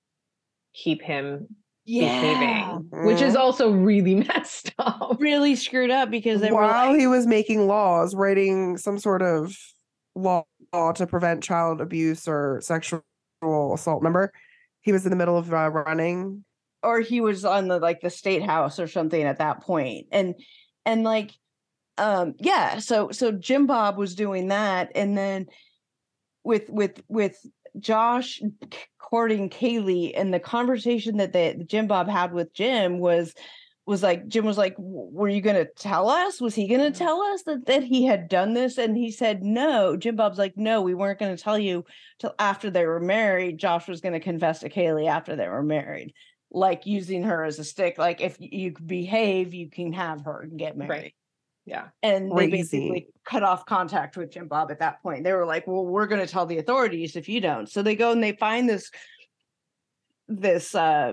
[0.75, 1.49] keep him
[1.85, 2.11] Yeah.
[2.21, 5.17] behaving, which is also really messed up.
[5.21, 9.23] Really screwed up because they were While like, he was making laws, writing some sort
[9.23, 9.57] of
[10.15, 13.03] law to prevent child abuse or sexual
[13.43, 14.01] assault.
[14.03, 14.33] Remember,
[14.81, 16.45] he was in the middle of uh, running.
[16.83, 20.35] or he was on the like the state house or something at that point and
[20.87, 21.33] and like
[21.99, 25.47] um yeah so so jim bob was doing that and then
[26.45, 27.37] with with with
[27.79, 28.41] josh
[28.99, 33.35] courting kaylee and the conversation that the jim bob had with jim was
[33.89, 36.41] was like jim was like were you going to tell us?
[36.41, 38.77] Was he going to tell us that that he had done this?
[38.77, 39.97] And he said no.
[39.97, 41.85] Jim bob's like no we weren't going to tell you
[42.19, 43.59] till after they were married.
[43.59, 46.13] Josh was going to confess to kaylee after they were married.
[46.51, 50.59] Like using her as a stick like if you behave you can have her and
[50.59, 50.91] get married.
[50.91, 51.15] Right.
[51.65, 51.89] Yeah.
[52.03, 55.23] and they basically cut off contact with Jim Bob at that point.
[55.23, 57.95] They were like, "Well, we're going to tell the authorities if you don't." So they
[57.95, 58.91] go and they find this
[60.29, 61.13] this uh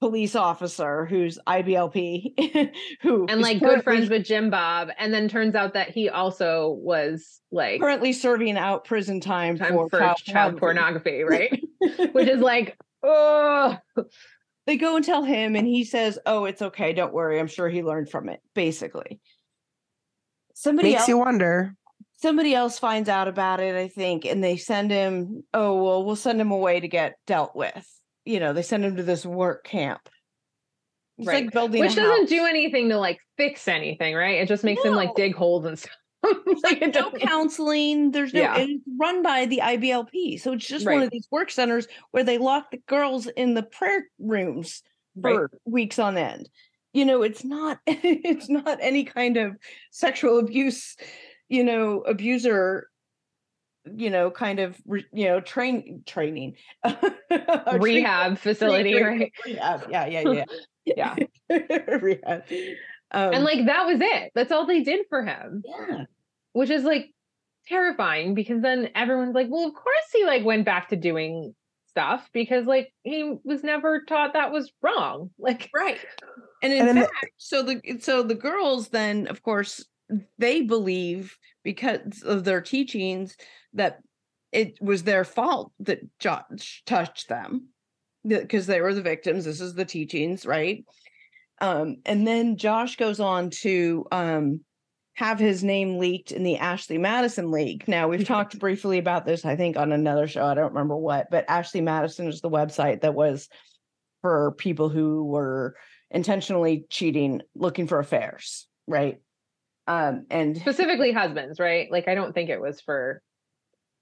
[0.00, 2.70] police officer who's IBLP
[3.02, 4.90] who And like good friends with Jim Bob.
[4.98, 9.72] And then turns out that he also was like currently serving out prison time, time
[9.72, 11.62] for, for child, pornography, right?
[12.12, 13.76] Which is like, oh
[14.66, 17.38] they go and tell him and he says, "Oh, it's okay, don't worry.
[17.38, 19.20] I'm sure he learned from it." Basically.
[20.54, 21.74] Somebody Makes else you wonder.
[22.16, 26.16] somebody else finds out about it, I think, and they send him, oh, well, we'll
[26.16, 27.86] send him away to get dealt with.
[28.26, 30.08] You know, they send him to this work camp.
[31.18, 31.44] It's Right.
[31.44, 34.40] like building which doesn't do anything to like fix anything, right?
[34.40, 35.92] It just makes him like dig holes and stuff.
[36.64, 38.10] like no counseling.
[38.10, 38.58] There's no, Yeah.
[38.58, 40.38] it's run by the IBLP.
[40.40, 43.62] So it's just one of these work centers where they lock the girls in the
[43.62, 44.82] prayer rooms
[45.14, 45.34] Right.
[45.34, 46.50] for weeks on end.
[46.92, 49.56] You know, it's not, it's not any kind of
[49.92, 50.96] sexual abuse,
[51.48, 52.88] you know, abuser,
[53.94, 54.76] you know, kind of,
[55.12, 56.54] you know, train training,
[57.78, 59.32] rehab facility, right?
[59.44, 59.86] Rehab.
[59.90, 60.44] Yeah, yeah, yeah.
[60.86, 61.16] Yeah.
[62.00, 62.44] rehab.
[63.10, 64.30] Um, And like that was it.
[64.36, 65.62] That's all they did for him.
[65.64, 66.04] yeah.
[66.52, 67.12] Which is like
[67.66, 71.56] terrifying because then everyone's like, well, of course he like went back to doing
[71.88, 75.30] stuff because like he was never taught that was wrong.
[75.40, 75.98] Like Right.
[76.62, 79.84] And in And then the- fact, so the so the girls then, of course,
[80.38, 83.36] they believe because of their teachings
[83.76, 84.00] that
[84.52, 87.68] it was their fault that Josh touched them
[88.26, 89.44] because they were the victims.
[89.44, 90.84] This is the teachings, right?
[91.60, 94.60] Um, and then Josh goes on to um,
[95.14, 97.86] have his name leaked in the Ashley Madison League.
[97.88, 100.44] Now, we've talked briefly about this, I think, on another show.
[100.44, 103.48] I don't remember what, but Ashley Madison is the website that was
[104.22, 105.76] for people who were
[106.10, 109.20] intentionally cheating, looking for affairs, right?
[109.86, 111.90] Um, and specifically husbands, right?
[111.90, 113.22] Like I don't think it was for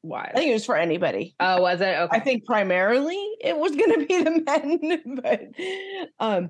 [0.05, 0.31] why?
[0.35, 1.35] I think it was for anybody.
[1.41, 1.97] Oh, was it?
[1.97, 2.17] Okay.
[2.17, 6.49] I think primarily it was going to be the men, but um,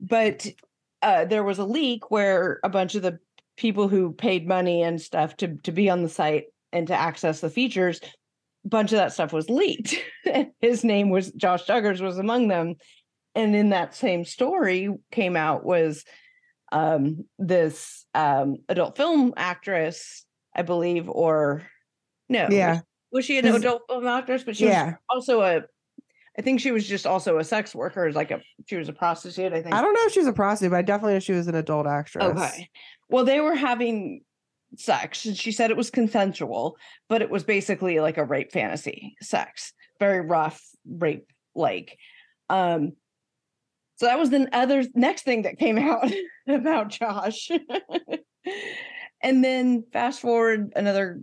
[0.00, 0.46] but
[1.02, 3.18] uh, there was a leak where a bunch of the
[3.56, 7.40] people who paid money and stuff to to be on the site and to access
[7.40, 8.00] the features,
[8.64, 9.94] a bunch of that stuff was leaked.
[10.60, 12.74] His name was Josh Duggars was among them,
[13.36, 16.04] and in that same story came out was
[16.72, 20.24] um this um adult film actress,
[20.56, 21.62] I believe, or
[22.28, 22.80] no, Yeah.
[23.16, 24.44] Was she an adult film actress?
[24.44, 25.62] But she was also a
[26.38, 29.52] I think she was just also a sex worker, like a she was a prostitute,
[29.52, 29.74] I think.
[29.74, 31.54] I don't know if she was a prostitute, but I definitely know she was an
[31.54, 32.24] adult actress.
[32.24, 32.68] Okay.
[33.08, 34.20] Well, they were having
[34.76, 36.76] sex and she said it was consensual,
[37.08, 39.72] but it was basically like a rape fantasy sex.
[39.98, 41.96] Very rough rape like.
[42.50, 42.92] Um
[43.96, 46.12] so that was the other next thing that came out
[46.46, 47.50] about Josh.
[49.22, 51.22] and then fast forward another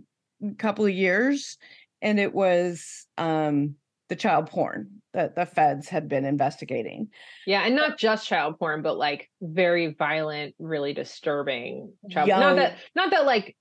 [0.58, 1.56] couple of years
[2.04, 3.74] and it was um
[4.08, 7.08] the child porn that the feds had been investigating.
[7.46, 12.28] yeah, and not just child porn, but like very violent, really disturbing child.
[12.28, 13.56] Not that, not that like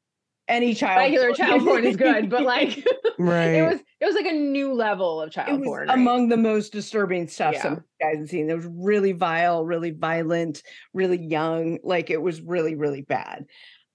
[0.50, 1.36] Any child regular porn.
[1.36, 2.86] child porn is good, but like
[3.20, 3.52] Right.
[3.54, 5.88] it was, it was like a new level of it child was porn.
[5.88, 5.98] right?
[5.98, 7.62] among the most disturbing stuff Yeah.
[7.62, 8.50] some guys have seen.
[8.50, 10.62] It was really vile, really violent,
[10.94, 11.78] really young.
[11.84, 13.46] Like it was really, really bad.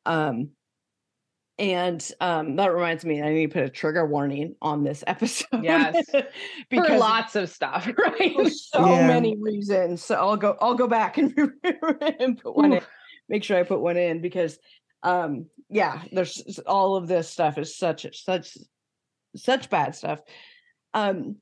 [0.07, 0.51] Um,
[1.59, 5.63] and um, that reminds me, I need to put a trigger warning on this episode.
[5.63, 6.09] Yes.
[6.11, 6.23] for
[6.71, 8.35] because lots of stuff, right?
[8.35, 9.07] for so Yeah.
[9.07, 10.05] many reasons.
[10.05, 11.35] So I'll go, I'll go back and,
[12.21, 12.83] and put one in,
[13.29, 14.59] make sure I put one in because
[15.03, 18.57] um yeah, there's all of this stuff is such such
[19.37, 20.21] such bad stuff.
[20.95, 21.37] Um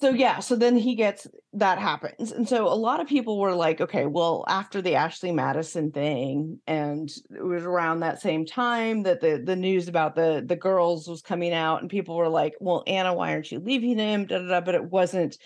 [0.00, 2.30] so yeah, so then he gets that happens.
[2.30, 6.60] And so a lot of people were like, okay, well, after the Ashley Madison thing,
[6.66, 11.08] and it was around that same time that the the news about the the girls
[11.08, 14.26] was coming out, and people were like, well, Anna, why aren't you leaving him?
[14.26, 15.38] Da, da, da, but it wasn't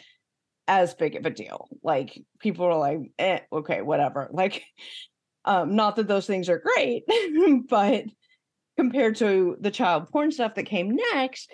[0.67, 1.69] as big of a deal.
[1.83, 4.29] Like people were like, eh, okay, whatever.
[4.33, 4.65] Like,
[5.45, 7.05] um, not that those things are great,
[7.69, 8.05] but
[8.77, 11.53] compared to the child porn stuff that came next,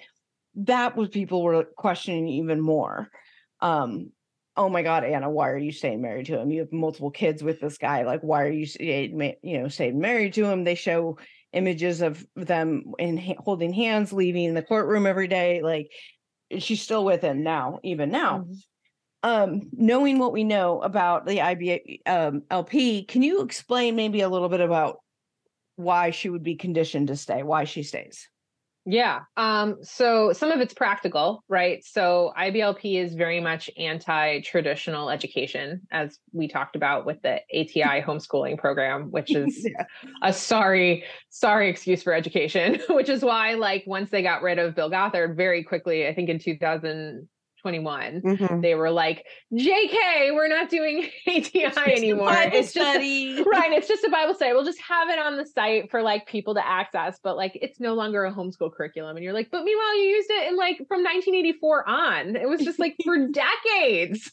[0.59, 3.09] that was people were questioning even more.
[3.61, 4.13] Um,
[4.57, 6.51] oh my God, Anna, why are you staying married to him?
[6.51, 8.05] You have multiple kids with this guy.
[8.05, 10.65] Like, why are you, you know, staying married to him?
[10.65, 11.19] They show
[11.53, 15.63] images of them in holding hands, leaving the courtroom every day.
[15.63, 15.91] Like,
[16.59, 18.41] she's still with him now, even now.
[18.41, 18.63] Mhm.
[19.25, 24.29] Um, knowing what we know about the IB um, LP, can you explain maybe a
[24.29, 24.99] little bit about
[25.77, 28.29] why she would be conditioned to stay, why she stays?
[28.91, 29.21] Yeah.
[29.37, 31.85] Um, so some of it's practical, right?
[31.85, 38.57] So IBLP is very much anti-traditional education, as we talked about with the ATI homeschooling
[38.57, 39.85] program, which is Yeah.
[40.23, 44.75] a sorry, sorry excuse for education, which is why, like, once they got rid of
[44.75, 46.39] Bill Gothard very quickly, I think in
[47.65, 48.63] 2021, Mhm.
[48.63, 52.33] they were like, JK, we're not doing ATI anymore.
[52.33, 53.43] It's just study.
[53.43, 56.27] right it's just a bible study we'll just have it on the site for like
[56.27, 59.65] people to access but like it's no longer a homeschool curriculum and you're like but
[59.65, 64.31] meanwhile you used it in like from 1984 on it was just like for decades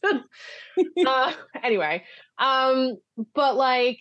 [1.08, 2.04] uh, anyway
[2.38, 2.98] um
[3.34, 4.00] but like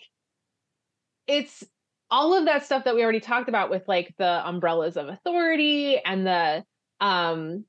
[1.27, 1.63] it's
[2.11, 5.99] all of that stuff that we already talked about with like the umbrellas of authority
[6.03, 6.63] and the
[7.01, 7.65] um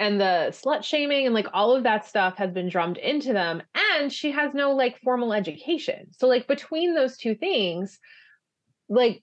[0.00, 3.62] and the slut shaming and like all of that stuff has been drummed into them
[3.92, 6.06] and she has no like formal education.
[6.12, 8.00] So like between those two things
[8.88, 9.22] like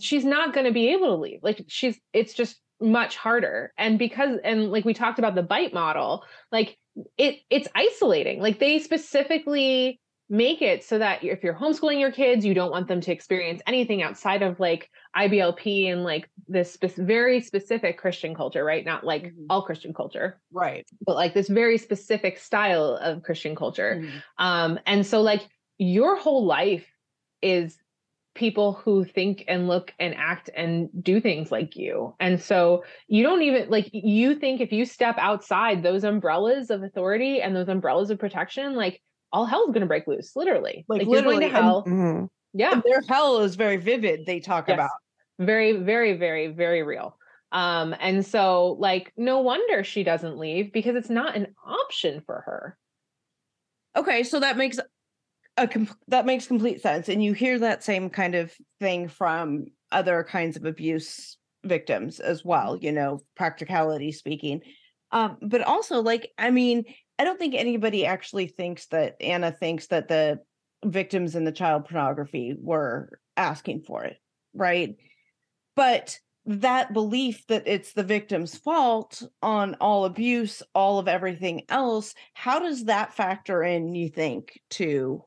[0.00, 1.40] she's not going to be able to leave.
[1.42, 3.72] Like she's it's just much harder.
[3.78, 6.76] And because and like we talked about the bite model like
[7.16, 8.40] it it's isolating.
[8.40, 10.00] Like they specifically
[10.30, 13.60] make it so that if you're homeschooling your kids you don't want them to experience
[13.66, 19.04] anything outside of like IBLP and like this spe- very specific Christian culture right not
[19.04, 19.46] like Mhm.
[19.50, 20.86] all Christian culture Right.
[21.04, 24.22] but like this very specific style of Christian culture Mhm.
[24.38, 25.42] um and so like
[25.78, 26.86] your whole life
[27.42, 27.78] is
[28.34, 33.22] people who think and look and act and do things like you and so you
[33.22, 37.68] don't even like you think if you step outside those umbrellas of authority and those
[37.68, 39.00] umbrellas of protection like
[39.34, 42.28] all hell's going to break loose literally Like, going literally, to and- hell Mhm.
[42.54, 44.24] yeah And their hell is very vivid.
[44.26, 44.76] They talk Yes.
[44.76, 44.90] about.
[45.40, 47.18] very very very very real
[47.50, 52.42] um and so like no wonder she doesn't leave because it's not an option for
[52.46, 52.78] her
[53.96, 54.78] Okay, so that makes
[55.56, 59.66] a com- that makes complete sense, and you hear that same kind of thing from
[59.92, 62.76] other kinds of abuse victims as well.
[62.76, 64.62] You know, practicality speaking,
[65.12, 66.84] um, but also like I mean,
[67.18, 70.40] I don't think anybody actually thinks that Anna thinks that the
[70.84, 74.16] victims in the child pornography were asking for it,
[74.52, 74.96] right?
[75.76, 82.14] But that belief that it's the victim's fault on all abuse, all of everything else,
[82.34, 85.24] how does that factor in, you think, to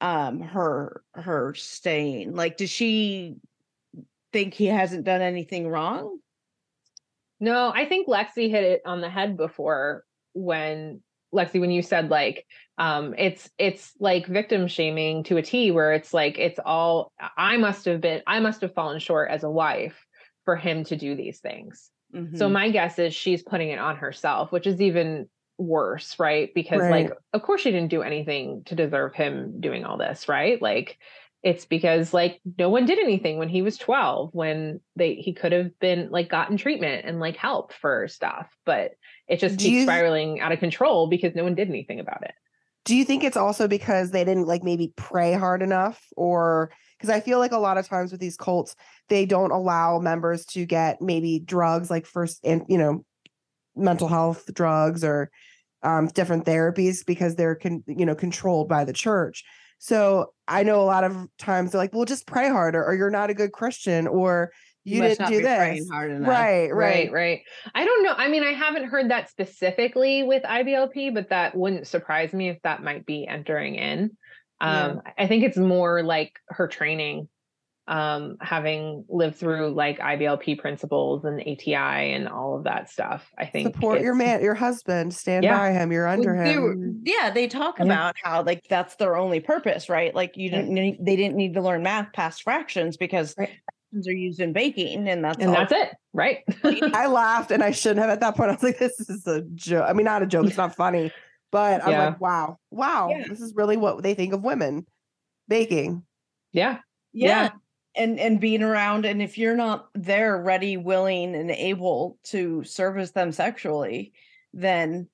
[0.00, 2.34] um her her staying?
[2.34, 3.36] Like does she
[4.32, 6.18] think he hasn't done anything wrong?
[7.40, 10.04] No, I think Lexi hit it on the head before
[10.36, 11.00] when
[11.34, 12.46] Lexi, when you said like
[12.78, 17.56] um it's it's like victim shaming to a T where it's like it's all I
[17.56, 20.06] must have been I must have fallen short as a wife
[20.44, 21.90] for him to do these things.
[22.14, 22.36] Mm-hmm.
[22.36, 25.28] So my guess is she's putting it on herself, which is even
[25.58, 26.50] worse, right?
[26.54, 27.06] Because right.
[27.06, 30.60] like of course she didn't do anything to deserve him doing all this, right?
[30.60, 30.98] Like
[31.42, 35.52] it's because like no one did anything when he was 12 when they he could
[35.52, 38.92] have been like gotten treatment and like help for stuff but
[39.28, 42.22] it just do keeps you, spiraling out of control because no one did anything about
[42.22, 42.32] it.
[42.84, 47.10] Do you think it's also because they didn't like maybe pray hard enough or because
[47.10, 48.74] i feel like a lot of times with these cults
[49.08, 53.04] they don't allow members to get maybe drugs like first and you know
[53.76, 55.30] mental health drugs or
[55.82, 59.44] um, different therapies because they're con- you know controlled by the church.
[59.78, 63.10] So I know a lot of times they're like, well, just pray harder, or you're
[63.10, 64.50] not a good Christian, or
[64.86, 65.90] you, you didn't do this.
[65.90, 67.42] Right, right, right, right.
[67.74, 68.14] I don't know.
[68.16, 72.62] I mean, I haven't heard that specifically with IBLP, but that wouldn't surprise me if
[72.62, 74.16] that might be entering in.
[74.60, 75.12] Um, yeah.
[75.18, 77.28] I think it's more like her training
[77.88, 81.74] um, having lived through like IBLP principles and ATI
[82.12, 83.30] and all of that stuff.
[83.38, 85.58] I think support your man, your husband, stand yeah.
[85.58, 87.02] by him, you're under they him.
[87.04, 87.84] yeah, they talk yeah.
[87.84, 90.14] about how like that's their only purpose, right?
[90.14, 93.50] Like you didn't need, they didn't need to learn math past fractions because right.
[93.96, 95.54] Fractions are used in baking, and that's and all.
[95.54, 96.38] that's it, right?
[96.64, 98.50] I laughed and I shouldn't have at that point.
[98.50, 99.86] I was like, this is a joke.
[99.88, 100.46] I mean, not a joke.
[100.46, 101.12] It's not funny,
[101.50, 102.04] but I'm yeah.
[102.06, 104.86] like, wow, wow, this is really what they think of women
[105.48, 106.04] baking.
[106.52, 106.78] Yeah.
[107.12, 107.50] Yeah
[107.96, 113.12] and and being around and if you're not there ready willing and able to service
[113.12, 114.12] them sexually
[114.52, 115.08] then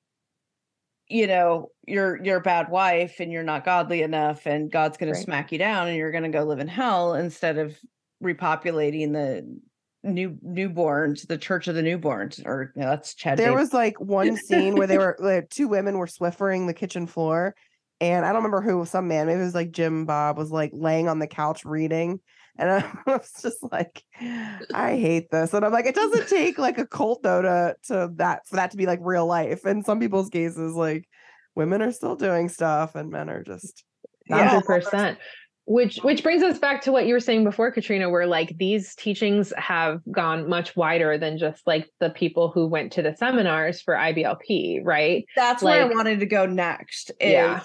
[1.06, 5.12] you know you're you're a bad wife and you're not godly enough and god's going
[5.12, 5.18] right.
[5.18, 7.78] to smack you down and you're going to go live in hell instead of
[8.22, 9.60] repopulating the
[10.04, 14.00] new newborns the church of the newborns or you know, that's chad there was like
[14.00, 17.54] one scene where they were like, two women were swiffering the kitchen floor
[18.00, 20.72] and i don't remember who some man maybe it was like jim bob was like
[20.74, 22.18] laying on the couch reading
[22.58, 25.54] and I was just like, I hate this.
[25.54, 28.72] And I'm like, it doesn't take like a cult though to to that for that
[28.72, 29.66] to be like real life.
[29.66, 31.08] In some people's cases, like
[31.54, 33.84] women are still doing stuff and men are just
[34.30, 35.18] hundred percent.
[35.64, 38.94] Which which brings us back to what you were saying before, Katrina, where like these
[38.96, 43.80] teachings have gone much wider than just like the people who went to the seminars
[43.80, 45.24] for IBLP, right?
[45.36, 47.10] That's like, where I wanted to go next.
[47.20, 47.62] Is yeah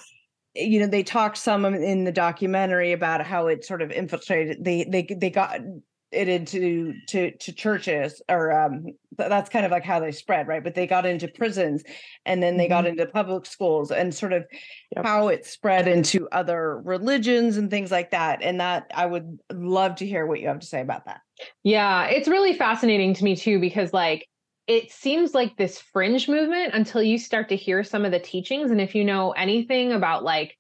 [0.60, 4.84] you know they talked some in the documentary about how it sort of infiltrated they
[4.86, 5.60] they they got
[6.12, 8.86] it into to to churches or um
[9.18, 11.84] that's kind of like how they spread right but they got into prisons
[12.26, 12.74] and then they mm-hmm.
[12.74, 14.45] got into public schools and sort of
[14.95, 15.05] yep.
[15.05, 19.95] how it spread into other religions and things like that and that i would love
[19.95, 21.20] to hear what you have to say about that
[21.64, 24.28] yeah it's really fascinating to me too because like
[24.68, 28.70] it seems like this fringe movement until you start to hear some of the teachings.
[28.70, 30.57] And if you know anything about like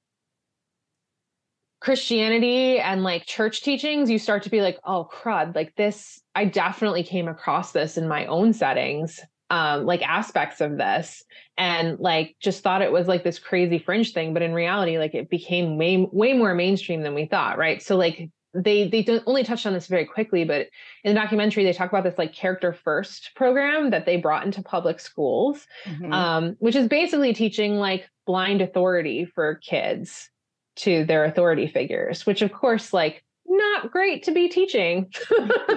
[1.79, 6.45] Christianity and like church teachings, you start to be like, oh, crud, like this, I
[6.45, 9.19] definitely came across this in my own settings,
[9.51, 11.23] um, like aspects of this,
[11.55, 14.33] and like just thought it was like this crazy fringe thing.
[14.33, 17.81] But in reality, like it became way, way more mainstream than we thought, right?
[17.81, 20.67] So, like, they they don't only touched on this very quickly, but
[21.03, 24.63] in the documentary they talk about this like character first program that they brought into
[24.63, 26.11] public schools, mm-hmm.
[26.11, 30.29] um, which is basically teaching like blind authority for kids
[30.77, 32.25] to their authority figures.
[32.25, 35.11] Which of course, like not great to be teaching.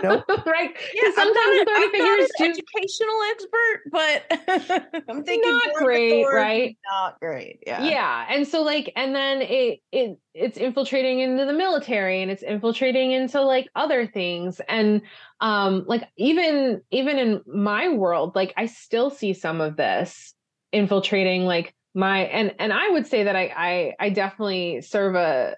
[0.03, 0.25] Nope.
[0.47, 0.77] right?
[0.95, 2.45] Yeah, sometimes I'm not, I'm not an do...
[2.45, 6.77] educational expert, but I'm thinking not great, right?
[6.91, 7.63] Not great.
[7.67, 7.85] Yeah.
[7.85, 8.27] Yeah.
[8.29, 13.13] And so like, and then it it it's infiltrating into the military and it's infiltrating
[13.13, 14.61] into like other things.
[14.69, 15.03] And
[15.41, 20.35] um, like even even in my world, like I still see some of this
[20.73, 25.57] infiltrating like my and and I would say that I I I definitely serve a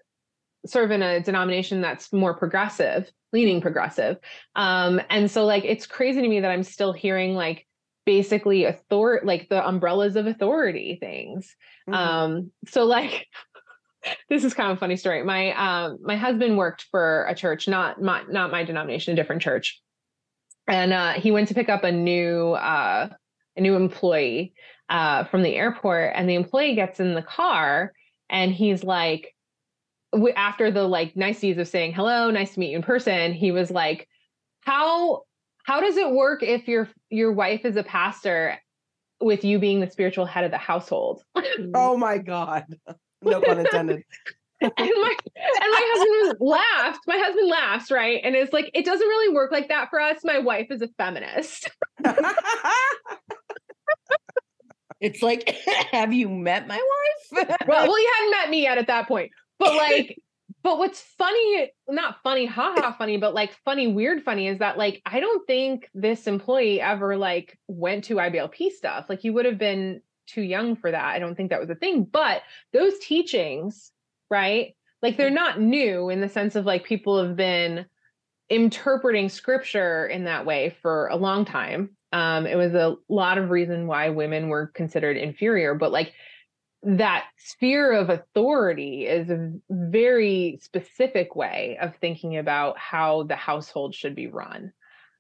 [0.67, 4.19] serve in a denomination that's more progressive, leaning progressive.
[4.55, 7.67] Um, and so like it's crazy to me that I'm still hearing like
[8.05, 11.55] basically author like the umbrellas of authority things.
[11.89, 11.95] Mm-hmm.
[11.95, 13.27] Um, so like
[14.29, 15.23] this is kind of a funny story.
[15.25, 19.43] My um my husband worked for a church, not my not my denomination, a different
[19.43, 19.81] church.
[20.69, 23.09] And uh he went to pick up a new uh
[23.57, 24.55] a new employee
[24.93, 27.93] uh from the airport and the employee gets in the car
[28.31, 29.35] and he's like
[30.37, 33.71] after the like niceties of saying hello, nice to meet you in person, he was
[33.71, 34.09] like,
[34.61, 35.23] how
[35.65, 38.59] how does it work if your your wife is a pastor
[39.21, 41.23] with you being the spiritual head of the household?
[41.75, 42.67] Oh my god.
[43.23, 44.03] No pun intended.
[44.61, 47.01] and my and my husband laughed.
[47.07, 48.21] My husband laughs, right?
[48.23, 50.19] And it's like, it doesn't really work like that for us.
[50.25, 51.71] My wife is a feminist.
[55.03, 55.49] It's like,
[55.91, 56.81] have you met my
[57.33, 57.47] wife?
[57.67, 59.33] well, well, you hadn't met me yet at that point.
[59.59, 60.19] But like,
[60.63, 65.03] but what's funny, not funny, haha funny, but like funny, weird funny is that like
[65.05, 69.07] I don't think this employee ever like went to IBLP stuff.
[69.09, 71.05] Like you would have been too young for that.
[71.05, 72.05] I don't think that was a thing.
[72.05, 72.43] But
[72.73, 73.91] those teachings,
[74.31, 74.77] right?
[75.03, 77.87] Like they're not new in the sense of like people have been
[78.49, 81.97] interpreting scripture in that way for a long time.
[82.13, 86.13] Um, it was a lot of reason why women were considered inferior, but like
[86.83, 93.95] that sphere of authority is a very specific way of thinking about how the household
[93.95, 94.73] should be run.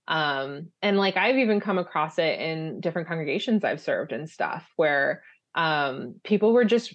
[0.08, 4.66] Um, and like I've even come across it in different congregations I've served and stuff
[4.76, 5.22] where
[5.54, 6.94] um, people were just,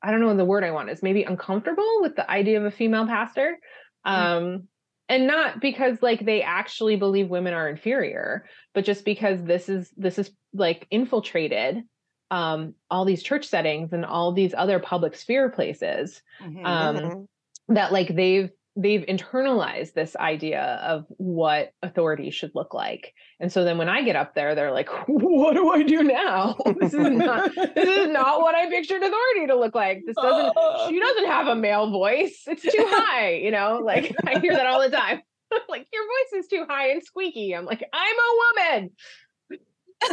[0.00, 2.70] I don't know the word I want is maybe uncomfortable with the idea of a
[2.70, 3.58] female pastor.
[4.06, 4.12] Mm.
[4.12, 4.68] Um,
[5.08, 9.90] and not because like they actually believe women are inferior but just because this is
[9.96, 11.82] this is like infiltrated
[12.30, 16.66] um all these church settings and all these other public sphere places Mhm.
[16.66, 17.26] um Mhm.
[17.68, 18.50] that like they've
[18.80, 23.12] they've internalized this idea of what authority should look like.
[23.40, 26.56] And so then when i get up there they're like what do i do now?
[26.80, 30.02] This is not this is not what i pictured authority to look like.
[30.06, 30.52] This doesn't
[30.88, 32.44] she doesn't have a male voice.
[32.46, 35.20] It's too high you know like i hear that all the time.
[35.68, 37.54] Like your voice is too high and squeaky.
[37.56, 38.90] I'm like i'm a woman.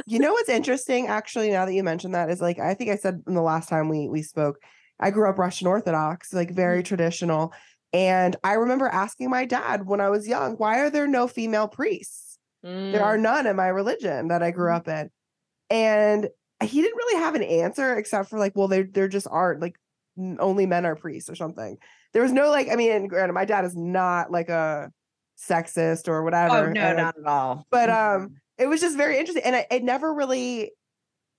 [0.07, 2.95] You know what's interesting actually now that you mentioned that is like i think i
[2.95, 4.57] said in the last time we we spoke
[4.99, 6.87] i grew up russian orthodox like very mm-hmm.
[6.87, 7.53] traditional
[7.93, 11.67] and i remember asking my dad when i was young why are there no female
[11.67, 12.37] priests?
[12.63, 14.75] There are none in my religion that i grew Mm.
[14.75, 15.09] up in.
[15.69, 16.29] And
[16.63, 19.75] he didn't really have an answer except for like well there there just aren't like
[20.39, 21.77] only men are priests or something.
[22.13, 24.89] There was no like i mean granted my dad is not like a
[25.37, 27.65] sexist or whatever Oh no, and not at all.
[27.69, 30.71] but um it was just very interesting and it, it never really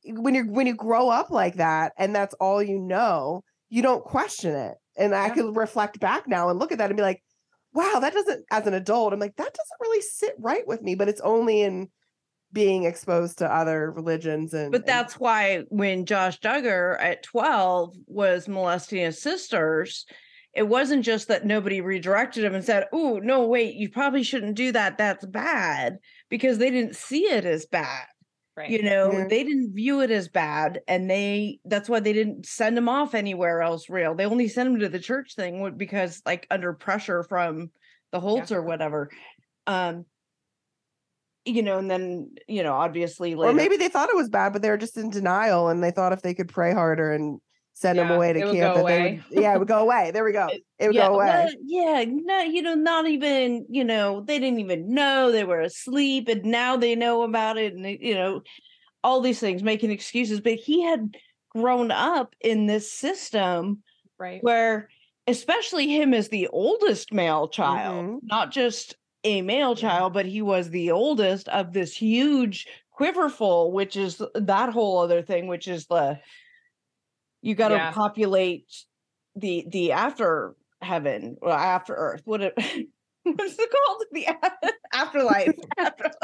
[0.04, 4.04] when you're when you grow up like that and that's all you know you don't
[4.04, 7.22] question it and i can reflect back now and look at that and be like
[7.74, 10.94] wow that doesn't as an adult i'm like that doesn't really sit right with me
[10.94, 11.88] but it's only in
[12.52, 17.94] being exposed to other religions and But and- that's why when Josh Duggar at 12
[18.06, 20.06] was molesting his sisters,
[20.54, 24.54] it wasn't just that nobody redirected him and said, Oh, no, wait, you probably shouldn't
[24.54, 24.96] do that.
[24.96, 25.98] That's bad
[26.30, 28.06] because they didn't see it as bad.
[28.56, 30.80] Right You know, they didn't view it as bad.
[30.88, 34.14] And they, that's why they didn't send him off anywhere else real.
[34.14, 37.70] They only sent him to the church thing because, like, under pressure from
[38.12, 39.10] the Holts or whatever.
[39.66, 40.06] Um,
[41.44, 43.50] you know, and then, you know, obviously later.
[43.50, 45.92] or maybe they thought it was bad but they were just in denial and they
[45.92, 47.40] thought if they could pray harder and
[47.76, 49.20] send Yeah, away to camp away.
[49.24, 51.52] would yeah it would go away there we go It- would yeah, go away well,
[51.62, 56.28] yeah, no, you know, not even, you know, they didn't even know they were asleep,
[56.28, 58.42] and now they know about it, and you know,
[59.04, 60.40] all these things, making excuses.
[60.40, 61.16] But he had
[61.50, 63.82] grown up in this system
[64.18, 64.88] right where,
[65.26, 68.20] especially him as the oldest male child, Mhm.
[68.22, 73.96] not just a male child, but he was the oldest of this huge quiverful, which
[73.96, 76.20] is that whole other thing, which is the
[77.46, 77.92] you got to Yeah.
[77.92, 78.66] populate
[79.36, 82.22] the the after heaven or after earth.
[82.24, 82.54] What it
[83.22, 84.04] what's it called?
[84.12, 84.26] The
[84.92, 85.54] afterlife.
[85.78, 86.14] afterlife.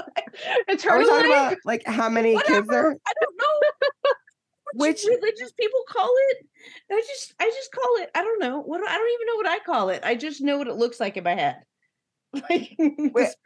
[0.68, 1.53] it's are we talking life.
[1.53, 4.11] about like how many kids there I don't know.
[4.75, 6.47] Which religious people call it?
[6.91, 8.11] I just I just call it.
[8.14, 8.61] I don't know.
[8.61, 10.01] What I don't even know what I call it.
[10.05, 11.57] I just know what it looks like in my head.
[12.33, 12.75] Like
[13.14, 13.37] this-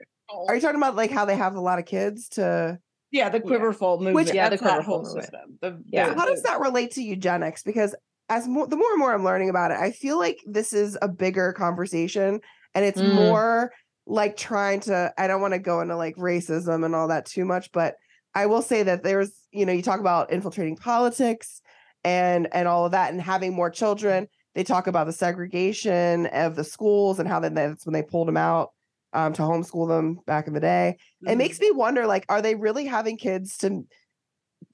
[0.48, 2.78] Are you talking about like how they have a lot of kids to
[3.10, 3.44] yeah, the Yeah.
[3.44, 4.32] quiverful movement.
[4.34, 5.22] yeah, the quiverful whole movement.
[5.24, 5.58] system.
[5.60, 6.10] The, Yeah.
[6.10, 7.62] the- how does that relate to eugenics?
[7.62, 7.94] Because
[8.28, 10.98] as more the more and more I'm learning about it, I feel like this is
[11.00, 12.40] a bigger conversation
[12.74, 13.14] and it's Mm.
[13.14, 13.72] more
[14.06, 17.44] like trying to I don't want to go into like racism and all that too
[17.44, 17.94] much, but
[18.34, 21.60] I will say that there's, you know, you talk about infiltrating politics
[22.04, 24.28] and and all of that and having more children.
[24.54, 28.28] They talk about the segregation of the schools and how then that's when they pulled
[28.28, 28.70] them out
[29.16, 30.98] um, to homeschool them back in the day.
[31.24, 31.32] Mm-hmm.
[31.32, 33.86] It makes me wonder like, are they really having kids to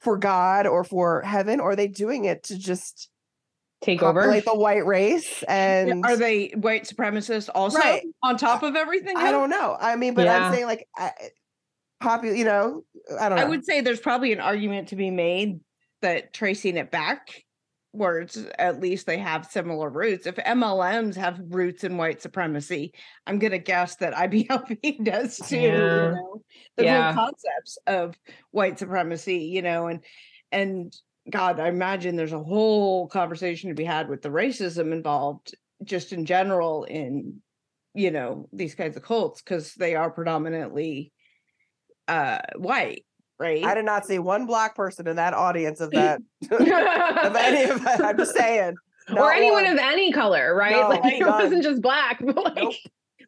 [0.00, 3.08] for God or for heaven, or are they doing it to just
[3.82, 5.44] take over like the white race?
[5.48, 8.02] And are they white supremacists also Right.
[8.22, 9.16] on top of everything?
[9.16, 9.76] I don't know.
[9.80, 10.46] I mean, but Yeah.
[10.46, 10.88] I'm saying like,
[12.00, 12.82] popular, you know,
[13.20, 13.44] I don't know.
[13.44, 15.60] I would say there's probably an argument to be made
[16.00, 17.44] that tracing it back
[17.92, 20.26] words, at least they have similar roots.
[20.26, 22.92] If MLMs have roots in white supremacy,
[23.26, 25.56] I'm gonna guess that IBLP does too.
[25.56, 25.94] Yeah.
[25.94, 26.42] You know,
[26.76, 27.12] the Yeah.
[27.12, 28.14] whole concepts of
[28.50, 30.04] white supremacy, you know, and
[30.50, 30.92] and
[31.30, 35.54] God, I imagine there's a whole conversation to be had with the racism involved,
[35.84, 37.42] just in general, in
[37.94, 41.12] you know these kinds of cults because they are predominantly
[42.08, 43.04] uh white,
[43.42, 43.64] right?
[43.64, 46.20] I did not see one black person in that audience of that
[46.50, 48.00] of any of that.
[48.02, 48.74] I'm just saying.
[49.16, 49.72] or anyone one.
[49.72, 50.72] of any color, right?
[50.72, 51.42] No, like it none.
[51.42, 52.74] wasn't just black, but like Nope.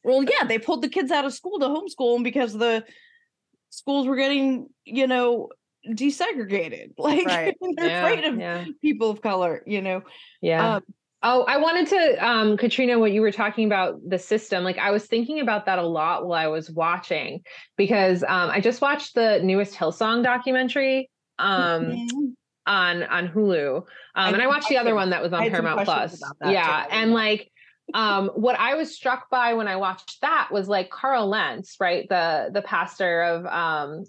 [0.04, 2.84] Well, yeah, they pulled the kids out of school to homeschool 'em because the
[3.70, 5.48] schools were getting, you know,
[5.88, 6.92] desegregated.
[6.98, 7.56] Like Right.
[7.76, 10.02] they're yeah, afraid of yeah, people of color, you know.
[10.40, 10.76] yeah.
[10.76, 10.82] Um,
[11.26, 14.62] Oh, I wanted to, um, Katrina, what you were talking about the system.
[14.62, 17.42] Like I was thinking about that a lot while I was watching
[17.78, 22.34] because um, I just watched the newest Hillsong documentary um, mhm.
[22.66, 23.84] on on Hulu, um,
[24.14, 26.22] I and I watched the other one that was on Paramount Plus.
[26.44, 26.88] Yeah, too.
[26.92, 27.50] and like
[27.94, 32.08] um, what I was struck by when I watched that was like Carl Lentz, right,
[32.08, 34.04] the the pastor of um,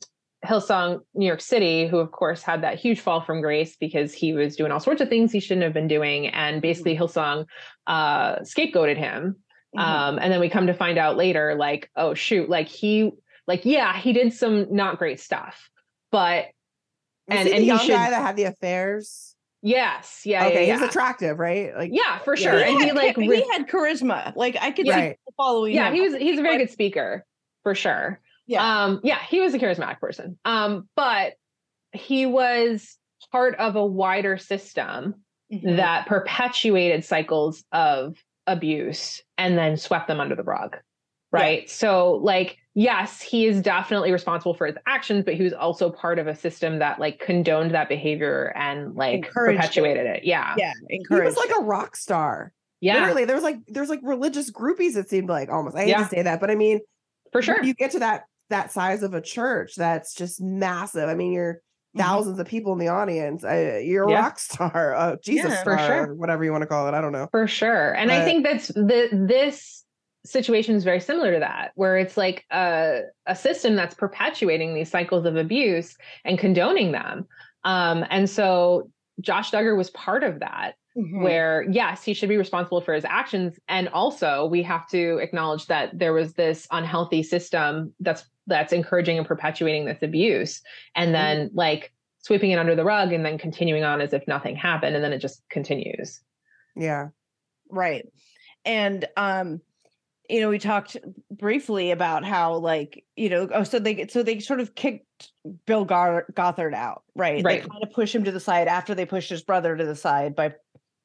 [0.45, 4.33] Hillsong, New York City, who of course had that huge fall from grace because he
[4.33, 7.45] was doing all sorts of things he shouldn't have been doing, and basically Hillsong
[7.87, 9.35] uh, scapegoated him.
[9.75, 9.81] Mhm.
[9.81, 13.11] Um, and then we come to find out later, like, oh shoot, like he,
[13.47, 15.69] like yeah, he did some not great stuff,
[16.11, 16.45] but
[17.27, 19.35] Was and- he and the he young should- guy that had the affairs.
[19.61, 20.87] yes, yeah, okay, yeah, he's yeah.
[20.87, 21.75] attractive, right?
[21.75, 22.57] Like, yeah, for sure.
[22.57, 24.35] He And he had- like, he re- had charisma.
[24.35, 25.09] Like I could see Right.
[25.19, 25.95] people following yeah, him.
[25.95, 27.25] he was he's a very But- good speaker
[27.63, 28.19] for sure.
[28.47, 28.83] Yeah.
[28.83, 30.37] Um, yeah, he was a charismatic person.
[30.45, 31.33] Um, but
[31.93, 32.97] he was
[33.31, 35.15] part of a wider system
[35.51, 35.77] Mhm.
[35.77, 38.17] that perpetuated cycles of
[38.47, 40.77] abuse and then swept them under the rug.
[41.31, 41.69] Right.
[41.69, 46.17] So, like, yes, he is definitely responsible for his actions, but he was also part
[46.17, 50.23] of a system that like condoned that behavior and like Encouraged perpetuated it.
[50.23, 50.55] Yeah.
[50.57, 52.53] yeah, he was like a rock star.
[52.79, 52.99] Yeah.
[52.99, 54.95] Literally, there was like there's like religious groupies.
[54.95, 55.75] It seemed like almost.
[55.75, 56.03] I hate Yeah.
[56.03, 56.79] to say that, but I mean,
[57.33, 57.61] For sure.
[57.63, 61.09] You get to that that size of a church that's just massive.
[61.09, 61.61] I mean, you're
[61.95, 61.99] Mhm.
[61.99, 63.43] thousands of people in the audience.
[63.43, 64.11] Uh, you're a Mm-hmm.
[64.11, 64.21] Yeah.
[64.21, 65.63] rock star, uh, Jesus Yeah.
[65.63, 66.13] For star, sure.
[66.15, 66.93] whatever you want to call it.
[66.93, 67.27] I don't know.
[67.31, 67.93] For sure.
[67.93, 69.83] And I think that's the this
[70.25, 74.89] situation is very similar to that, where it's like a, a system that's perpetuating these
[74.89, 75.95] cycles of abuse
[76.25, 77.27] and condoning them.
[77.63, 78.89] Um, and so
[79.21, 81.21] Josh Duggar was part of that, Mhm.
[81.23, 83.59] where yes, he should be responsible for his actions.
[83.67, 89.17] And also we have to acknowledge that there was this unhealthy system that's that's encouraging
[89.17, 90.61] and perpetuating this abuse.
[90.95, 94.55] And then like sweeping it under the rug and then continuing on as if nothing
[94.55, 94.95] happened.
[94.95, 96.21] And then it just continues.
[96.77, 97.07] Yeah.
[97.69, 98.05] right
[98.63, 99.61] and um
[100.29, 100.97] you know we talked
[101.31, 105.31] briefly about how like you know oh so they so they sort of kicked
[105.65, 107.61] bill Gar- gothard out right Right.
[107.63, 109.95] they kind of push him to the side after they pushed his brother to the
[109.95, 110.53] side by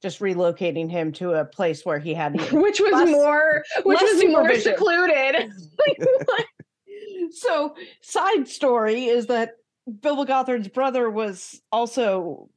[0.02, 4.24] just relocating him to a place where he had which was Less- more which was
[4.26, 5.52] more secluded
[7.32, 9.52] so side story is that
[10.00, 12.48] bill gothard's brother was also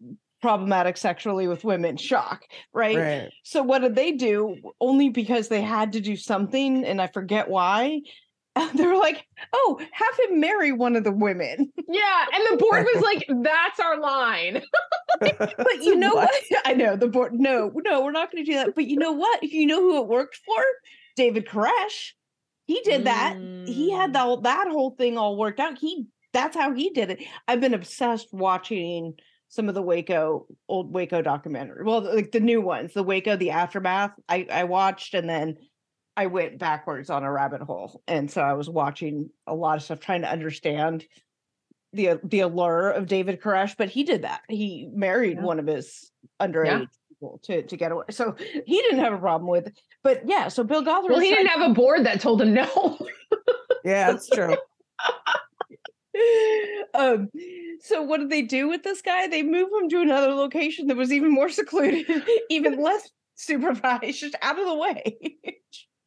[0.41, 2.43] problematic sexually with women shock
[2.73, 2.97] right?
[2.97, 3.29] Right.
[3.43, 4.57] So what did they do?
[4.81, 8.01] Only because they had to do something, and I forget why.
[8.75, 12.85] They were like, "Oh, have him marry one of the women." yeah and the board
[12.93, 14.61] was like that's our line
[15.19, 16.31] But you know what?
[16.65, 17.34] I know the board.
[17.34, 18.75] No, no, we're not going to do that.
[18.75, 19.43] But you know what?
[19.43, 20.63] You know who it worked for,
[21.15, 22.11] David Koresh.
[22.65, 23.35] He did that.
[23.65, 24.13] He had Mm.
[24.13, 25.77] that whole- that whole thing all worked out.
[25.77, 27.19] He that's how he did it.
[27.47, 29.13] I've been obsessed watching
[29.49, 31.84] some of the Waco old Waco documentary.
[31.85, 34.11] Well, like the new ones, the Waco, the aftermath.
[34.27, 35.57] I I watched and then
[36.15, 39.84] I went backwards on a rabbit hole, and so I was watching a lot of
[39.84, 41.06] stuff trying to understand
[41.94, 43.76] the the allure of David Koresh.
[43.77, 44.41] But he did that.
[44.48, 45.44] He married Yeah.
[45.44, 48.06] one of his underage people to to get away.
[48.11, 48.35] So
[48.65, 49.68] he didn't have a problem with.
[49.68, 49.80] it.
[50.03, 51.10] But yeah, so Bill Gothard.
[51.11, 52.98] well he didn't have a board that told him no
[53.84, 54.56] Yeah, that's true.
[56.94, 57.30] um
[57.80, 60.95] so what did they do with this guy they move him to another location that
[60.98, 62.06] was even more secluded
[62.52, 65.18] even less supervised just out of the way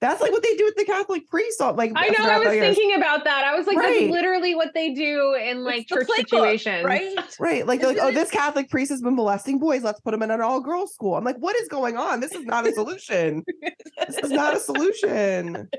[0.08, 1.60] That's like what they do with the Catholic priest.
[1.60, 2.76] all- Like i know i was the years.
[2.76, 4.00] thinking about that i was like Right.
[4.02, 7.66] that's literally what they do in like It's church playbook, situations right Right.
[7.66, 9.82] Like, like, oh, this Catholic priest has been molesting boys.
[9.82, 11.16] Let's put him in an all girls school.
[11.16, 12.20] I'm like, what is going on?
[12.20, 13.44] This is not a solution.
[14.06, 15.68] this is not a solution.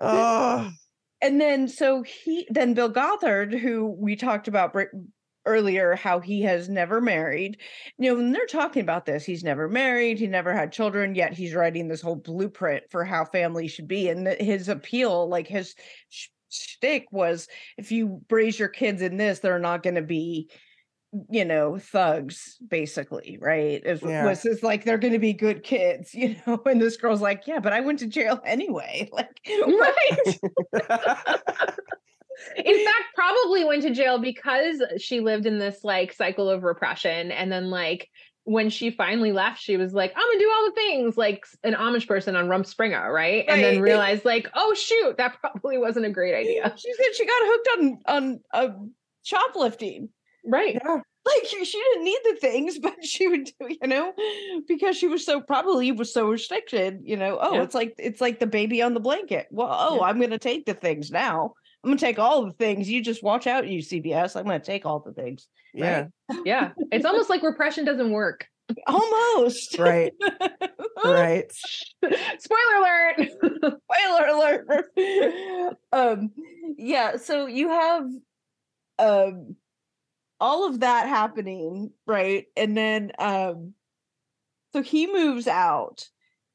[0.00, 0.70] Oh,
[1.20, 4.84] and then so he then bill gothard who we talked about br-
[5.48, 7.58] earlier how he has never married
[7.98, 11.32] you know when they're talking about this he's never married he never had children yet
[11.32, 15.74] he's writing this whole blueprint for how family should be and his appeal like his
[16.10, 17.48] sh- shtick was
[17.78, 20.48] if you raise your kids in this they're not going to be
[21.30, 24.26] you know thugs basically right it Yeah.
[24.26, 27.46] was just like they're going to be good kids you know and this girl's like
[27.46, 29.40] yeah but i went to jail anyway like?
[29.66, 30.38] Right.
[32.56, 37.30] In fact, probably went to jail because she lived in this like cycle of repression.
[37.32, 38.08] And then like
[38.44, 41.74] when she finally left, she was like, I'm gonna do all the things like an
[41.74, 43.44] Amish person on Rumspringa, right?
[43.48, 43.82] And then Right.
[43.82, 46.74] realized like, oh shoot, that probably wasn't a great idea.
[46.78, 48.68] she said she got hooked on on uh,
[49.24, 50.08] shoplifting
[50.44, 50.74] Right.
[50.82, 50.94] yeah.
[51.26, 54.14] like she she didn't need the things but she would do you know
[54.66, 57.62] because she was so probably was so restricted you know oh Yeah.
[57.64, 60.02] it's like it's like the baby on the blanket well oh Yeah.
[60.06, 61.52] i'm gonna take the things now
[61.84, 64.84] i'm gonna take all the things you just watch out you CVS i'm gonna take
[64.86, 66.06] all the things Yeah.
[66.44, 66.72] Yeah.
[66.92, 68.46] It's almost like repression doesn't work.
[68.86, 70.12] almost Right.
[71.04, 71.50] Right.
[72.38, 73.30] Spoiler alert.
[73.62, 76.30] spoiler alert um
[76.76, 78.04] yeah so you have
[78.98, 79.56] um
[80.40, 83.74] all of that happening right and then um
[84.72, 86.06] so he moves out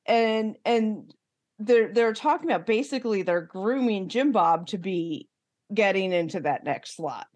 [0.06, 1.14] and and
[1.60, 5.28] they're they're talking about basically they're grooming jim bob to be
[5.74, 7.28] getting into that next slot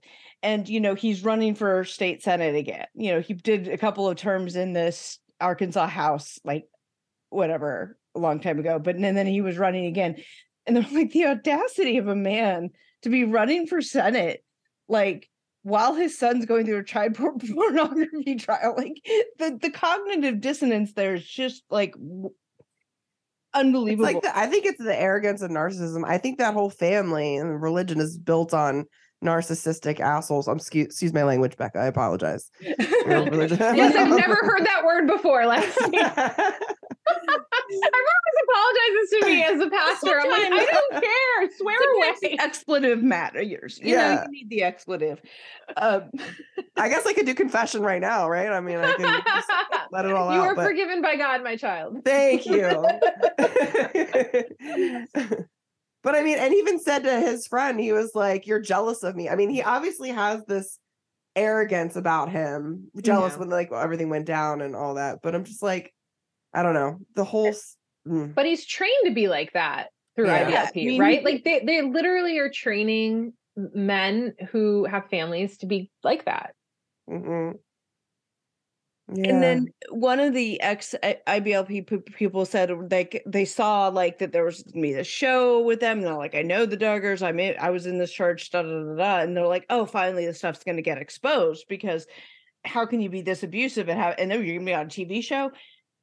[0.43, 2.85] and you know he's running for state senate again.
[2.93, 6.65] You know he did a couple of terms in this arkansas house like
[7.29, 10.17] whatever a long time ago but and then he was running again.
[10.65, 12.71] And they're like the audacity of a man
[13.03, 14.43] to be running for senate
[14.87, 15.29] like
[15.63, 18.93] while his son's going through a child por- pornography trial like
[19.39, 21.95] the the cognitive dissonance there is just like
[23.57, 26.03] unbelievable like the, I think it's the arrogance and narcissism.
[26.05, 28.85] I think that whole family and religion is built on
[29.23, 30.47] narcissistic assholes.
[30.47, 31.79] I'm excuse, excuse my language, Becca.
[31.79, 32.49] I apologize.
[33.07, 35.41] Yes, I've never heard that word before.
[35.43, 35.93] Lexi.
[37.69, 40.19] Everyone always apologizes to me as a pastor.
[40.19, 41.49] I'm like, I don't care.
[41.57, 42.35] Swear Sometimes away.
[42.39, 44.23] expletive matters you know Yeah.
[44.25, 45.21] you need the expletive
[45.77, 46.09] um
[46.75, 48.49] I guess I could do confession right now, right?
[48.49, 49.21] I mean, I can
[49.91, 50.43] let it all you out.
[50.43, 52.03] You are but- forgiven by God, my child.
[52.03, 52.85] Thank you.
[56.07, 59.13] But I mean, and even said to his friend, he was like, You're jealous of
[59.13, 59.27] me.
[59.27, 60.79] I mean, he obviously has this
[61.35, 63.39] arrogance about him, jealous Yeah.
[63.39, 65.19] when like everything went down and all that.
[65.21, 65.93] But I'm just like,
[66.53, 66.99] I don't know.
[67.15, 67.53] The whole
[68.07, 68.33] mm.
[68.33, 70.45] But he's trained to be like that through Yeah.
[70.45, 71.25] IBLP, Yeah, I mean, right?
[71.25, 76.55] Like they, they literally are training men who have families to be like that.
[77.09, 77.55] Mm-mm.
[79.13, 79.29] Yeah.
[79.29, 84.43] And then one of the ex IBLP people said like they saw like that there
[84.43, 85.99] was be a show with them.
[85.99, 87.25] And they're like, I know the Duggars.
[87.25, 89.19] I'm in, I was in this church, da da da da.
[89.21, 92.05] And they're like, oh, finally this stuff's gonna get exposed because
[92.65, 94.89] how can you be this abusive and have and then you're gonna be on a
[94.89, 95.51] TV show?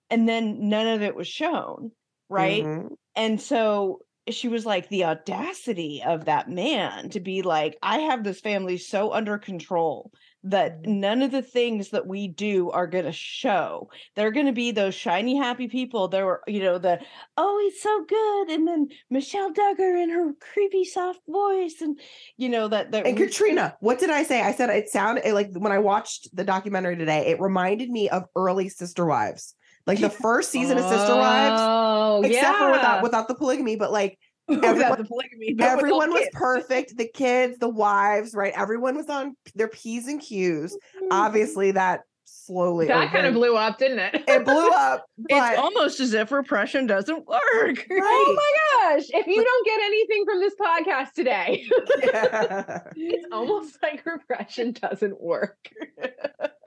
[0.08, 1.90] And then none of it was shown,
[2.30, 2.64] right?
[2.64, 2.96] Mhm.
[3.16, 4.00] And so
[4.30, 8.78] she was like, the audacity of that man to be like, I have this family
[8.78, 10.10] so under control
[10.44, 11.00] that Mm-hmm.
[11.00, 13.88] none of the things that we do are going to show.
[14.14, 16.08] They're going to be those shiny, happy people.
[16.08, 17.00] There were, you know, the,
[17.36, 18.50] oh, he's so good.
[18.50, 21.76] And then Michelle Duggar and her creepy, soft voice.
[21.80, 21.98] And,
[22.36, 24.42] you know, that, that And Katrina, what did I say?
[24.42, 28.24] I said it sounded like when I watched the documentary today, it reminded me of
[28.36, 29.54] early Sister Wives.
[29.86, 32.58] Like the first season of Sister Wives, Oh, except yeah.
[32.58, 34.18] for without without the polygamy, but like
[34.62, 35.54] everyone- the polygamy.
[35.54, 36.30] but everyone was kids.
[36.34, 36.96] perfect.
[36.96, 38.52] The kids, the wives, right?
[38.56, 40.76] Everyone was on their P's and Q's.
[41.10, 44.24] Obviously, that slowly that kind of blew up, didn't it?
[44.28, 45.06] it blew up.
[45.16, 47.86] But It's almost as if repression doesn't work.
[47.90, 49.04] Oh my gosh.
[49.10, 51.64] If you don't get anything from this podcast today,
[52.02, 55.70] yeah, it's almost like repression doesn't work.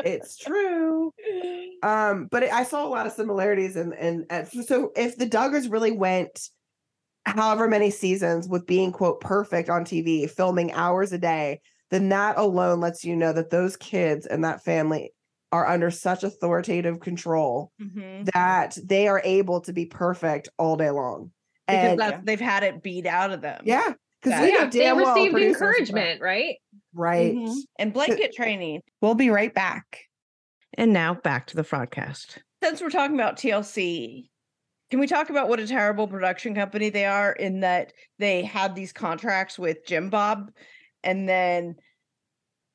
[0.03, 1.13] it's true.
[1.83, 5.71] Um, but I saw a lot of similarities, and and, and so if the Duggars
[5.71, 6.49] really went
[7.27, 11.59] however many seasons with being quote perfect on TV, filming hours a day,
[11.91, 15.11] then that alone lets you know that those kids and that family
[15.51, 18.29] are under such authoritative control Mhm.
[18.33, 21.31] that they are able to be perfect all day long.
[21.67, 23.61] Because And that's, they've had it beat out of them.
[23.65, 24.41] yeah, because Yeah.
[24.41, 26.57] we yeah, they well received encouragement, right?
[26.93, 27.33] right?
[27.35, 27.55] Mhm.
[27.79, 28.81] And blanket training.
[29.01, 30.03] We'll be right back.
[30.73, 32.39] And now back to the broadcast.
[32.63, 34.29] Since we're talking about TLC,
[34.89, 38.75] can we talk about what a terrible production company they are in that they had
[38.75, 40.51] these contracts with Jim Bob
[41.03, 41.75] and then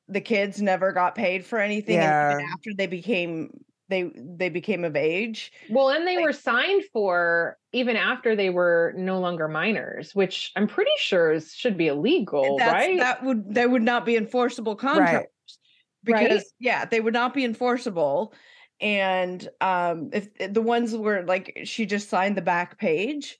[0.07, 2.53] the kids never got paid for anything and even Yeah.
[2.53, 3.49] after they became
[3.89, 5.51] they they became of age.
[5.69, 10.51] Well, and they Like- were signed for even after they were no longer minors, which
[10.55, 12.97] I'm pretty sure is, should be illegal, right?
[12.97, 15.59] That would they would not be enforceable contracts.
[16.07, 16.29] Right.
[16.29, 18.33] Because yeah, they would not be enforceable.
[18.81, 23.39] And um if the ones where like she just signed the back page,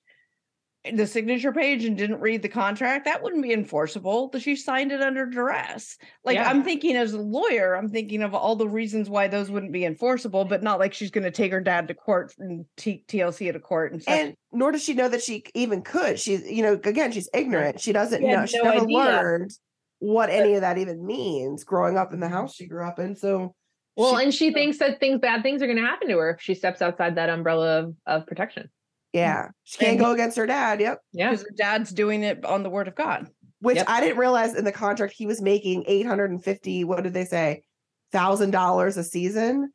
[0.93, 4.27] the signature page and didn't read the contract, that wouldn't be enforceable.
[4.30, 5.97] That she signed it under duress.
[6.26, 6.49] Like Yeah.
[6.49, 9.85] I'm thinking as a lawyer, I'm thinking of all the reasons why those wouldn't be
[9.85, 13.51] enforceable, but not like she's going to take her dad to court and T- TLC
[13.53, 16.19] to court and and nor does she know that she even could.
[16.19, 17.80] She's, you know, again, she's ignorant.
[17.80, 18.45] She doesn't She know.
[18.45, 18.97] She no never idea.
[18.97, 19.51] learned
[19.99, 23.15] what any of that even means growing up in the house she grew up in.
[23.15, 23.55] So,
[23.95, 26.32] Well, she- and she thinks that things, bad things are going to happen to her
[26.32, 28.70] if she steps outside that umbrella of, of protection.
[29.14, 30.80] yeah, she can't And- go against her dad.
[30.82, 30.99] Yep.
[31.11, 31.30] Yeah.
[31.32, 33.28] because her dad's doing it on the word of God.
[33.60, 33.86] Which Yep.
[33.90, 36.84] I didn't realize in the contract he was making eight hundred and fifty.
[36.84, 37.64] What did they say?
[38.11, 39.72] Thousand dollars a season.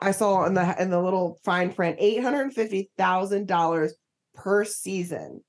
[0.00, 3.94] I saw in the in the little fine print eight hundred and fifty thousand dollars
[4.34, 5.42] per season.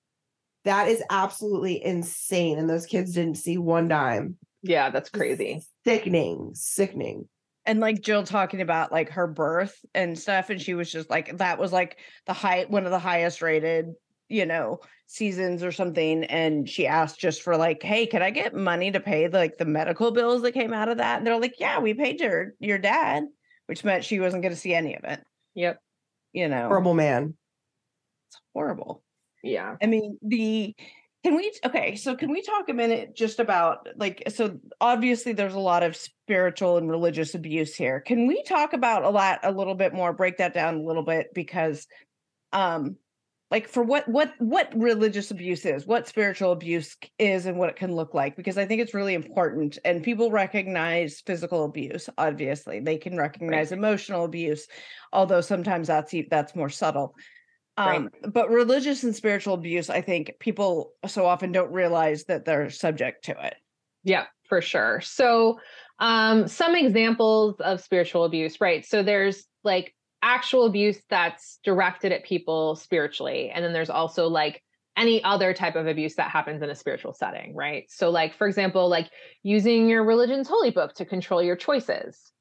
[0.65, 4.35] That is absolutely insane, and those kids didn't see one dime.
[4.63, 5.61] Yeah, that's crazy.
[5.85, 7.29] Sickening, sickening.
[7.67, 11.37] And like Jill talking about like her birth and stuff, and she was just like
[11.37, 13.93] that was like the high one of the highest rated,
[14.29, 16.23] you know, seasons or something.
[16.23, 19.65] And she asked just for like, hey, can I get money to pay like the
[19.65, 21.17] medical bills that came out of that?
[21.17, 23.25] And they're like, yeah, we paid your your dad,
[23.67, 25.21] which meant she wasn't going to see any of it.
[25.55, 25.79] Yep.
[26.33, 27.35] You know, Horrible man.
[28.29, 29.03] it's horrible.
[29.43, 29.75] Yeah.
[29.81, 30.75] I mean, the
[31.23, 35.55] can we okay, so can we talk a minute just about like so obviously there's
[35.55, 37.99] a lot of spiritual and religious abuse here.
[37.99, 41.03] Can we talk about a lot a little bit more, break that down a little
[41.03, 41.87] bit because
[42.53, 42.97] um
[43.49, 47.77] like for what what what religious abuse is, what spiritual abuse is and what it
[47.77, 52.79] can look like because I think it's really important and people recognize physical abuse obviously.
[52.79, 54.67] They can recognize emotional abuse
[55.11, 57.15] although sometimes that's that's more subtle.
[57.77, 57.97] Right.
[57.97, 62.69] Um, but religious and spiritual abuse, I think people so often don't realize that they're
[62.71, 63.55] subject to it.
[64.03, 65.01] Yeah, for sure.
[65.01, 65.59] So,
[65.99, 68.85] um, some examples of spiritual abuse, right?
[68.85, 69.93] So there's like
[70.23, 74.63] actual abuse that's directed at people spiritually, and then there's also like
[74.95, 77.85] any other type of abuse that happens in a spiritual setting, right?
[77.89, 79.09] So, like for example, like
[79.43, 82.31] using your religion's holy book to control your choices,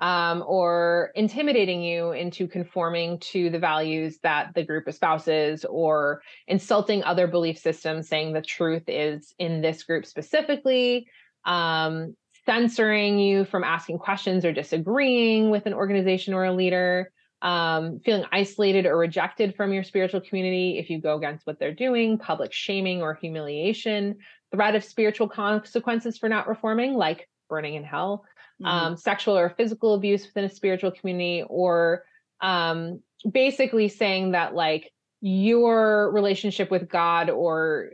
[0.00, 7.04] um, or intimidating you into conforming to the values that the group espouses, or insulting
[7.04, 11.06] other belief systems, saying the truth is in this group specifically,
[11.44, 12.16] um,
[12.46, 17.12] censoring you from asking questions or disagreeing with an organization or a leader,
[17.42, 21.74] um, feeling isolated or rejected from your spiritual community if you go against what they're
[21.74, 24.16] doing, public shaming or humiliation,
[24.52, 28.24] threat of spiritual consequences for not reforming, like burning in hell,
[28.64, 32.04] um, sexual or physical abuse within a spiritual community, or
[32.40, 33.00] um,
[33.30, 37.90] basically saying that like your relationship with God or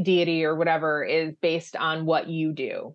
[0.00, 2.94] deity or whatever is based on what you do,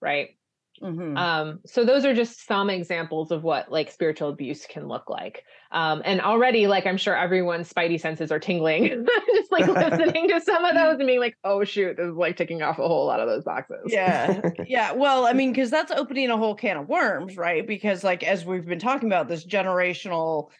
[0.00, 0.37] right?
[0.80, 1.18] Mhm.
[1.18, 5.44] Um, so those are just some examples of what like spiritual abuse can look like.
[5.72, 10.40] Um, and already, like I'm sure everyone's spidey senses are tingling, just like listening to
[10.40, 13.06] some of those and being like, "Oh shoot, this is like ticking off a whole
[13.06, 14.40] lot of those boxes." yeah.
[14.66, 14.92] Yeah.
[14.92, 17.66] Well, I mean, because that's opening a whole can of worms, right?
[17.66, 20.50] Because like as we've been talking about this generational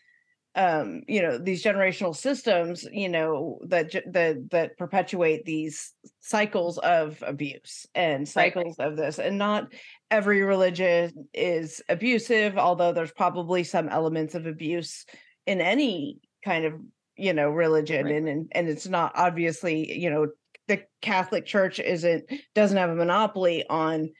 [0.58, 7.22] um you know these generational systems you know that that that perpetuate these cycles of
[7.26, 8.52] abuse and Right.
[8.52, 9.72] cycles of this and not
[10.10, 15.06] every religion is abusive although there's probably some elements of abuse
[15.46, 16.74] in any kind of
[17.16, 18.14] you know religion Right.
[18.16, 20.26] and, and and it's not obviously you know
[20.66, 22.24] the catholic church isn't
[22.54, 24.10] doesn't have a monopoly on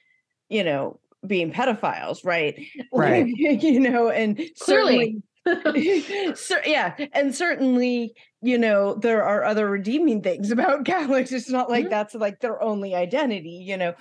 [0.49, 2.55] you know being pedophiles right
[2.93, 3.27] Right.
[3.27, 5.21] You know and Clearly.
[6.37, 11.33] Cer- yeah, and certainly, you know, there are other redeeming things about Catholics.
[11.33, 11.91] It's not like Mhm.
[11.91, 13.65] that's like their only identity.
[13.67, 13.95] You know,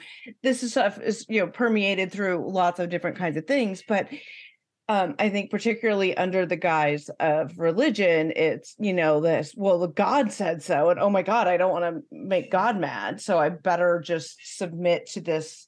[0.44, 4.08] this is stuff is you know permeated through lots of different kinds of things, but
[4.90, 9.54] um, I think particularly under the guise of religion, it's you know this.
[9.56, 12.80] Well, the God said so, and oh my God, I don't want to make God
[12.80, 15.68] mad, so I better just submit to this,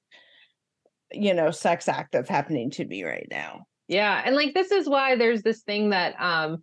[1.12, 3.66] you know, sex act that's happening to me right now.
[3.90, 6.62] Yeah, and like this is why there's this thing that um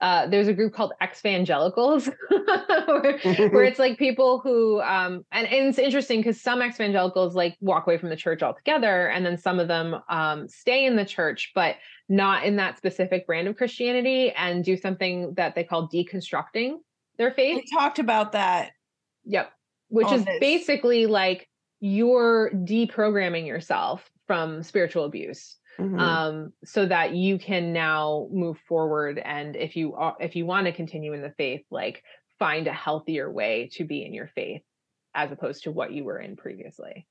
[0.00, 5.68] uh there's a group called evangelicals where, where it's like people who um and, and
[5.68, 9.60] it's interesting because some evangelicals like walk away from the church altogether and then some
[9.60, 11.76] of them um stay in the church but
[12.08, 16.74] not in that specific brand of Christianity and do something that they call deconstructing
[17.16, 17.62] their faith.
[17.64, 18.72] We talked about that
[19.26, 19.52] Yep.
[19.88, 20.40] Which is this.
[20.40, 21.48] basically like
[21.78, 26.24] you're deprogramming yourself from spiritual abuse Mhm.
[26.24, 30.66] um so that you can now move forward and if you are if you want
[30.66, 32.02] to continue in the faith like
[32.38, 34.62] find a healthier way to be in your faith
[35.14, 37.06] as opposed to what you were in previously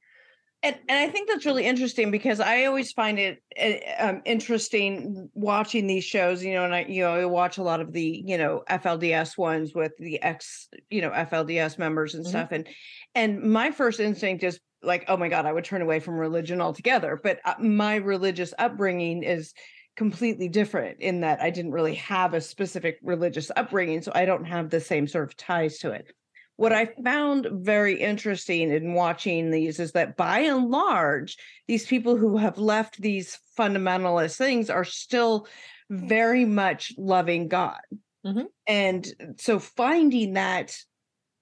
[0.61, 5.29] And, and I think that's really interesting because I always find it uh, um, interesting
[5.33, 8.23] watching these shows, you know, and I, you know, I watch a lot of the,
[8.25, 12.25] you know, FLDS ones with the ex, you know, FLDS members and Mhm.
[12.25, 12.53] stuff.
[12.53, 12.65] And,
[13.13, 16.61] and my first instinct is like, oh my God, I would turn away from religion
[16.61, 17.19] altogether.
[17.21, 19.53] But uh, my religious upbringing is
[19.95, 24.01] completely different in that I didn't really have a specific religious upbringing.
[24.01, 26.13] So I don't have the same sort of ties to it
[26.55, 31.37] what I found very interesting in watching these is that by and large,
[31.67, 35.47] these people who have left these fundamentalist things are still
[35.89, 37.81] very much loving God.
[38.25, 38.45] Mhm.
[38.67, 40.77] And so finding that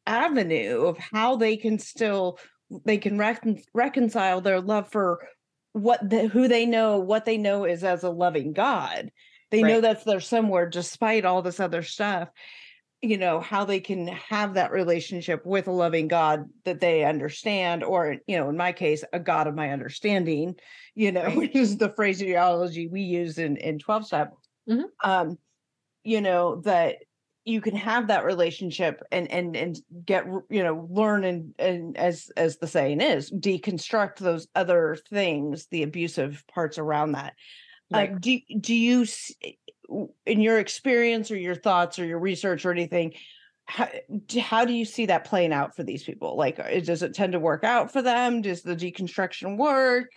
[0.07, 2.39] avenue of how they can still
[2.85, 5.27] they can recon- reconcile their love for
[5.73, 9.11] what the, who they know what they know is as a loving god
[9.51, 12.29] they know that's there somewhere despite all this other stuff
[13.01, 17.83] you know how they can have that relationship with a loving god that they understand
[17.83, 20.55] or you know in my case a god of my understanding
[20.93, 21.37] you know Right.
[21.37, 24.33] which is the phraseology we use in in 12 step
[24.69, 24.83] Mhm.
[25.03, 25.37] um
[26.03, 26.97] you know that
[27.45, 32.31] you can have that relationship and and and get you know learn and and as
[32.37, 37.33] as the saying is deconstruct those other things the abusive parts around that.
[37.91, 38.11] Right.
[38.11, 39.05] uh, do do you
[40.25, 43.13] in your experience or your thoughts or your research or anything
[43.65, 43.87] how,
[44.41, 46.35] how do you see that playing out for these people?
[46.35, 48.41] Like uh, does it tend to work out for them?
[48.41, 50.09] Does the deconstruction work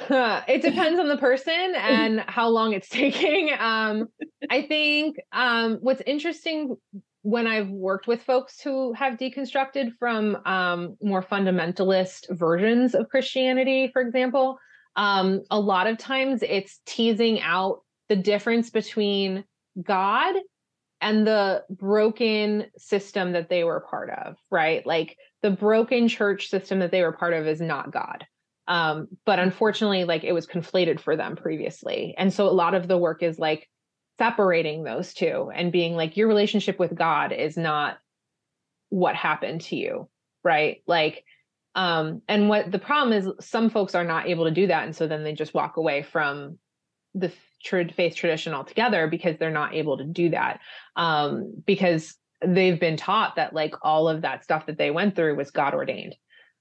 [0.48, 3.50] it depends on the person and how long it's taking.
[3.58, 4.08] Um,
[4.50, 6.76] I think um, what's interesting
[7.22, 13.90] when I've worked with folks who have deconstructed from um, more fundamentalist versions of Christianity,
[13.92, 14.58] for example,
[14.96, 19.44] um, a lot of times it's teasing out the difference between
[19.80, 20.34] God
[21.02, 24.84] and the broken system that they were part of, right?
[24.86, 28.24] Like the broken church system that they were part of is not God
[28.70, 32.14] um but unfortunately like it was conflated for them previously.
[32.16, 33.68] And so a lot of the work is like
[34.18, 37.98] separating those two and being like your relationship with god is not
[38.88, 40.08] what happened to you
[40.42, 40.82] right?
[40.86, 41.24] Like
[41.74, 44.84] um and what the problem is some folks are not able to do that.
[44.84, 46.58] And so then they just walk away from
[47.14, 47.32] the
[47.62, 50.60] faith tradition altogether because they're not able to do that.
[50.96, 55.36] Um because they've been taught that like all of that stuff that they went through
[55.36, 56.14] was god ordained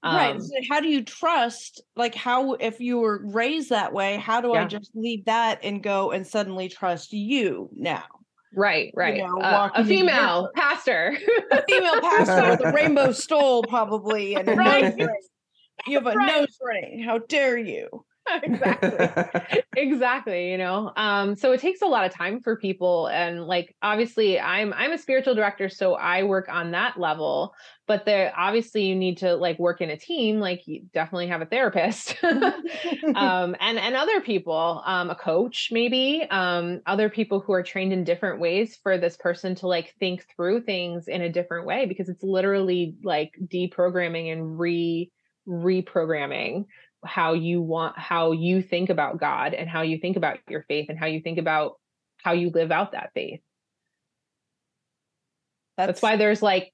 [0.04, 4.18] right Um, so how do you trust like how if you were raised that way
[4.18, 8.06] how do i just leave that and go and suddenly trust you now
[8.52, 9.20] Right, right.
[9.20, 11.16] know, Uh, a female pastor.
[11.52, 14.96] a female pastor with a rainbow stole probably and Right.
[15.88, 16.28] you have a Right.
[16.28, 17.88] nose ring how dare you
[18.44, 19.62] exactly.
[19.76, 20.92] exactly, you know.
[20.96, 24.92] Um so it takes a lot of time for people and like obviously I'm I'm
[24.92, 27.54] a spiritual director so I work on that level,
[27.88, 31.42] but there obviously you need to like work in a team like you definitely have
[31.42, 32.16] a therapist.
[32.24, 37.94] um and and other people um a coach maybe um other people who are trained
[37.94, 41.86] in different ways for this person to like think through things in a different way
[41.86, 45.12] because it's literally like deprogramming and re
[45.48, 46.66] reprogramming
[47.06, 50.88] how you want how you think about god and how you think about your faith
[50.90, 51.74] and how you think about
[52.18, 53.40] how you live out that faith
[55.78, 56.74] that's why there's like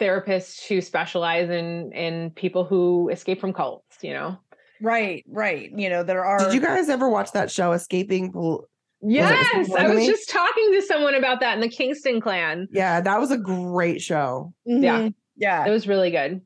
[0.00, 4.36] therapists who specialize in in people who escape from cults you know
[4.80, 8.32] right right you know there are Did you guys ever watch that show, Escaping?
[8.32, 8.66] Pol-
[9.02, 13.20] yes i was just talking to someone about that in the kingston clan Yeah, that
[13.20, 14.54] was a great show.
[14.64, 15.00] Yeah.
[15.00, 15.14] Mhm.
[15.36, 16.40] yeah it was really good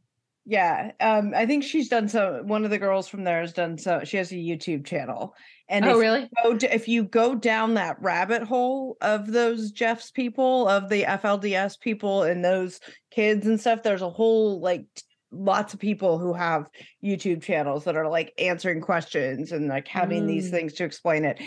[0.50, 2.42] Yeah, um, I think she's done so.
[2.44, 4.00] One of the girls from there has done so.
[4.02, 5.32] She has a YouTube channel,
[5.68, 9.70] and oh if, really you go if you go down that rabbit hole of those
[9.70, 12.80] Jeffs people, of the FLDS people, and those
[13.12, 14.86] kids and stuff, there's a whole like
[15.30, 16.68] lots of people who have
[17.00, 20.50] YouTube channels that are like answering questions and like having these Mm.
[20.50, 21.40] things to explain it.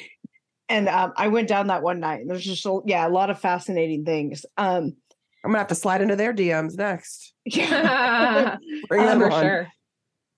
[0.70, 2.22] And um, I went down that one night.
[2.22, 4.46] And there's just a, yeah, a lot of fascinating things.
[4.58, 4.96] Um,
[5.44, 7.34] I'm gonna have to slide into their DMs next.
[7.46, 8.58] yeah.
[8.88, 9.44] Bring Um, them for on.
[9.44, 9.68] sure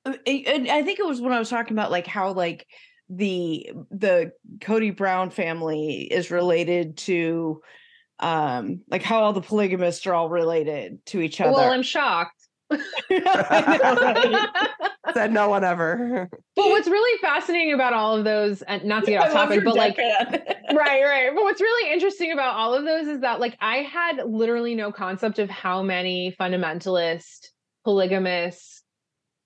[0.06, 0.12] I-
[0.86, 2.66] think it was when I was talking about like how like
[3.10, 7.62] the the Cody Brown family is related to
[8.20, 11.52] um like how all the polygamists are all related to each other.
[11.52, 14.46] well i'm shocked I know.
[15.14, 16.30] Said no one ever.
[16.56, 19.76] But what's really fascinating about all of those, and not to get off topic, but
[19.76, 20.42] like, deadpan.
[20.76, 21.32] right, right.
[21.34, 24.92] But what's really interesting about all of those is that, like, I had literally no
[24.92, 27.48] concept of how many fundamentalist,
[27.84, 28.82] polygamous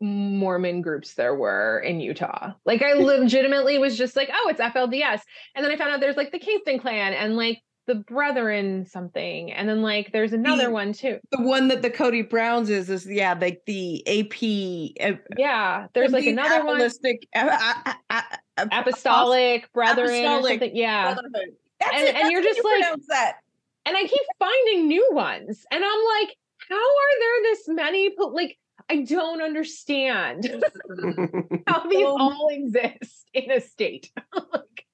[0.02, 2.54] Mormon groups there were in Utah.
[2.66, 5.22] Like, I legitimately was just like, oh, it's FLDS.
[5.56, 9.52] And then I found out there's like the Kingston clan and like the brethren something,
[9.52, 11.20] and then like there's another The- one too.
[11.32, 14.94] The one that the Cody Browns is is yeah, like the AP.
[15.02, 18.22] uh, Yeah, there's like the another one, Apostolic- uh, uh, uh,
[18.60, 20.76] uh, apostolic brethren Apostolic something.
[20.76, 21.56] Yeah, Brotherhood.
[21.80, 23.38] That's And- it, and you're just you like- that.
[23.86, 26.36] and I keep finding new ones, and I'm like,
[26.70, 28.12] how are there this many?
[28.16, 28.58] po- Like,
[28.90, 30.46] I don't understand
[31.68, 34.12] how these Um, all exist in a state.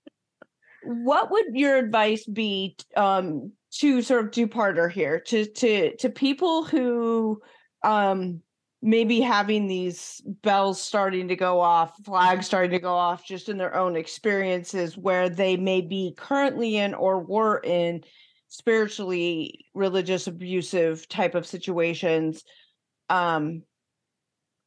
[0.85, 6.09] what would your advice be um to sort of do parter here to to to
[6.09, 7.41] people who
[7.83, 8.41] um
[8.81, 13.57] maybe having these bells starting to go off flags starting to go off just in
[13.57, 18.01] their own experiences where they may be currently in or were in
[18.47, 22.43] spiritually religious abusive type of situations
[23.09, 23.63] um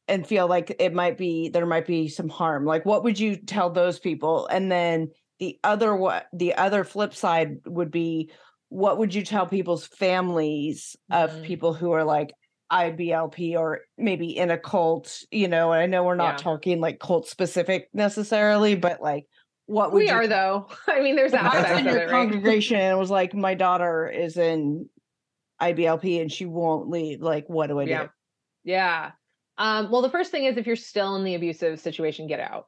[0.09, 2.65] and feel like it might be there might be some harm.
[2.65, 4.47] Like what would you tell those people?
[4.47, 5.09] And then
[5.39, 8.31] the other what the other flip side would be
[8.69, 11.43] what would you tell people's families of Mm.
[11.43, 12.33] people who are like
[12.71, 16.43] IBLP or maybe in a cult, you know, and I know we're not Yeah.
[16.43, 19.25] talking like cult specific necessarily, but like
[19.65, 20.67] what would we are though.
[20.87, 22.11] I mean, there's I was in your it, right?
[22.11, 24.87] congregation and it was like my daughter is in
[25.61, 27.21] IBLP and she won't leave.
[27.21, 27.91] Like, what do I do?
[27.91, 28.07] Yeah.
[28.63, 29.11] Yeah.
[29.57, 32.67] Um, well, the first thing is if you're still in the abusive situation, get out.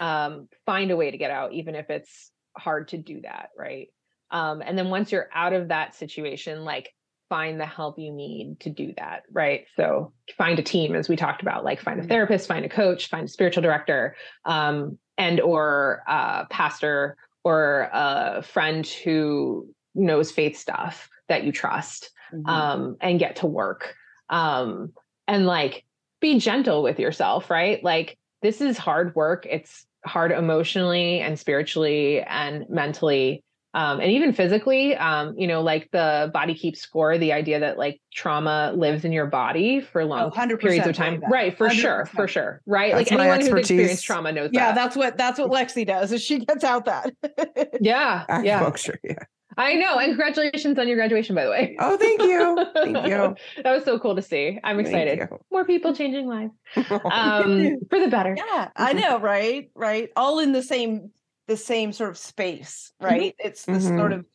[0.00, 3.88] Um, find a way to get out, even if it's hard to do that, right?
[4.30, 6.90] Um, and then once you're out of that situation, like
[7.28, 9.66] find the help you need to do that, right?
[9.76, 12.08] So find a team, as we talked about, like find a Mhm.
[12.08, 18.42] therapist, find a coach, find a spiritual director, um, and or a pastor or a
[18.42, 22.48] friend who knows faith stuff that you trust Mhm.
[22.48, 23.94] um, and get to work.
[24.28, 24.92] Um,
[25.28, 25.84] and like
[26.20, 27.82] be gentle with yourself, right?
[27.84, 29.46] Like this is hard work.
[29.48, 33.44] It's hard emotionally and spiritually and mentally.
[33.74, 37.78] Um, and even physically, um, you know, like the body keeps score, the idea that
[37.78, 41.22] like trauma lives in your body for long 100% periods of time.
[41.30, 41.56] right.
[41.56, 42.04] For sure.
[42.04, 42.08] 100%.
[42.08, 42.60] For sure.
[42.66, 42.92] Right.
[42.94, 44.54] That's like my anyone who's experienced trauma knows that.
[44.54, 44.74] yeah, that.
[44.74, 47.14] that's what that's what Lexi does is she gets out that.
[47.80, 48.42] yeah.
[48.42, 48.60] Yeah.
[48.62, 49.14] Acupuncture, yeah.
[49.56, 49.98] I know.
[49.98, 51.76] And congratulations on your graduation, by the way.
[51.78, 52.66] Oh, thank you.
[52.74, 53.36] Thank you.
[53.62, 54.58] that was so cool to see.
[54.64, 55.28] I'm excited.
[55.50, 58.36] More people changing lives um, for the better.
[58.36, 59.70] Yeah, I know, right?
[59.74, 60.10] Right.
[60.16, 61.10] All in the same
[61.48, 63.34] the same sort of space, right?
[63.38, 64.20] It's this sort Mhm.
[64.20, 64.26] of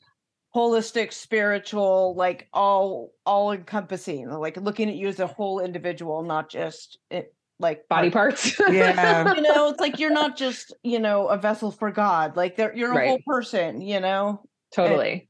[0.56, 6.50] holistic spiritual like all all encompassing like looking at you as a whole individual not
[6.50, 8.60] just it like Body parts.
[8.70, 9.36] Yeah.
[9.36, 12.98] you know it's like you're not just you know a vessel for god like you're
[12.98, 14.42] a whole person you know
[14.84, 15.20] totally.
[15.22, 15.28] So-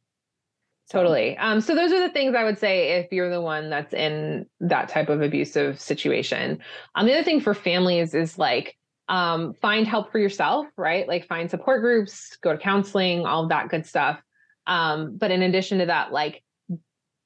[0.90, 1.38] Totally.
[1.38, 4.46] Um, so those are the things I would say if you're the one that's in
[4.62, 6.60] that type of abusive situation.
[6.96, 8.78] Um, the other thing for families is like
[9.10, 11.06] um, find help for yourself, right?
[11.06, 14.22] Like find support groups, go to counseling, all of that good stuff.
[14.66, 16.42] Um, but in addition to that, like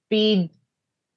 [0.09, 0.49] be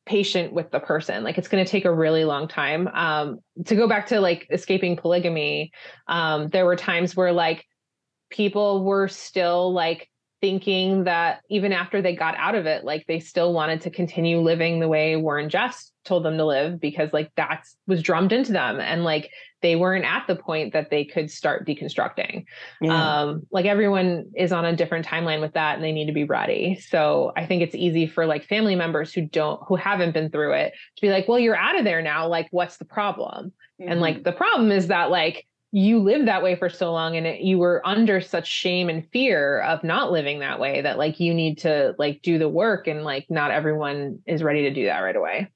[0.05, 1.25] patient with the person.
[1.25, 2.89] Like it's going to take a really long time.
[2.89, 5.73] Um, to go back to like escaping polygamy,
[6.09, 7.65] um, there were times where like
[8.31, 10.11] people were still like
[10.45, 14.41] thinking that even after they got out of it, like they still wanted to continue
[14.41, 18.53] living the way Warren Jeffs told them to live because like that was drummed into
[18.53, 19.31] them and like
[19.63, 22.45] they weren't at the point that they could start deconstructing.
[22.83, 23.23] Yeah.
[23.23, 26.25] Um, like everyone is on a different timeline with that and they need to be
[26.25, 26.79] ready.
[26.79, 30.53] So I think it's easy for like family members who don't who haven't been through
[30.53, 32.29] it to be like, well, you're out of there now.
[32.29, 33.55] Like, what's the problem?
[33.79, 34.01] And Mm-hmm.
[34.01, 37.41] like the problem is that like you lived that way for so long and it,
[37.41, 41.35] you were under such shame and fear of not living that way that like you
[41.35, 45.01] need to like do the work and like not everyone is ready to do that
[45.01, 45.51] right away.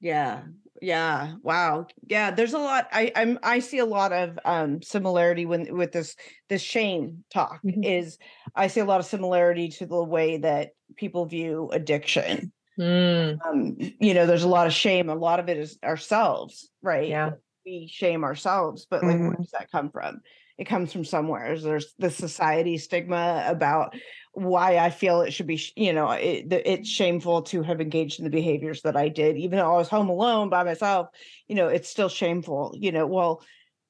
[0.00, 0.44] Yeah.
[0.80, 1.34] Yeah.
[1.42, 1.88] Wow.
[2.06, 2.30] Yeah.
[2.30, 2.88] There's a lot.
[2.90, 6.16] I I'm I see a lot of um similarity when with this
[6.48, 7.84] this shame talk Mhm.
[7.84, 8.16] is
[8.54, 12.52] I see a lot of similarity to the way that people view addiction.
[12.78, 15.08] Mm, Um, you know, there's a lot of shame.
[15.10, 17.08] A lot of it is ourselves, right?
[17.08, 17.30] yeah.
[17.68, 19.36] We shame ourselves, but like where Mhm.
[19.36, 20.22] does that come from?
[20.56, 21.58] It comes from somewhere.
[21.58, 23.94] There's the society stigma about
[24.32, 28.24] why I feel it should be, you know, it, it's shameful to have engaged in
[28.24, 31.08] the behaviors that I did, even though I was home alone by myself.
[31.46, 32.74] You know, it's still shameful.
[32.74, 33.42] You know, well,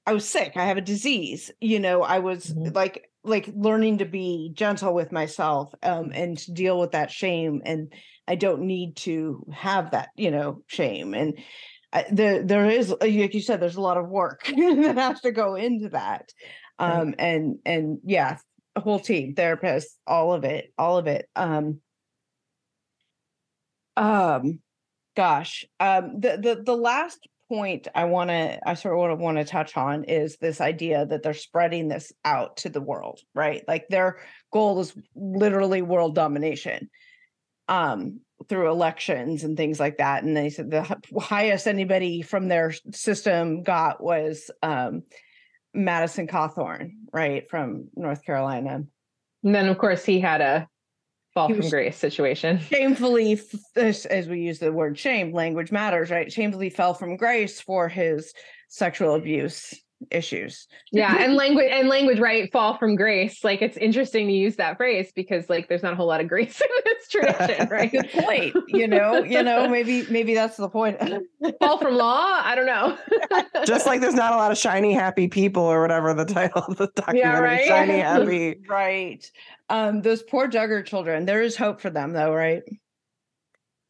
[0.07, 0.57] I was sick.
[0.57, 1.51] I have a disease.
[1.61, 2.75] You know, I was Mhm.
[2.75, 7.63] like, like learning to be gentle with myself, um, and to deal with that shame.
[7.65, 7.93] And
[8.27, 11.15] I don't need to have that, you know, shame.
[11.15, 11.39] And
[11.93, 15.33] I, there, there is, like you said, there's a lot of work that has to
[15.33, 16.31] go into that.
[16.79, 18.39] Um, and and yeah,
[18.77, 21.29] a whole team, therapists, all of it, all of it.
[21.35, 21.81] Um,
[23.97, 24.61] um,
[25.17, 29.45] gosh, um, the the the last point I want to, I sort of want to
[29.45, 33.65] touch on is this idea that they're spreading this out to the world, right?
[33.67, 34.21] Like their
[34.53, 36.91] goal is literally world domination
[37.69, 40.23] um, through elections and things like that.
[40.23, 45.03] And they said the highest anybody from their system got was um,
[45.75, 48.85] Madison Cawthorn, right, from North Carolina.
[49.45, 50.69] And then, of course, he had a
[51.35, 52.59] fall from grace situation.
[52.71, 53.41] shamefully
[53.77, 57.89] as, as we use the word shame language matters right shamefully fell from grace for
[57.89, 58.33] his
[58.69, 59.75] sexual abuse
[60.11, 62.51] issues Yeah, and language and language, right?
[62.53, 63.43] Fall from grace.
[63.43, 66.29] Like it's interesting to use that phrase because like there's not a whole lot of
[66.29, 67.91] grace in this tradition, right?
[67.91, 70.99] good point you know you know maybe maybe that's the point
[71.61, 72.41] Fall from law.
[72.45, 72.97] I don't know.
[73.65, 76.77] Just like there's not a lot of shiny happy people or whatever the title of
[76.77, 77.41] the documentary.
[77.41, 77.67] right?
[77.67, 78.57] Shiny happy.
[78.69, 79.31] right
[79.69, 82.63] um those poor duggar children there is hope for them though right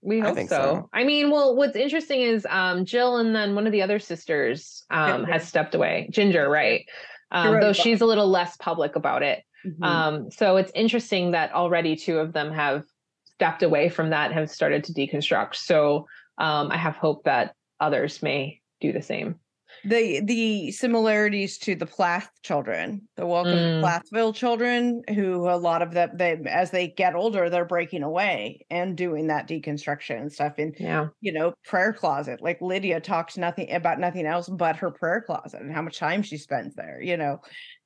[0.00, 0.56] We hope think so.
[0.56, 0.90] so.
[0.92, 4.84] I mean, well, what's interesting is um Jill and then one of the other sisters
[4.90, 5.32] um Ginger.
[5.32, 6.08] has stepped away.
[6.10, 6.84] Ginger, right?
[7.30, 7.76] Um, wrote though a book.
[7.76, 9.42] she's a little less public about it.
[9.66, 9.84] Mhm.
[9.84, 12.84] Um, so it's interesting that already two of them have
[13.24, 15.56] stepped away from that have started to deconstruct.
[15.56, 16.06] So
[16.38, 19.36] um, I have hope that others may do the same.
[19.84, 23.80] The the similarities to the Plath children, the Welcome Mm.
[23.80, 28.02] to Plathville children, who a lot of them they as they get older, they're breaking
[28.02, 31.08] away and doing that deconstruction and stuff in Yeah.
[31.20, 32.40] you know prayer closet.
[32.42, 36.22] Like Lydia talks nothing about nothing else but her prayer closet and how much time
[36.22, 37.00] she spends there.
[37.00, 37.40] You know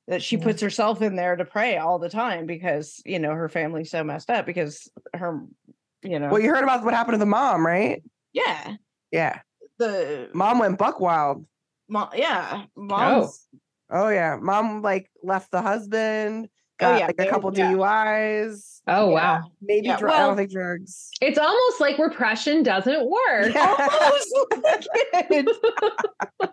[0.07, 0.43] that she Yeah.
[0.43, 4.03] puts herself in there to pray all the time because you know her family's so
[4.03, 5.41] messed up because her
[6.01, 8.03] you know Well, you heard about what happened to the mom, right?
[8.33, 8.75] yeah
[9.11, 9.39] Yeah.
[9.79, 11.45] the Mom went buck wild.
[11.89, 13.47] Mom yeah mom's
[13.89, 14.37] Oh yeah.
[14.41, 16.49] Mom like left the husband,
[16.81, 17.73] Oh, yeah, like a couple yeah.
[17.73, 19.13] DUIs, Oh Yeah.
[19.13, 19.51] wow.
[19.61, 21.11] maybe Yeah, dr- I don't think drugs.
[21.21, 23.53] It's almost like repression doesn't work.
[23.53, 23.89] Yeah.
[23.91, 24.35] almost
[25.21, 25.45] like.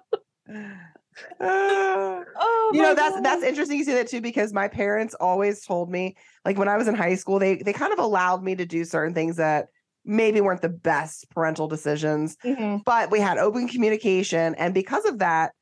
[1.41, 3.25] Uh, Oh, you know my that's God.
[3.25, 6.77] that's interesting you say that too because my parents always told me like when i
[6.77, 9.69] was in high school they they kind of allowed me to do certain things that
[10.11, 12.83] maybe weren't the best parental decisions Mhm.
[12.85, 14.55] but we had open communication.
[14.57, 15.53] And because of that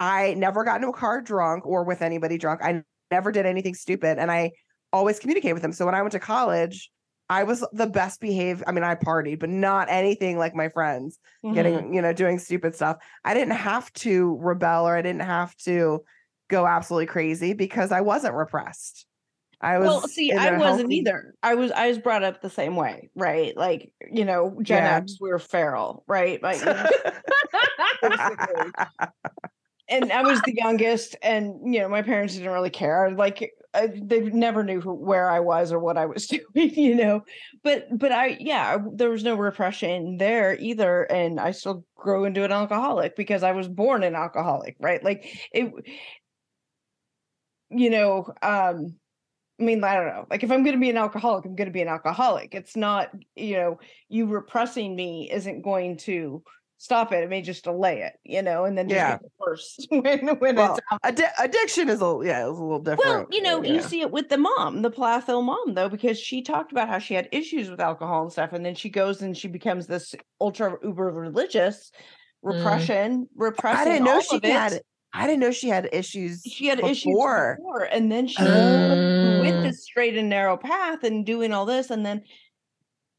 [0.00, 2.60] i never got into a car drunk or with anybody drunk.
[2.62, 4.50] I never did anything stupid and i
[4.92, 5.72] always communicated with them.
[5.72, 6.90] So when i went to college
[7.30, 11.18] i was the best behaved i mean i partied but not anything like my friends
[11.44, 11.54] Mhm.
[11.54, 12.96] getting you know doing stupid stuff.
[13.24, 16.02] I didn't have to rebel or i didn't have to
[16.48, 19.06] go absolutely crazy because i wasn't repressed
[19.62, 21.34] i was well, see, I wasn't healthy- either.
[21.42, 23.56] I was I was brought up the same way, right?
[23.56, 24.96] Like you know, Gen Yeah.
[24.96, 26.42] X, we were feral, right?
[26.42, 26.86] Like, you know,
[28.02, 28.72] basically.
[29.88, 33.10] and I was the youngest, and you know, my parents didn't really care.
[33.12, 36.94] Like, I, they never knew who, where I was or what I was doing, you
[36.96, 37.22] know.
[37.62, 42.44] But but I yeah, there was no repression there either, and I still grew into
[42.44, 45.02] an alcoholic because I was born an alcoholic, right?
[45.04, 45.72] Like it.
[47.74, 48.96] You know, um,
[49.62, 50.26] I mean, I don't know.
[50.28, 52.52] Like, if I'm going to be an alcoholic, I'm going to be an alcoholic.
[52.52, 53.78] It's not, you know,
[54.08, 56.42] you repressing me isn't going to
[56.78, 57.22] stop it.
[57.22, 59.18] It may just delay it, you know, and then Yeah.
[59.38, 62.98] worse when when well, it's addi- addiction is a yeah, it's a little different.
[63.04, 66.42] Well, you know, you see it with the mom, the Plathville mom, though, because she
[66.42, 69.36] talked about how she had issues with alcohol and stuff, and then she goes and
[69.38, 71.92] she becomes this ultra uber religious
[72.44, 72.52] mm.
[72.52, 73.80] repression, repressing.
[73.80, 74.84] I didn't know all she of it.
[75.12, 75.22] Had.
[75.24, 76.42] I didn't know she had issues.
[76.42, 76.90] she had before.
[76.90, 77.04] issues
[77.58, 79.40] before, and then she Mm.
[79.40, 82.22] went this straight and narrow path and doing all this, and then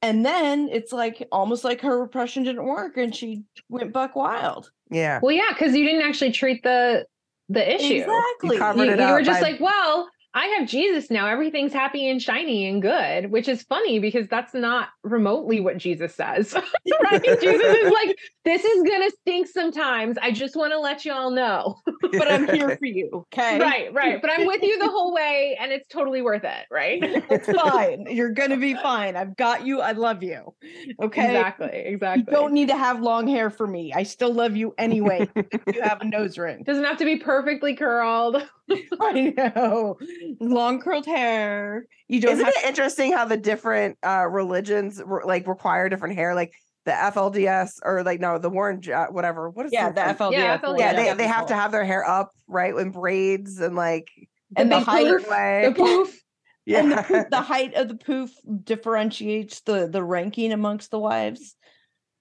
[0.01, 4.69] and then it's like almost like her repression didn't work, and she went buck wild.
[4.91, 7.05] Yeah, Well, yeah, because you didn't actually treat the
[7.49, 8.01] the issue.
[8.01, 8.57] Exactly.
[8.57, 11.27] covered You, it you were just by- like, well, I have Jesus now.
[11.27, 16.15] Everything's happy and shiny and good, which is funny because that's not remotely what Jesus
[16.15, 16.53] says.
[17.03, 17.23] right?
[17.39, 20.17] Jesus is like, this is gonna stink sometimes.
[20.19, 21.79] I just want to let you all know.
[22.15, 23.59] But I'm here for you, okay?
[23.59, 24.21] right, right.
[24.21, 27.01] But I'm with you the whole way, and it's totally worth it, right?
[27.03, 28.05] It's fine.
[28.07, 29.15] You're gonna be fine.
[29.15, 29.81] I've got you.
[29.81, 30.53] I love you.
[31.01, 31.25] Okay.
[31.25, 32.31] Exactly, You exactly.
[32.31, 33.93] don't need to have long hair for me.
[33.95, 35.27] I still love you anyway.
[35.73, 36.61] you have a nose ring.
[36.63, 38.47] Doesn't have to be perfectly curled.
[39.01, 39.97] I know.
[40.39, 41.85] Long curled hair.
[42.07, 46.15] You don't Isn't have it interesting how the different uh religions re- like require different
[46.15, 46.33] hair?
[46.35, 46.53] Like
[46.85, 49.49] the FLDS or like no, the Warren, J- whatever.
[49.49, 49.95] What is yeah, it?
[49.95, 50.31] the FLDS.
[50.33, 50.79] Yeah, FLDS.
[50.79, 54.07] yeah, Yeah, they, they have to have their hair up right in braids and like
[54.55, 55.65] and the big height poof, way.
[55.69, 56.21] the poof.
[56.65, 56.79] yeah.
[56.81, 58.31] and the, the height of the poof
[58.63, 61.55] differentiates the the ranking amongst the wives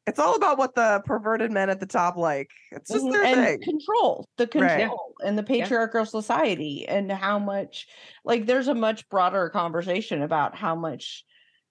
[0.06, 2.50] it's all about what the perverted men at the top like.
[2.72, 3.12] It's just Mhm.
[3.12, 3.62] their and thing.
[3.62, 4.80] control the Right.
[4.80, 5.64] control and the Yeah.
[5.64, 7.86] patriarchal society and how much
[8.24, 11.24] like there's a much broader conversation about how much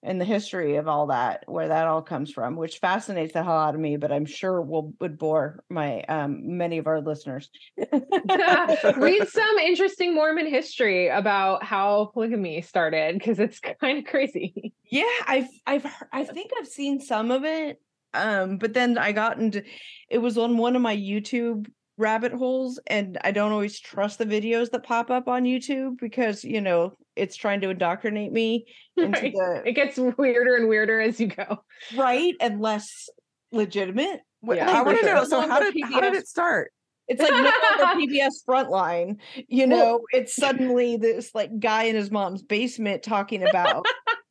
[0.04, 3.56] and the history of all that, where that all comes from, which fascinates the hell
[3.56, 7.50] out of me, but I'm sure will would bore my um many of our listeners.
[8.96, 14.72] Read some interesting Mormon history about how polygamy started because it's kind of crazy.
[14.90, 17.80] Yeah, I've I've I think I've seen some of it.
[18.14, 19.62] Um, but then I got into
[20.10, 21.66] it was on one of my YouTube
[21.98, 26.42] rabbit holes and I don't always trust the videos that pop up on YouTube because,
[26.42, 28.66] you know, it's trying to indoctrinate me
[28.96, 29.32] into Right.
[29.32, 31.62] the It gets weirder and weirder as you go.
[31.96, 33.08] right and less
[33.52, 34.20] legitimate.
[34.42, 35.14] Yeah, I want to sure.
[35.14, 35.24] know.
[35.24, 36.72] So how longer did how did it start?
[37.08, 39.16] It's like no longer PBS Frontline.
[39.48, 43.84] You Well- know, it's suddenly this like guy in his mom's basement talking about,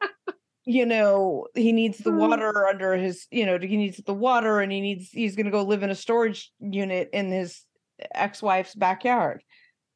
[0.66, 2.18] you know, he needs the Mm.
[2.18, 5.52] water under his, you know, he needs the water and he needs, he's going to
[5.52, 7.64] go live in a storage unit in his
[8.14, 9.44] ex wife's backyard.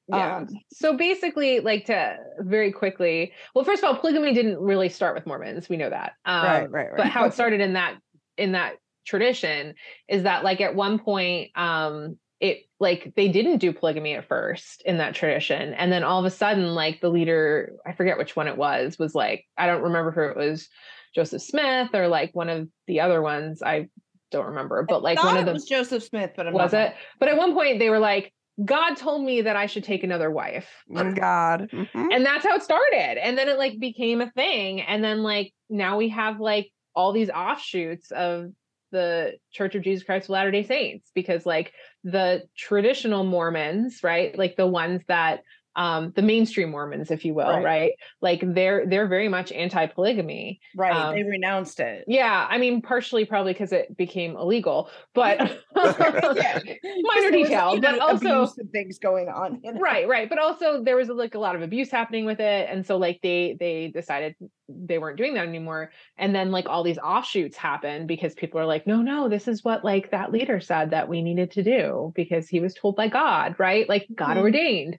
[0.07, 0.37] Yeah.
[0.37, 5.15] Um, so basically, like to very quickly, well, first of all, polygamy didn't really start
[5.15, 5.67] with Mormons.
[5.67, 6.13] We know that.
[6.25, 6.97] Um, right, right, right.
[6.97, 7.97] But how it started in that
[8.37, 8.75] in that
[9.05, 9.73] tradition
[10.07, 14.81] is that like at one point, um, it like they didn't do polygamy at first
[14.84, 18.35] in that tradition, and then all of a sudden, like the leader, I forget which
[18.35, 20.68] one it was, was like I don't remember who it was
[21.14, 23.64] Joseph Smith or like one of the other ones.
[23.64, 23.88] I
[24.31, 26.95] don't remember, but like one of them was Joseph Smith, but I'm was not- it?
[27.19, 28.34] But at one point they were like,
[28.64, 30.69] God told me that I should take another wife.
[30.93, 31.69] God.
[31.72, 31.89] Mhm.
[32.14, 33.18] And that's how it started.
[33.23, 34.81] And then it like became a thing.
[34.81, 38.52] And then like now we have like all these offshoots of
[38.95, 41.73] the Church of Jesus Christ of Latter-day Saints because like
[42.05, 44.38] the traditional Mormons, right?
[44.38, 45.41] Like the ones that
[45.76, 47.64] um the mainstream Mormons, if you will, Right.
[47.65, 47.91] right?
[48.22, 50.60] Like they're they're very much anti-polygamy.
[50.76, 50.95] Right.
[50.95, 52.06] Um, they renounced it.
[52.07, 55.53] Yeah, I mean partially probably because it became illegal, but Yeah.
[57.03, 59.61] minor detail, but also things going on.
[59.80, 62.85] right right but also there was like a lot of abuse happening with it and
[62.85, 64.35] so like they they decided
[64.69, 68.65] they weren't doing that anymore and then like all these offshoots happened because people are
[68.65, 72.11] like no no this is what like that leader said that we needed to do
[72.15, 74.41] because he was told by god right like god Mhm.
[74.41, 74.97] ordained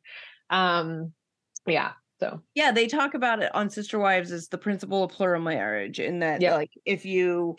[0.50, 1.12] um
[1.66, 5.42] yeah so Yeah, they talk about it on Sister Wives as the principle of plural
[5.42, 6.52] marriage, in that Yep.
[6.54, 7.56] like if you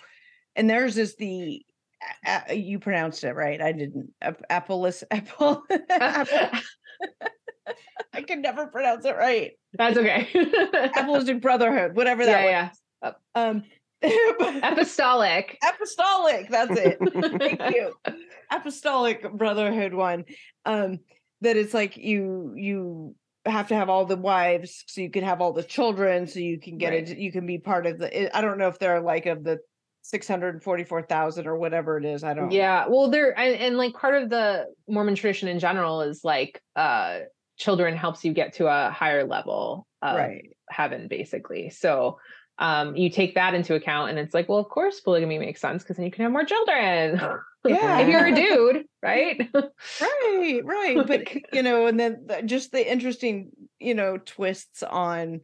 [0.56, 1.64] and theirs is the
[2.26, 3.62] a- you pronounced it right.
[3.62, 4.14] I didn't.
[4.22, 5.64] Ap- Apollis apple.
[8.14, 9.52] I can never pronounce it right.
[9.74, 10.28] that's okay
[10.96, 12.70] Apostolic brotherhood, whatever yeah that yeah
[13.04, 13.14] was.
[13.36, 13.64] Um,
[14.64, 16.50] apostolic apostolic.
[16.50, 16.98] That's it.
[17.40, 17.94] Thank you.
[18.52, 20.26] Apostolic brotherhood one.
[20.66, 21.00] Um,
[21.42, 23.16] that it's like you you
[23.46, 26.60] have to have all the wives so you can have all the children so you
[26.60, 27.10] can get Right.
[27.10, 29.60] it you can be part of the i don't know if they're like of the
[30.02, 34.30] 644,000 or whatever it is i don't Yeah, well, there and, and like part of
[34.30, 37.20] the Mormon tradition in general is like uh
[37.58, 41.70] children helps you get to a higher level of right heaven, basically.
[41.70, 42.20] So
[42.60, 45.84] um you take that into account, and it's like, well, of course, polygamy makes sense
[45.84, 47.22] because then you can have more children.
[47.66, 48.00] Yeah.
[48.00, 49.42] if you're a dude, right?
[49.54, 55.42] right right but you know and then just the interesting you know twists on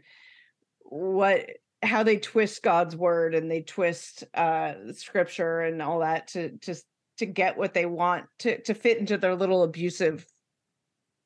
[0.84, 1.50] what
[1.82, 6.86] how they twist god's word and they twist uh scripture and all that to just
[7.18, 10.26] to get what they want to to fit into their little abusive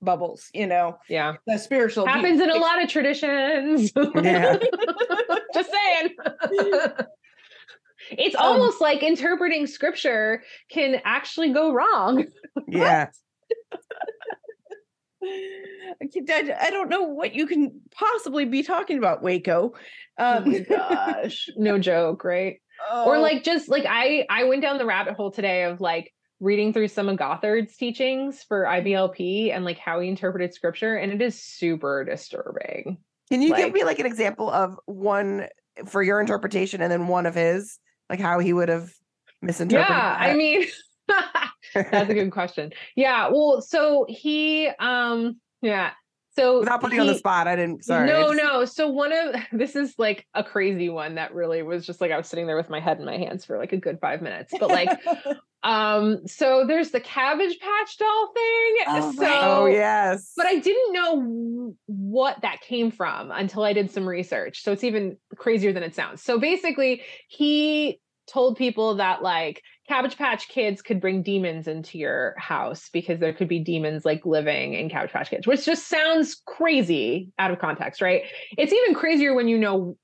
[0.01, 3.91] bubbles you know yeah, the spiritual happens in a lot of traditions.
[4.21, 4.57] Yeah.
[5.53, 6.15] Just saying.
[8.09, 12.23] It's Um, almost like interpreting scripture can actually go wrong.
[12.67, 13.07] Yeah.
[15.23, 19.73] I, can't- I- I don't know what you can possibly be talking about waco
[20.19, 22.61] oh um my gosh no joke right
[23.03, 26.13] or oh, like just like i i went down the rabbit hole today of like
[26.39, 31.11] reading through some of gothard's teachings for iblp and like how he interpreted scripture and
[31.11, 32.97] it is super disturbing
[33.29, 35.47] Can you Like- give me like an example of one
[35.87, 37.77] for your interpretation and then one of his,
[38.09, 38.91] like how he would have
[39.41, 39.89] misinterpreted?
[39.89, 40.65] yeah i mean
[41.73, 45.91] that's a good question yeah well so he um yeah
[46.35, 47.83] so Without putting you on the spot, I didn't.
[47.83, 48.05] Sorry.
[48.05, 48.63] No, no.
[48.63, 52.17] So one of this is like a crazy one that really was just like I
[52.17, 54.53] was sitting there with my head in my hands for like a good five minutes.
[54.59, 54.87] But like,
[55.63, 58.75] um, so there's the Cabbage Patch Doll thing.
[58.87, 59.43] Oh, so, right.
[59.43, 60.33] Oh yes.
[60.37, 64.61] but I didn't know what that came from until I did some research.
[64.61, 66.21] So it's even crazier than it sounds.
[66.21, 72.35] So basically, he told people that like Cabbage Patch Kids could bring demons into your
[72.37, 76.41] house because there could be demons like living in Cabbage Patch Kids, which just sounds
[76.45, 78.23] crazy out of context, right?
[78.57, 79.97] It's even crazier when you know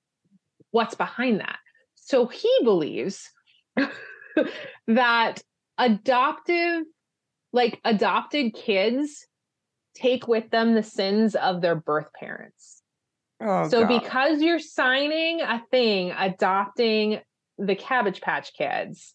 [0.71, 1.59] what's behind that.
[1.95, 3.29] So he believes
[4.87, 5.41] that
[5.77, 6.83] adoptive,
[7.51, 9.25] like adopted kids,
[9.95, 12.81] take with them the sins of their birth parents.
[13.41, 14.01] Oh, so God.
[14.01, 17.19] because you're signing a thing adopting
[17.57, 19.13] the Cabbage Patch Kids,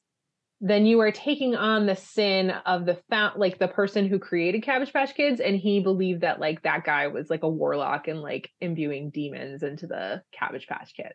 [0.61, 4.63] then you are taking on the sin of the found like the person who created
[4.63, 8.21] Cabbage Patch Kids, and he believed that like that guy was like a warlock and
[8.21, 11.15] like imbuing demons into the Cabbage Patch Kids.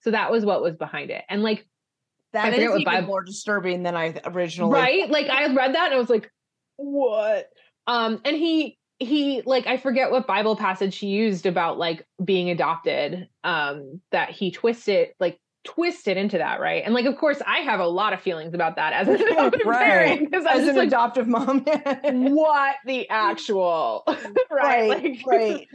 [0.00, 1.24] So that was what was behind it.
[1.28, 1.66] And like
[2.34, 4.72] That is even Bible- more disturbing than I originally.
[4.72, 6.30] right like i read that and i was like
[6.76, 7.48] what
[7.86, 12.50] um and he he like i forget what bible passage he used about like being
[12.50, 17.58] adopted um that he twisted like twisted into that right and like of course i
[17.60, 19.78] have a lot of feelings about that as an adoptive Right.
[19.82, 21.60] parent because i'm As an like adoptive mom.
[22.04, 24.20] what the actual right,
[24.50, 25.68] right, like right.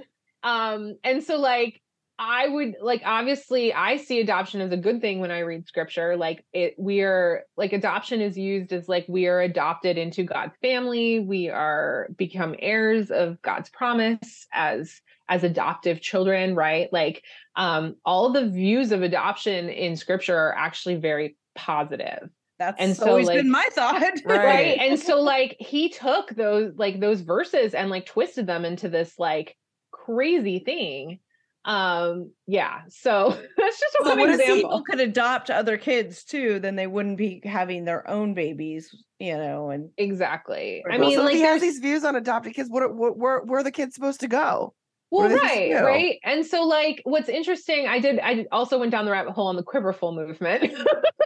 [0.43, 1.81] um and so like
[2.19, 6.15] i would like obviously i see adoption as a good thing when i read scripture
[6.17, 10.53] like it we are like adoption is used as like we are adopted into god's
[10.61, 17.23] family we are become heirs of god's promise as as adoptive children right like
[17.55, 22.29] um all the views of adoption in scripture are actually very positive
[22.59, 24.01] That's And so, always like- been my thought.
[24.25, 24.45] Right.
[24.45, 28.89] right and so like he took those like those verses and like twisted them into
[28.89, 29.55] this like
[29.91, 31.19] crazy thing
[31.69, 36.23] um yeah so that's just Well, one what if example people could adopt other kids
[36.23, 36.59] too?
[36.59, 38.89] Then they wouldn't be having their own babies,
[39.19, 39.69] you know.
[39.69, 42.69] And exactly i mean so like he has these views on adopted kids.
[42.71, 44.73] What, are- what where where are the kids supposed to go?
[45.11, 48.45] well what are they supposed right right and so like what's interesting i did i
[48.51, 50.61] also went down the rabbit hole on the quiverful movement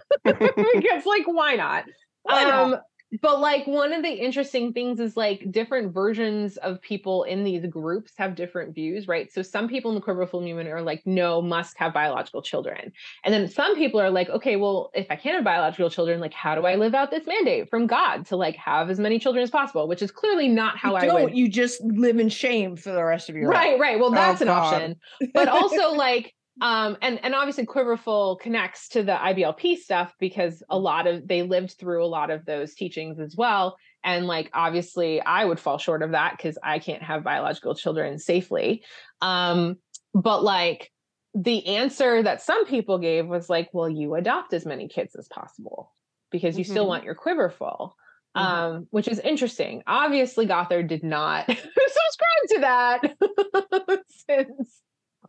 [0.23, 1.83] because like why not
[2.23, 2.81] Why not?
[3.21, 7.65] But like one of the interesting things is like different versions of people in these
[7.67, 11.41] groups have different views right so some people in the quiverful movement are like no
[11.41, 12.91] must have biological children
[13.23, 16.33] and then some people are like okay well if i can't have biological children like
[16.33, 19.43] how do i live out this mandate from god to like have as many children
[19.43, 22.29] as possible which is clearly not how you i don't, would you just live in
[22.29, 23.79] shame for the rest of your right life.
[23.79, 23.99] right right.
[23.99, 24.73] well Oh, that's an God.
[24.73, 24.95] option
[25.33, 30.77] but also like um and and obviously quiverful connects to the iblp stuff because a
[30.77, 35.19] lot of they lived through a lot of those teachings as well and like obviously
[35.21, 38.83] i would fall short of that because i can't have biological children safely
[39.21, 39.75] um
[40.13, 40.91] but like
[41.33, 45.27] the answer that some people gave was like well you adopt as many kids as
[45.27, 45.91] possible
[46.31, 46.89] because you still Mhm.
[46.89, 47.95] want your quiver full
[48.37, 48.41] Mhm.
[48.41, 54.81] um which is interesting obviously gothard did not subscribe to that since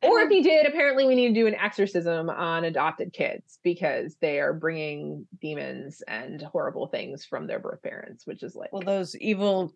[0.05, 4.17] or if he did apparently we need to do an exorcism on adopted kids because
[4.21, 8.83] they are bringing demons and horrible things from their birth parents which is like Well,
[8.83, 9.73] those evil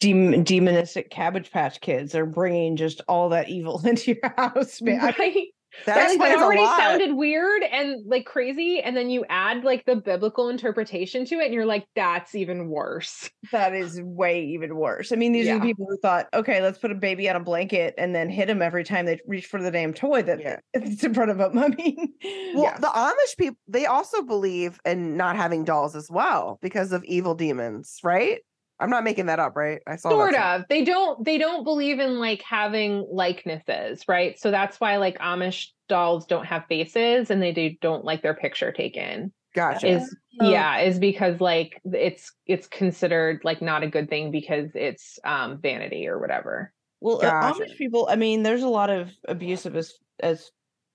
[0.00, 5.14] dem- demonistic cabbage patch kids are bringing just all that evil into your house, man.
[5.18, 5.48] Right
[5.86, 6.76] That That, like, explains that a already lot.
[6.78, 11.46] sounded weird and like crazy and then you add like the biblical interpretation to it
[11.46, 15.12] and you're like that's even worse that is way even worse.
[15.12, 17.40] I mean, these are the people who thought, okay, let's put a baby on a
[17.40, 20.58] blanket and then hit him every time they reach for the damn toy that Yeah.
[20.74, 21.58] it's in front of them.
[21.58, 22.12] I mean,
[22.54, 22.78] Well, Yeah.
[22.78, 27.34] the Amish people they also believe in not having dolls as well because of evil
[27.34, 28.40] demons, right?
[28.80, 29.80] I'm not making that up, right?
[29.86, 34.38] I saw that sort of they don't they don't believe in like having likenesses right
[34.38, 38.34] so that's why like amish dolls don't have faces and they do, don't like their
[38.34, 39.88] picture taken Gotcha.
[39.88, 40.48] is Oh.
[40.48, 45.58] yeah is because like it's it's considered like not a good thing because it's um
[45.60, 47.62] vanity or whatever well, uh, Gotcha.
[47.62, 50.50] Amish people, I mean, there's a lot of abusive as, as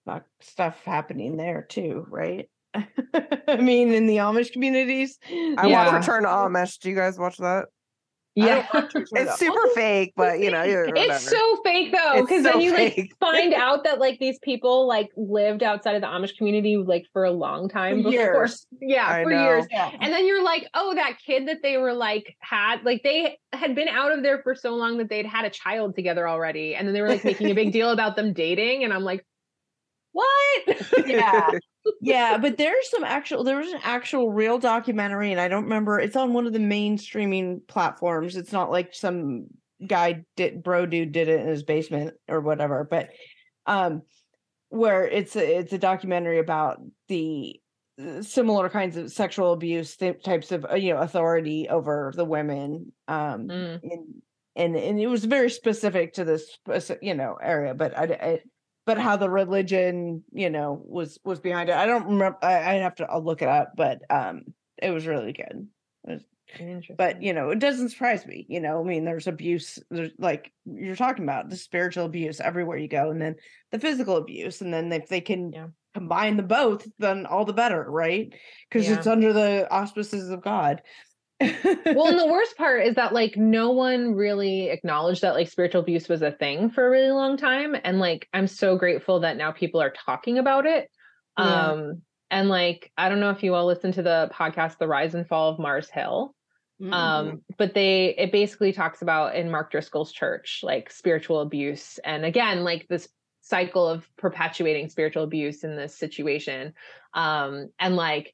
[0.06, 2.50] fuck stuff happening there too, right?
[2.74, 5.18] I mean, in the Amish communities.
[5.32, 5.86] I Yeah.
[5.86, 6.80] watch Return to Amish.
[6.80, 7.68] Do you guys watch that?
[8.36, 11.14] Yeah It's super oh, fake, but you know, you're- whatever.
[11.14, 13.14] it's so fake though It's because so then you like fake.
[13.20, 17.26] find out that like these people like lived outside of the amish community like for
[17.26, 18.66] a long time For before years.
[18.82, 19.44] yeah I for know.
[19.44, 19.92] years Yeah.
[20.02, 23.76] and then you're like oh that kid that they were like had like they had
[23.76, 26.88] been out of there for so long that they'd had a child together already and
[26.88, 29.24] then they were like making a big deal about them dating and i'm like
[30.14, 31.52] what Yeah.
[32.02, 36.00] yeah, but there's some actual there was an actual real documentary and I don't remember
[36.00, 38.38] it's on one of the main streaming platforms.
[38.38, 39.48] It's not like some
[39.86, 43.10] guy did bro dude did it in his basement or whatever, but
[43.66, 44.04] um
[44.70, 46.78] where it's a, it's a documentary about
[47.08, 47.60] the
[48.02, 52.92] uh, similar kinds of sexual abuse types of uh, you know authority over the women
[53.08, 53.80] um Mm.
[53.84, 54.22] in,
[54.56, 56.58] and and it was very specific to this
[57.02, 58.40] you know area but I, I
[58.86, 61.76] but how the religion you know was was behind it.
[61.76, 64.44] I don't remember I, i'd have to i'll look it up but um
[64.82, 65.68] it was really good.
[66.98, 70.52] But you know it doesn't surprise me you know i mean there's abuse there's like
[70.66, 73.36] you're talking about the spiritual abuse everywhere you go and then
[73.72, 75.68] the physical abuse and then if they can Yeah.
[75.96, 78.34] combine the both then all the better right?
[78.70, 78.98] Because Yeah.
[78.98, 80.82] it's under the auspices of god
[81.86, 85.82] well, and the worst part is that like no one really acknowledged that like spiritual
[85.82, 87.76] abuse was a thing for a really long time.
[87.84, 90.90] And like I'm so grateful that now people are talking about it.
[91.38, 91.72] Yeah.
[91.72, 92.02] Um
[92.32, 95.28] and like I don't know if you all listen to the podcast The Rise and
[95.28, 96.34] Fall of Mars Hill.
[96.82, 96.94] Mm-hmm.
[96.94, 102.00] Um, but they it basically talks about in Mark Driscoll's church, like spiritual abuse.
[102.04, 103.08] And again, like this
[103.42, 106.74] cycle of perpetuating spiritual abuse in this situation.
[107.14, 108.34] Um, and like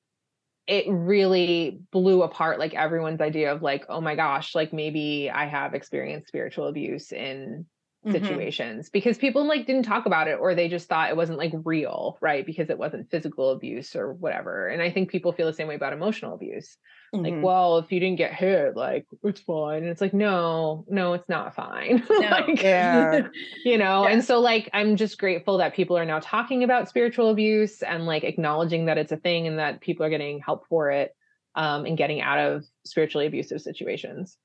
[0.69, 5.45] it really blew apart like everyone's idea of like, oh my gosh, like maybe I
[5.47, 7.67] have experienced spiritual abuse in
[8.03, 8.43] Mhm.
[8.43, 11.53] situations because people like didn't talk about it or they just thought it wasn't like
[11.65, 12.45] real, right?
[12.45, 14.67] Because it wasn't physical abuse or whatever.
[14.67, 16.77] And I think people feel the same way about emotional abuse.
[17.11, 17.41] Like, Mhm.
[17.41, 19.77] well, if you didn't get hit, like it's fine.
[19.81, 22.05] And it's like, no, no, it's not fine.
[22.19, 23.27] Like, Yeah.
[23.65, 24.09] you know Yeah.
[24.11, 28.05] and so like i'm just grateful that people are now talking about spiritual abuse and
[28.05, 31.15] like acknowledging that it's a thing and that people are getting help for it
[31.55, 34.37] um and getting out of spiritually abusive situations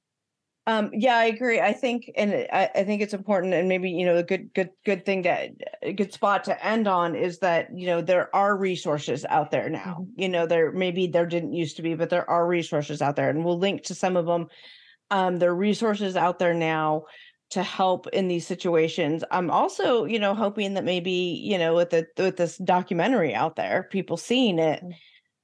[0.66, 1.60] Um, yeah, I agree.
[1.60, 4.70] I think, and I, I think it's important, and maybe you know, a good, good,
[4.86, 5.50] good thing to
[5.82, 9.68] a good spot to end on is that you know there are resources out there
[9.68, 10.06] now.
[10.16, 13.28] You know, there maybe there didn't used to be, but there are resources out there,
[13.28, 14.46] and we'll link to some of them.
[15.10, 17.04] Um, there are resources out there now
[17.50, 19.22] to help in these situations.
[19.30, 21.10] I'm also, you know, hoping that maybe
[21.44, 24.82] you know with the with this documentary out there, people seeing it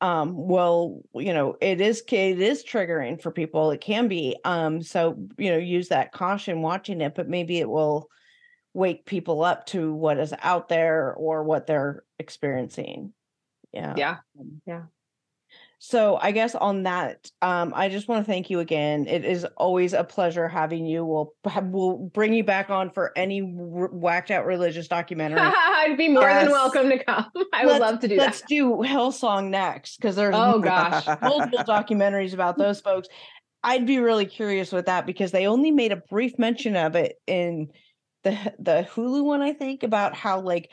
[0.00, 4.82] um well you know it is it is triggering for people it can be um
[4.82, 8.08] so you know use that caution watching it but maybe it will
[8.72, 13.12] wake people up to what is out there or what they're experiencing.
[13.72, 13.94] Yeah.
[13.96, 14.16] Yeah.
[14.38, 14.82] Um, yeah.
[15.82, 19.06] So i guess on that um i just want to thank you again.
[19.06, 21.04] It is always a pleasure having you.
[21.06, 21.32] We'll
[21.62, 25.40] we'll bring you back on for any r- whacked out religious documentary.
[25.42, 27.26] I'd be more than welcome to come.
[27.54, 28.48] I would Let's- love to do let's that.
[28.48, 31.06] do hillsong next because there's oh gosh.
[31.22, 33.08] multiple documentaries about those folks.
[33.62, 37.16] I'd be really curious with that because they only made a brief mention of it
[37.26, 37.68] in
[38.22, 40.70] the the Hulu one, I think, about how like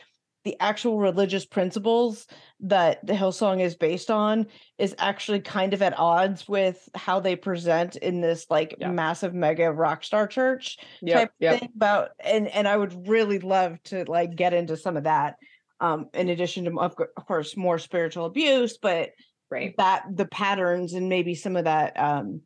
[0.48, 2.26] the actual religious principles
[2.62, 4.48] that the Hillsong is based on
[4.78, 8.88] is actually kind of at odds with how they present in this like Yeah.
[8.88, 13.40] massive mega rock star church yep type yep thing about and and I would really
[13.40, 15.36] love to like get into some of that
[15.82, 16.96] um in addition to of,
[17.28, 19.10] course more spiritual abuse but
[19.52, 22.40] right that the patterns and maybe some of that um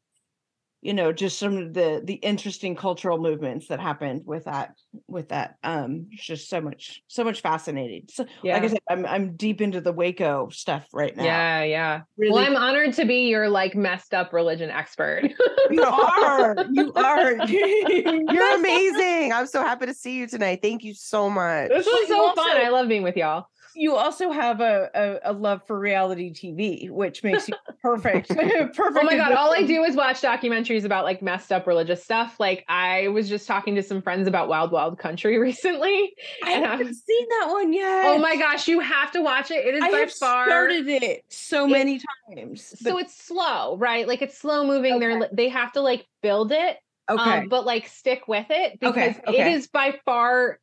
[0.81, 4.73] you know just some of the the interesting cultural movements that happened with that
[5.07, 8.03] with that um it's just so much so much fascinating.
[8.09, 11.23] So yeah like i said i'm i'm deep into the waco stuff right now.
[11.23, 12.01] Yeah yeah.
[12.17, 15.31] Really well i'm honored to be your like messed up religion expert.
[15.69, 17.35] You are you are.
[17.47, 19.31] You're amazing.
[19.33, 20.59] I'm so happy to see you tonight.
[20.61, 21.69] Thank you so much.
[21.69, 23.45] this was so also- fun i love being with y'all
[23.75, 24.89] you also have a,
[25.23, 29.53] a a love for reality tv which makes you perfect perfect Oh my god, all
[29.53, 32.39] I do is watch documentaries about like messed up religious stuff.
[32.39, 36.13] Like I was just talking to some friends about Wild Wild Country recently.
[36.43, 39.21] i and I haven't was- seen that one yet Oh my gosh, you have to
[39.21, 39.65] watch it.
[39.65, 42.73] It is I by have far started it so It- many times.
[42.79, 44.07] so it's slow, right?
[44.07, 44.99] Like it's slow moving.
[44.99, 46.77] They're they have to like build it,
[47.09, 47.39] okay.
[47.39, 49.53] um, but like stick with it because Okay, okay.
[49.53, 50.59] is by far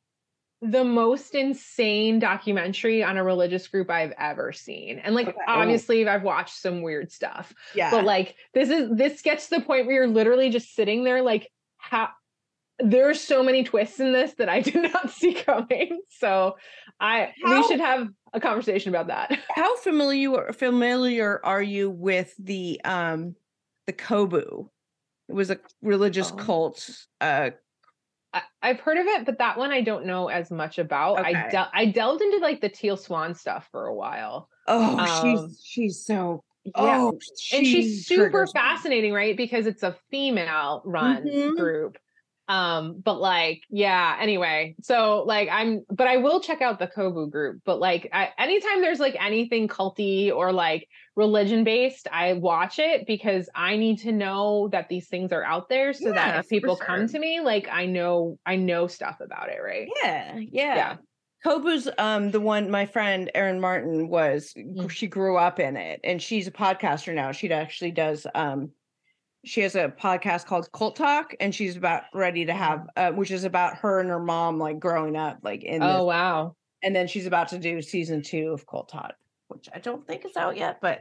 [0.61, 4.99] the most insane documentary on a religious group I've ever seen.
[4.99, 5.39] And like Okay.
[5.47, 7.55] obviously I've watched some weird stuff.
[7.75, 7.91] yeah.
[7.91, 11.23] but like this is this gets to the point where you're literally just sitting there
[11.23, 12.09] like how
[12.81, 16.01] there are so many twists in this that I did not see coming.
[16.11, 16.57] So
[17.01, 19.39] I we should have a conversation about that.
[19.55, 23.37] How familiar familiar are you with the um
[23.87, 24.69] the Kobu?
[25.29, 26.37] It was a religious Oh.
[26.37, 26.91] cult.
[27.21, 27.51] Uh
[28.63, 31.25] I've heard of it, but that one I don't know as much about.
[31.25, 34.49] I del- I delved into like the Teal Swan stuff for a while.
[34.67, 35.07] oh, Um,
[35.49, 36.73] she's she's so Yeah.
[36.75, 37.19] oh,
[37.55, 38.61] and she's super triggers me.
[38.61, 39.37] fascinating, right?
[39.37, 41.57] Because it's a female run Mhm.
[41.57, 41.97] group.
[42.49, 47.31] Um, but like, yeah, anyway, so like I'm but I will check out the Kobu
[47.31, 52.79] group, but like I, anytime there's like anything culty or like religion based, I watch
[52.79, 56.41] it because I need to know that these things are out there so Yeah, that
[56.41, 59.89] if people come to me, like I know I know stuff about it, right?
[60.03, 60.75] Yeah, yeah.
[60.77, 60.97] Yeah.
[61.45, 64.91] Kobu's um the one my friend Erin Martin was Mm.
[64.91, 67.33] she grew up in it and she's a podcaster now.
[67.33, 68.73] She actually does um
[69.45, 73.31] she has a podcast called Cult Talk and she's about ready to have uh, which
[73.31, 76.57] is about her and her mom like growing up like in Oh this, wow.
[76.83, 79.15] and then she's about to do season 2 of Cult Talk
[79.49, 81.01] which I don't think is out yet but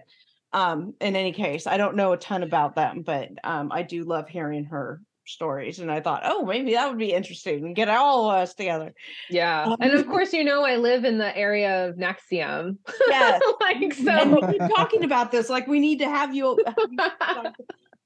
[0.54, 4.04] um in any case I don't know a ton about them but um I do
[4.04, 7.90] love hearing her stories and I thought oh maybe that would be interesting and get
[7.90, 8.94] all of us together.
[9.30, 9.64] Yeah.
[9.64, 12.78] Um, and of course, you know, I live in the area of NXIVM.
[13.10, 13.42] Yes.
[13.60, 16.76] like and so we keep talking about this like we need to have you have
[16.90, 17.56] you talk-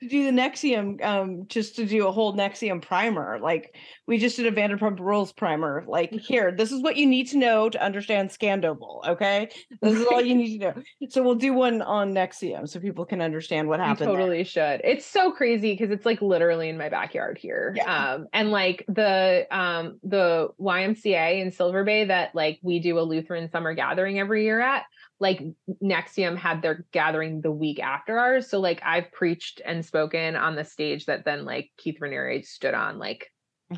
[0.02, 3.40] to do the NXIVM, um, just to do a whole NXIVM primer.
[3.40, 3.76] Like
[4.07, 5.84] we just did a Vanderpump Rules primer.
[5.88, 9.07] Like here, this is what you need to know to understand Scandoval.
[9.07, 9.49] Okay,
[9.82, 10.73] this is all you need to know.
[11.10, 14.10] So we'll do one on NXIVM so people can understand what You happened.
[14.11, 14.18] there.
[14.18, 14.82] totally should.
[14.84, 17.73] It's so crazy because it's like literally in my backyard here.
[17.76, 18.14] Yeah.
[18.14, 23.02] Um, and like the um the YMCA in Silver Bay that like we do a
[23.02, 24.84] Lutheran summer gathering every year at,
[25.22, 25.39] like
[25.84, 28.49] NXIVM had their gathering the week after ours.
[28.49, 32.73] So like I've preached and spoken on the stage that then like Keith Raniere stood
[32.73, 33.30] on like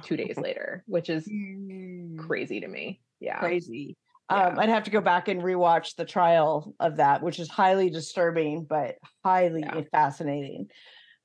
[0.02, 3.02] two days later, which is Mm, crazy to me.
[3.20, 3.40] Yeah.
[3.40, 3.98] Crazy.
[4.32, 4.48] Yeah.
[4.48, 7.90] Um, I'd have to go back and rewatch the trial of that, which is highly
[7.90, 8.96] disturbing, but
[9.26, 9.82] highly Yeah.
[9.92, 10.68] fascinating.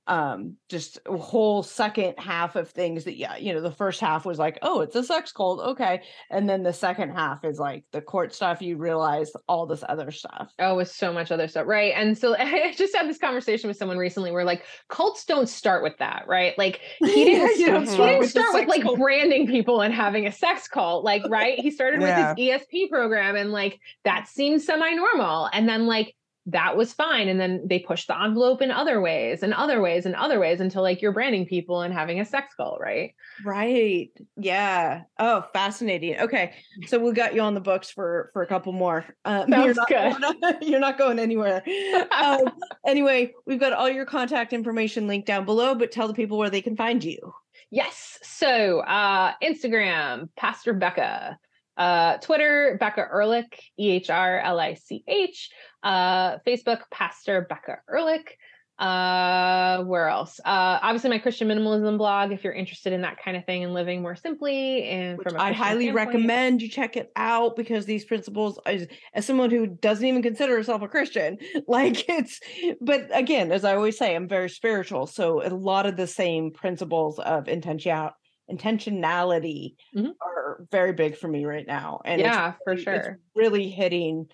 [0.08, 4.24] Um, just a whole second half of things that, yeah, you know, the first half
[4.24, 7.84] was like, oh, it's a sex cult, okay, and then the second half is like
[7.92, 8.62] the court stuff.
[8.62, 10.50] You realize all this other stuff.
[10.58, 11.92] Oh, with so much other stuff, right?
[11.94, 15.82] And so I just had this conversation with someone recently where like cults don't start
[15.82, 16.56] with that, right?
[16.56, 18.98] Like he didn't, you start, don't he didn't with start with like cult.
[18.98, 21.58] branding people and having a sex cult, like right?
[21.58, 22.30] He started Yeah.
[22.30, 26.14] with his ESP program and like that seemed semi-normal, and then like
[26.48, 30.06] that was fine, and then they pushed the envelope in other ways and other ways
[30.06, 33.14] and other ways until like you're branding people and having a sex cult, right?
[33.44, 34.10] Right.
[34.36, 35.02] Yeah.
[35.18, 36.18] Oh, fascinating.
[36.18, 36.54] Okay.
[36.86, 39.04] So we got you on the books for for a couple more.
[39.26, 40.40] Um, you're Sounds not, good.
[40.40, 41.62] Going, you're not going anywhere.
[42.10, 42.50] Um,
[42.86, 46.50] anyway, we've got all your contact information linked down below, but tell the people where
[46.50, 47.34] they can find you.
[47.70, 48.18] Yes.
[48.22, 51.38] So uh Instagram, Pastor Becca.
[51.78, 55.50] Uh Twitter, Becca Ehrlich, E H R L I C H.
[55.82, 58.36] Uh Facebook, Pastor Becca Ehrlich.
[58.78, 60.38] Uh where else?
[60.44, 63.74] Uh obviously my Christian minimalism blog if you're interested in that kind of thing and
[63.74, 66.06] living more simply and Which from a I highly standpoint.
[66.06, 70.54] recommend you check it out because these principles, as, as someone who doesn't even consider
[70.56, 72.38] herself a Christian, like it's,
[72.80, 75.08] but again, as I always say, I'm very spiritual.
[75.08, 78.10] So a lot of the same principles of intention,
[78.50, 80.12] intentionality Mhm.
[80.20, 82.00] are very big for me right now.
[82.04, 83.18] And it's Yeah, for really- it's sure.
[83.34, 84.26] really hitting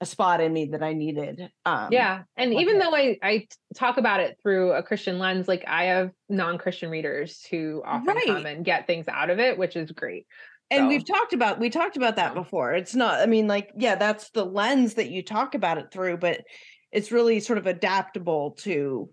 [0.00, 1.50] a spot in me that I needed.
[1.64, 2.90] Um, yeah and even that.
[2.90, 7.82] though I talk about it through a christian lens like i have non-christian readers who
[7.84, 8.26] often Right.
[8.26, 10.26] come and get things out of it which is great
[10.70, 13.72] and So- we've talked about we talked about that before it's not i mean like
[13.76, 16.42] yeah that's the lens that you talk about it through but
[16.92, 19.10] it's really sort of adaptable to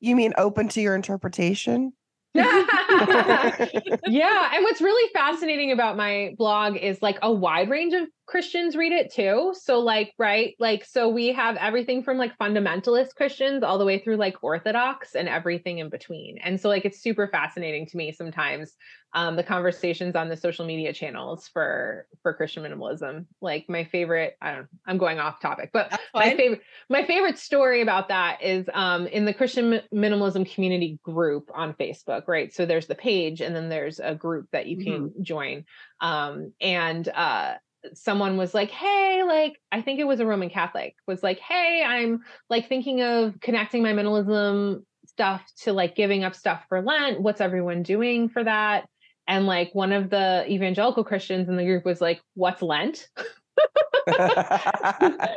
[0.00, 1.92] You mean open to your interpretation?
[4.06, 8.76] yeah and what's really fascinating about my blog is like a wide range of christians
[8.76, 9.54] read it too.
[9.58, 10.54] So like right?
[10.58, 15.14] Like so we have everything from like fundamentalist christians all the way through like orthodox
[15.14, 16.38] and everything in between.
[16.38, 18.74] And so like it's super fascinating to me sometimes
[19.16, 23.26] um, the conversations on the social media channels for for christian minimalism.
[23.40, 27.82] Like my favorite i don't i'm going off topic but my favorite my favorite story
[27.82, 32.52] about that is um in the christian minimalism community group on facebook right?
[32.52, 35.64] So there's the page and then there's a group that you can join.
[36.00, 37.54] Um and uh
[37.92, 41.84] someone was like hey like i think it was a roman catholic was like hey
[41.86, 47.20] i'm like thinking of connecting my minimalism stuff to like giving up stuff for lent
[47.20, 48.88] what's everyone doing for that?
[49.26, 53.08] And like one of the evangelical christians in the group was like what's lent?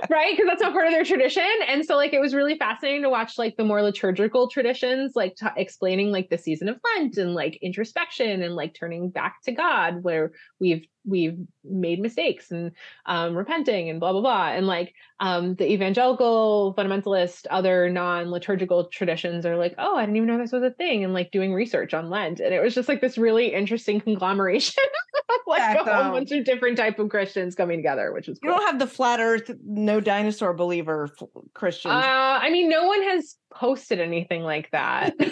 [0.10, 0.36] Right?
[0.36, 1.48] Because that's not part of their tradition.
[1.68, 5.36] And so like it was really fascinating to watch like the more liturgical traditions like
[5.36, 9.52] t- explaining like the season of lent and like introspection and like turning back to
[9.52, 12.72] god where we've we've made mistakes and
[13.06, 19.46] um repenting and blah blah blah and like um the evangelical fundamentalist other non-liturgical traditions
[19.46, 21.94] are like oh i didn't even know this was a thing and like doing research
[21.94, 24.84] on lent and it was just like this really interesting conglomeration
[25.30, 28.28] of like Yeah, a whole so- bunch of different type of christians coming together which
[28.28, 28.52] you cool.
[28.52, 33.02] don't have the flat earth no dinosaur believer f- christians Uh, I mean, no one
[33.04, 35.14] has posted anything like that.
[35.20, 35.26] it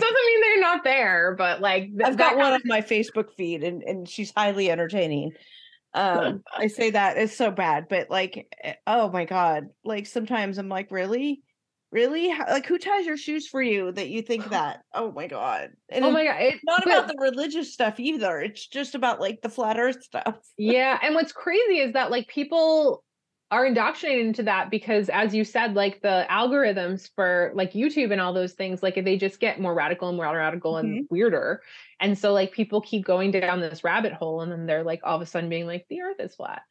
[0.00, 3.64] doesn't mean they're not there, but like th- i've got one on my facebook feed
[3.64, 4.81] and and she's highly entertaining
[5.94, 10.56] um i say that it's so bad but like eh, oh my god like sometimes
[10.58, 11.42] i'm like really?
[11.90, 12.30] Really?
[12.30, 14.80] How- like who ties your shoes for you that you think that?
[14.94, 16.36] Oh my god and Oh my god!
[16.40, 20.02] it's not but- about the religious stuff either it's just about like the flat earth
[20.10, 20.38] stuff.
[20.56, 23.04] Yeah, and what's crazy is that like people
[23.52, 28.20] are indoctrinated into that because, as you said, like the algorithms for like YouTube and
[28.20, 31.04] all those things, like they just get more radical and more radical and mm-hmm.
[31.10, 31.60] weirder,
[32.00, 35.16] and so like people keep going down this rabbit hole, and then they're like all
[35.16, 36.62] of a sudden being like, the Earth is flat.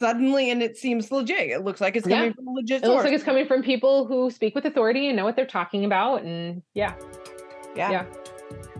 [0.00, 2.16] suddenly and it seems legit it looks like it's Yeah.
[2.16, 5.06] coming from a legit It looks like it's coming from people who speak with authority
[5.06, 6.94] and know what they're talking about, and yeah,
[7.76, 7.90] yeah.
[7.90, 8.04] yeah.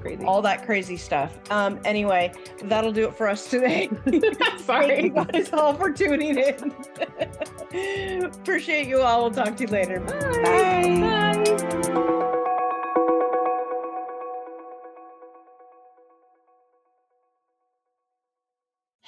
[0.03, 0.25] Crazy.
[0.25, 2.33] all that crazy stuff um anyway
[2.65, 5.05] that'll do it for us today Thank Sorry.
[5.05, 6.75] you guys all for tuning in
[8.25, 11.43] appreciate you all we'll talk to you later Bye.
[11.95, 11.99] Bye.